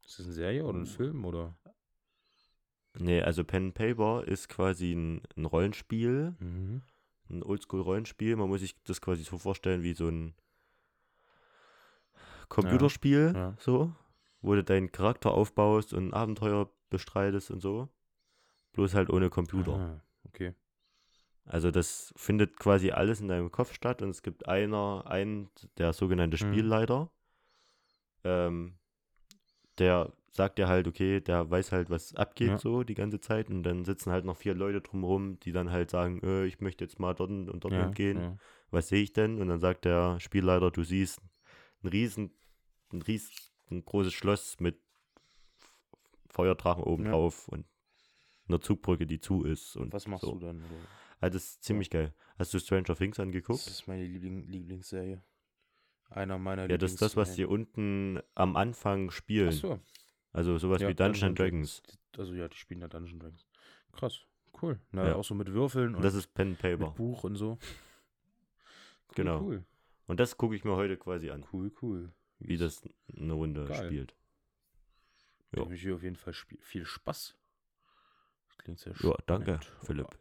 Ist 0.05 0.19
das 0.19 0.25
eine 0.25 0.33
Serie 0.35 0.63
oder 0.65 0.77
ein 0.79 0.83
Uh. 0.83 0.85
Film 0.87 1.25
oder? 1.25 1.55
Nee, 2.95 3.21
also 3.21 3.43
Pen 3.43 3.65
and 3.67 3.73
Paper 3.73 4.23
ist 4.27 4.49
quasi 4.49 4.93
ein, 4.93 5.21
ein 5.35 5.45
Rollenspiel, 5.45 6.35
Mhm. 6.39 6.81
ein 7.29 7.41
Oldschool-Rollenspiel. 7.43 8.35
Man 8.35 8.49
muss 8.49 8.61
sich 8.61 8.75
das 8.83 9.01
quasi 9.01 9.23
so 9.23 9.37
vorstellen 9.37 9.81
wie 9.81 9.93
so 9.93 10.07
ein 10.07 10.35
Computerspiel, 12.49 13.31
ja. 13.35 13.55
so, 13.59 13.95
wo 14.41 14.53
du 14.53 14.63
deinen 14.63 14.91
Charakter 14.91 15.31
aufbaust 15.31 15.93
und 15.93 16.13
Abenteuer 16.13 16.69
bestreitest 16.89 17.49
und 17.49 17.61
so. 17.61 17.89
Bloß 18.73 18.93
halt 18.93 19.09
ohne 19.09 19.29
Computer. 19.29 19.73
Ah, 19.73 20.01
okay. 20.27 20.53
Also 21.45 21.71
das 21.71 22.13
findet 22.15 22.57
quasi 22.57 22.91
alles 22.91 23.19
in 23.21 23.27
deinem 23.27 23.51
Kopf 23.51 23.73
statt 23.73 24.01
und 24.01 24.09
es 24.09 24.21
gibt 24.21 24.47
einer, 24.47 25.03
einen, 25.07 25.49
der 25.77 25.93
sogenannte 25.93 26.35
Mhm. 26.35 26.51
Spielleiter, 26.51 27.11
ähm, 28.23 28.77
der 29.77 30.13
sagt 30.31 30.57
dir 30.57 30.67
halt, 30.67 30.87
okay, 30.87 31.21
der 31.21 31.49
weiß 31.49 31.71
halt, 31.71 31.89
was 31.89 32.15
abgeht 32.15 32.49
Ja. 32.51 32.57
so 32.57 32.83
die 32.83 32.95
ganze 32.95 33.19
Zeit 33.19 33.49
und 33.49 33.63
dann 33.63 33.85
sitzen 33.85 34.11
halt 34.11 34.25
noch 34.25 34.37
vier 34.37 34.55
Leute 34.55 34.81
drumherum, 34.81 35.39
die 35.41 35.51
dann 35.51 35.71
halt 35.71 35.91
sagen, 35.91 36.21
äh, 36.23 36.45
ich 36.45 36.59
möchte 36.59 36.83
jetzt 36.83 36.99
mal 36.99 37.13
dort 37.13 37.29
und 37.29 37.63
dort 37.63 37.73
Ja, 37.73 37.89
gehen, 37.89 38.17
ja. 38.19 38.37
was 38.71 38.87
sehe 38.89 39.03
ich 39.03 39.13
denn? 39.13 39.39
Und 39.39 39.47
dann 39.49 39.59
sagt 39.59 39.85
der 39.85 40.19
Spielleiter, 40.19 40.71
du 40.71 40.83
siehst 40.83 41.21
ein 41.83 41.89
riesen, 41.89 42.31
ein 42.91 43.01
riesen 43.01 43.31
ein 43.69 43.85
großes 43.85 44.13
Schloss 44.13 44.59
mit 44.59 44.79
Feuerdrachen 46.29 46.83
oben 46.83 47.05
Ja. 47.05 47.11
drauf 47.11 47.47
und 47.47 47.65
einer 48.47 48.59
Zugbrücke, 48.61 49.05
die 49.05 49.19
zu 49.19 49.43
ist 49.43 49.75
und 49.77 49.93
Was 49.93 50.07
machst 50.07 50.23
so. 50.23 50.33
du 50.33 50.39
dann? 50.39 50.63
Oder? 50.63 50.87
Also 51.21 51.35
das 51.35 51.43
ist 51.45 51.63
ziemlich 51.63 51.89
geil. 51.89 52.13
Hast 52.37 52.53
du 52.53 52.59
Stranger 52.59 52.95
Things 52.95 53.17
Das 53.17 53.25
angeguckt? 53.25 53.67
ist 53.67 53.87
meine 53.87 54.03
Liebling 54.03 54.47
Lieblingsserie. 54.47 55.23
Einer 56.09 56.37
meiner 56.37 56.69
Ja, 56.69 56.77
das 56.77 56.91
ist 56.93 57.01
das, 57.01 57.15
was 57.17 57.33
die 57.35 57.45
unten 57.45 58.19
am 58.35 58.55
Anfang 58.55 59.09
spielen. 59.11 59.49
Ach 59.49 59.53
so. 59.53 59.79
Also 60.31 60.57
sowas 60.57 60.81
Ja, 60.81 60.89
wie 60.89 60.95
Dungeons 60.95 61.23
and 61.23 61.39
Dragons. 61.39 61.81
Also 62.17 62.33
ja, 62.33 62.47
die 62.47 62.57
spielen 62.57 62.81
ja 62.81 62.87
Dungeons 62.87 63.19
Dragons. 63.21 63.47
Krass. 63.91 64.21
Cool. 64.61 64.79
Na, 64.91 65.07
Ja. 65.09 65.15
auch 65.15 65.23
so 65.23 65.33
mit 65.35 65.51
Würfeln 65.51 65.95
Und 65.95 66.03
das 66.03 66.13
ist 66.13 66.33
Pen 66.33 66.55
Paper. 66.55 66.87
mit 66.87 66.95
Buch 66.95 67.23
und 67.23 67.35
so. 67.35 67.57
Cool, 69.09 69.15
Genau. 69.15 69.41
Cool, 69.41 69.63
Und 70.07 70.19
das 70.19 70.37
gucke 70.37 70.55
ich 70.55 70.63
mir 70.63 70.75
heute 70.75 70.97
quasi 70.97 71.29
an, 71.29 71.45
cool, 71.53 71.71
cool. 71.81 72.11
wie 72.39 72.57
das 72.57 72.81
eine 73.15 73.33
Runde 73.33 73.65
Geil. 73.65 73.85
spielt. 73.85 74.15
Ja. 75.55 75.69
Ich 75.69 75.81
hier 75.81 75.95
auf 75.95 76.03
jeden 76.03 76.15
Fall 76.15 76.33
viel 76.33 76.85
Spaß. 76.85 77.35
Das 78.47 78.57
klingt 78.57 78.79
sehr 78.79 78.93
Ja, 79.01 79.15
danke, 79.27 79.59
spannend. 79.61 79.85
Philipp. 79.85 80.17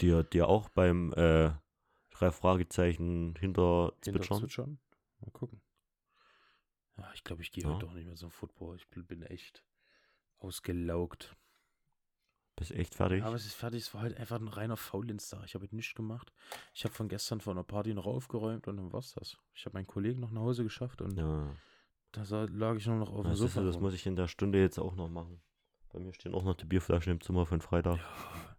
Dir, 0.00 0.22
dir 0.22 0.48
auch 0.48 0.68
beim 0.70 1.12
äh, 1.14 1.50
drei 2.10 2.30
Fragezeichen 2.30 3.34
hinter 3.38 3.92
Hinter 4.04 4.20
Zwitschern? 4.20 4.38
Zwitschern? 4.38 4.78
Mal 5.20 5.30
gucken. 5.32 5.60
Ja, 6.96 7.10
ich 7.14 7.24
glaube, 7.24 7.42
ich 7.42 7.52
gehe 7.52 7.64
Ja. 7.64 7.70
heute 7.70 7.86
doch 7.86 7.92
nicht 7.94 8.06
mehr 8.06 8.16
zum 8.16 8.30
Football. 8.30 8.76
Ich 8.76 8.88
bin, 8.88 9.22
echt 9.22 9.64
ausgelaugt. 10.38 11.36
Bist 12.56 12.72
echt 12.72 12.94
fertig? 12.96 13.22
Aber 13.22 13.36
es 13.36 13.46
ist 13.46 13.54
fertig. 13.54 13.82
Es 13.82 13.94
war 13.94 14.00
halt 14.02 14.16
einfach 14.16 14.40
ein 14.40 14.48
reiner 14.48 14.76
Faulenztag. 14.76 15.44
Ich 15.44 15.54
habe 15.54 15.64
heute 15.64 15.76
nichts 15.76 15.94
gemacht. 15.94 16.32
Ich 16.74 16.84
habe 16.84 16.92
von 16.94 17.08
gestern 17.08 17.40
von 17.40 17.56
einer 17.56 17.62
Party 17.64 17.94
noch 17.94 18.06
aufgeräumt 18.06 18.66
und 18.66 18.76
dann 18.78 18.92
war's 18.92 19.12
das. 19.14 19.36
Ich 19.54 19.64
habe 19.64 19.74
meinen 19.74 19.86
Kollegen 19.86 20.20
noch 20.20 20.32
nach 20.32 20.40
Hause 20.42 20.64
geschafft 20.64 21.00
und 21.00 21.16
ja. 21.16 21.54
da 22.10 22.44
lag 22.46 22.76
ich 22.76 22.86
nur 22.86 22.96
noch 22.96 23.10
auf 23.12 23.22
dem 23.22 23.30
Das, 23.30 23.40
ist, 23.40 23.54
Sofa. 23.54 23.64
das 23.64 23.78
muss 23.78 23.94
ich 23.94 24.06
in 24.06 24.16
der 24.16 24.26
Stunde 24.26 24.58
jetzt 24.60 24.78
auch 24.78 24.96
noch 24.96 25.08
machen. 25.08 25.40
Bei 25.92 26.00
mir 26.00 26.12
stehen 26.12 26.34
auch 26.34 26.42
noch 26.44 26.54
die 26.56 26.64
Bierflaschen 26.66 27.12
im 27.12 27.20
Zimmer 27.20 27.46
von 27.46 27.60
Freitag. 27.60 27.96
Ja. 27.98 28.56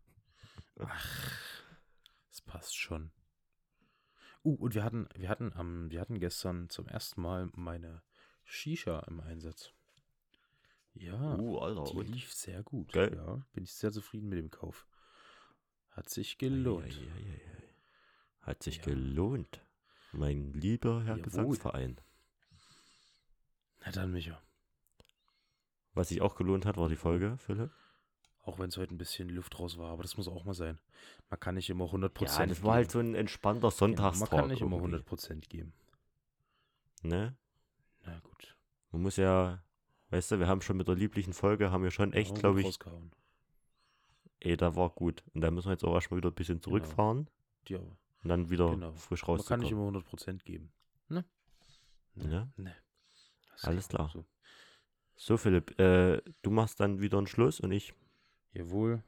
Ach, 0.86 1.41
es 2.32 2.41
passt 2.41 2.78
schon. 2.78 3.12
Uh, 4.43 4.55
und 4.55 4.73
wir 4.73 4.83
hatten, 4.83 5.07
wir 5.15 5.29
hatten 5.29 5.51
am, 5.53 5.89
wir 5.91 5.99
hatten 6.01 6.19
gestern 6.19 6.69
zum 6.69 6.87
ersten 6.87 7.21
Mal 7.21 7.49
meine 7.53 8.01
Shisha 8.45 8.99
im 9.01 9.19
Einsatz. 9.19 9.73
Ja, 10.93 11.35
Uh, 11.37 11.57
Alter. 11.59 11.83
die 11.91 11.97
und? 11.97 12.09
lief 12.09 12.33
sehr 12.33 12.63
gut. 12.63 12.91
Geil. 12.93 13.13
Ja, 13.15 13.41
bin 13.53 13.63
ich 13.63 13.73
sehr 13.73 13.91
zufrieden 13.91 14.29
mit 14.29 14.39
dem 14.39 14.49
Kauf. 14.49 14.87
Hat 15.91 16.09
sich 16.09 16.37
gelohnt. 16.37 16.85
Ei, 16.85 16.89
ei, 16.89 17.11
ei, 17.11 17.31
ei, 17.31 17.57
ei. 17.57 17.69
Hat 18.41 18.63
sich 18.63 18.77
Ja. 18.77 18.83
gelohnt. 18.85 19.61
Mein 20.13 20.53
lieber 20.53 21.03
Herr 21.03 21.17
Jawohl. 21.17 21.21
Gesangsverein. 21.23 22.01
Na 23.85 23.91
dann, 23.91 24.11
Micha. 24.11 24.41
Was 25.93 26.09
sich 26.09 26.21
auch 26.21 26.35
gelohnt 26.35 26.65
hat, 26.65 26.77
war 26.77 26.89
die 26.89 26.95
Folge, 26.95 27.37
Philipp. 27.37 27.71
Auch 28.50 28.58
wenn 28.60 28.70
es 28.70 28.78
heute 28.78 28.93
ein 28.95 28.97
bisschen 28.97 29.30
Luft 29.30 29.60
raus 29.60 29.78
war, 29.78 29.91
aber 29.91 30.02
das 30.02 30.18
muss 30.18 30.28
auch 30.28 30.43
mal 30.43 30.54
sein. 30.56 30.80
Man 31.30 31.39
kann 31.39 31.54
nicht 31.56 31.70
immer 31.70 31.86
100% 31.86 32.39
Ja, 32.39 32.45
das 32.47 32.64
war 32.64 32.74
halt 32.74 32.89
so 32.89 33.00
ein 33.00 33.14
entspannter 33.14 33.60
Genau, 33.70 33.70
Sonntagstag. 33.70 34.32
Man 34.32 34.39
kann 34.41 34.50
nicht 34.50 34.62
immer 34.62 34.78
irgendwie, 34.78 34.97
100% 34.97 35.47
geben. 35.50 35.74
Ne? 37.04 37.36
Na 38.06 38.20
gut. 38.20 38.56
Man 38.91 39.04
muss 39.04 39.18
ja, 39.18 39.64
weißt 40.10 40.32
du, 40.32 40.39
wir 40.39 40.47
haben 40.47 40.62
schon 40.62 40.78
mit 40.78 40.88
der 40.88 40.95
lieblichen 40.95 41.34
Folge, 41.34 41.70
haben 41.72 41.84
wir 41.84 41.91
schon 41.91 42.12
echt, 42.14 42.36
glaube 42.36 42.62
ich, 42.62 42.66
rausgehauen. 42.66 43.12
ey, 44.39 44.58
da 44.58 44.76
war 44.76 44.89
gut. 44.89 45.24
Und 45.34 45.41
da 45.41 45.52
müssen 45.52 45.68
wir 45.68 45.74
jetzt 45.74 45.84
auch 45.84 45.93
erstmal 45.93 46.18
wieder 46.18 46.30
ein 46.32 46.36
bisschen 46.36 46.62
zurückfahren 46.62 47.30
Ja, 47.68 47.78
und 47.78 48.30
dann 48.30 48.50
wieder 48.50 48.72
Genau. 48.72 48.93
frisch 48.93 49.28
man 49.28 49.43
kann 49.45 49.60
nicht 49.60 49.72
immer 49.72 49.88
100% 49.88 50.43
geben. 50.43 50.72
Ne? 51.08 51.24
Ja. 52.16 52.47
Ne. 52.58 52.76
Das 53.52 53.66
Alles 53.66 53.88
klar. 53.88 54.10
So. 54.12 54.26
So, 55.16 55.38
Philipp, 55.38 55.78
äh, 55.80 56.22
du 56.41 56.50
machst 56.50 56.80
dann 56.80 57.00
wieder 57.02 57.18
einen 57.18 57.28
Schluss 57.28 57.60
und 57.60 57.72
ich. 57.72 57.93
Jawohl. 58.54 59.04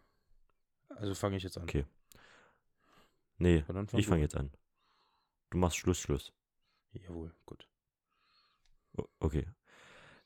Also 0.89 1.16
fange 1.16 1.38
ich 1.38 1.44
jetzt 1.44 1.58
an. 1.58 1.64
Okay. 1.64 1.86
Nee, 3.38 3.58
ich 3.94 4.06
fange 4.06 4.16
an. 4.16 4.22
jetzt 4.22 4.36
an. 4.36 4.52
Du 5.50 5.58
machst 5.58 5.78
Schluss, 5.78 6.00
Schluss. 6.00 6.32
Jawohl, 6.94 7.34
gut. 7.46 7.68
O- 8.98 9.08
Okay. 9.20 9.48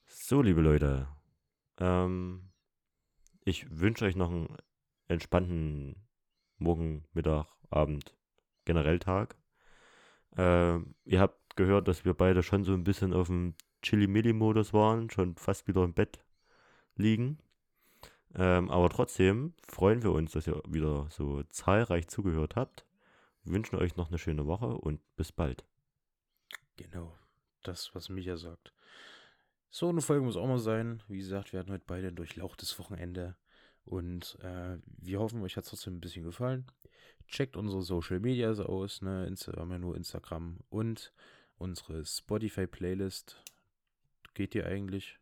So, 0.06 0.42
liebe 0.42 0.62
Leute. 0.62 1.08
Ähm, 1.78 2.52
ich 3.44 3.80
wünsche 3.80 4.06
euch 4.06 4.16
noch 4.16 4.30
einen 4.30 4.56
entspannten 5.08 5.96
Morgen, 6.58 7.06
Mittag, 7.14 7.48
Abend, 7.70 8.16
generell 8.66 9.00
Tag. 9.00 9.36
Ähm, 10.38 10.96
ihr 11.06 11.20
habt 11.22 11.56
gehört, 11.56 11.88
dass 11.88 12.06
wir 12.06 12.14
beide 12.14 12.44
schon 12.44 12.64
so 12.64 12.74
ein 12.74 12.84
bisschen 12.84 13.14
auf 13.14 13.28
dem 13.28 13.56
Chili-Milli-Modus 13.82 14.74
waren, 14.74 15.10
schon 15.10 15.36
fast 15.38 15.68
wieder 15.68 15.84
im 15.84 15.94
Bett 15.94 16.24
liegen. 16.96 17.40
Ähm, 18.38 18.70
aber 18.70 18.90
trotzdem 18.90 19.54
freuen 19.68 20.04
wir 20.04 20.12
uns, 20.12 20.32
dass 20.32 20.48
ihr 20.48 20.62
wieder 20.68 21.08
so 21.10 21.44
zahlreich 21.44 22.08
zugehört 22.08 22.56
habt. 22.56 22.86
Wünschen 23.44 23.78
euch 23.78 23.96
noch 23.96 24.10
eine 24.10 24.18
schöne 24.18 24.46
Woche 24.46 24.68
und 24.68 25.00
bis 25.16 25.32
bald. 25.32 25.66
Genau. 26.76 27.16
Das, 27.64 27.96
was 27.96 28.10
Micha 28.10 28.38
sagt. 28.38 28.74
So 29.70 29.90
eine 29.90 30.02
Folge 30.02 30.26
muss 30.26 30.38
auch 30.38 30.48
mal 30.48 30.60
sein. 30.60 31.02
Wie 31.08 31.18
gesagt, 31.18 31.54
wir 31.54 31.60
hatten 31.60 31.72
heute 31.72 31.84
beide 31.88 32.10
ein 32.10 32.16
durchlauchtes 32.16 32.78
Wochenende. 32.80 33.36
Und 33.86 34.38
äh, 34.42 34.78
wir 34.86 35.20
hoffen, 35.20 35.42
euch 35.42 35.58
hat 35.58 35.64
es 35.64 35.70
trotzdem 35.70 35.96
ein 35.96 36.02
bisschen 36.02 36.24
gefallen. 36.24 36.66
Checkt 37.28 37.56
unsere 37.56 37.82
Social 37.82 38.20
Medias 38.20 38.60
aus, 38.60 39.02
ne? 39.02 39.30
Wir 39.30 39.60
haben 39.60 39.72
ja 39.72 39.80
nur 39.80 39.96
Instagram 39.96 40.60
und 40.70 41.14
unsere 41.58 42.06
Spotify-Playlist. 42.06 43.42
Geht 44.34 44.54
die 44.54 44.64
eigentlich? 44.64 45.20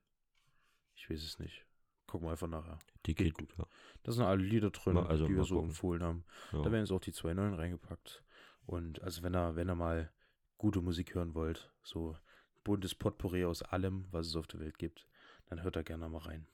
Ich 0.95 1.09
weiß 1.09 1.23
es 1.23 1.39
nicht. 1.39 1.65
Gucken 2.13 2.27
wir 2.27 2.31
einfach 2.33 2.47
nachher. 2.47 2.77
Die 3.07 3.15
Geht 3.15 3.35
geht 3.35 3.49
gut. 3.49 3.57
Ja. 3.57 3.65
Da 4.03 4.11
sind 4.11 4.23
alle 4.23 4.43
Lieder 4.43 4.69
drin, 4.69 4.93
Mal- 4.93 5.07
also 5.07 5.25
die 5.25 5.35
wir 5.35 5.45
so 5.45 5.55
gucken. 5.55 5.69
empfohlen 5.71 6.03
haben. 6.03 6.23
Ja. 6.51 6.59
Da 6.61 6.65
werden 6.71 6.83
jetzt 6.83 6.91
auch 6.91 6.99
die 6.99 7.11
zwei 7.11 7.33
neuen 7.33 7.55
reingepackt. 7.55 8.23
Und 8.67 9.01
also 9.01 9.23
wenn 9.23 9.35
ihr, 9.35 9.55
wenn 9.55 9.67
ihr 9.67 9.73
mal 9.73 10.11
gute 10.59 10.79
Musik 10.81 11.15
hören 11.15 11.33
wollt, 11.33 11.71
so 11.81 12.15
buntes 12.63 12.93
Potpourri 12.93 13.45
aus 13.45 13.63
allem, 13.63 14.05
was 14.11 14.27
es 14.27 14.35
auf 14.35 14.45
der 14.45 14.59
Welt 14.59 14.77
gibt, 14.77 15.07
dann 15.47 15.63
hört 15.63 15.75
da 15.75 15.81
gerne 15.81 16.07
mal 16.07 16.19
rein. 16.19 16.45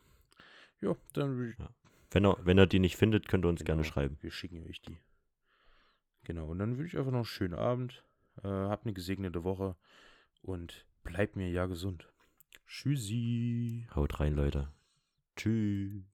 Ja, 0.79 0.95
dann 1.11 1.49
ich- 1.49 1.57
Wenn 2.11 2.25
ihr, 2.25 2.37
wenn 2.45 2.57
ihr 2.57 2.65
die 2.65 2.79
nicht 2.79 2.95
findet, 2.95 3.27
könnt 3.27 3.43
ihr 3.45 3.49
uns 3.49 3.65
gerne 3.65 3.81
Genau. 3.81 3.91
schreiben. 3.93 4.17
wir 4.21 4.31
schicken 4.31 4.63
euch 4.65 4.81
die. 4.81 4.97
Genau, 6.23 6.47
und 6.47 6.59
dann 6.59 6.77
wünsche 6.77 6.95
ich 6.95 6.97
einfach 6.97 7.11
noch 7.11 7.17
einen 7.19 7.25
schönen 7.25 7.53
Abend. 7.53 8.05
Äh, 8.43 8.47
habt 8.47 8.85
eine 8.85 8.93
gesegnete 8.93 9.43
Woche 9.43 9.75
und 10.41 10.85
bleibt 11.03 11.35
mir 11.35 11.49
ja 11.51 11.65
gesund. 11.65 12.07
Tschüssi. 12.65 13.87
Haut 13.93 14.21
rein, 14.21 14.35
Leute. 14.35 14.69
Tschüss. 15.39 16.08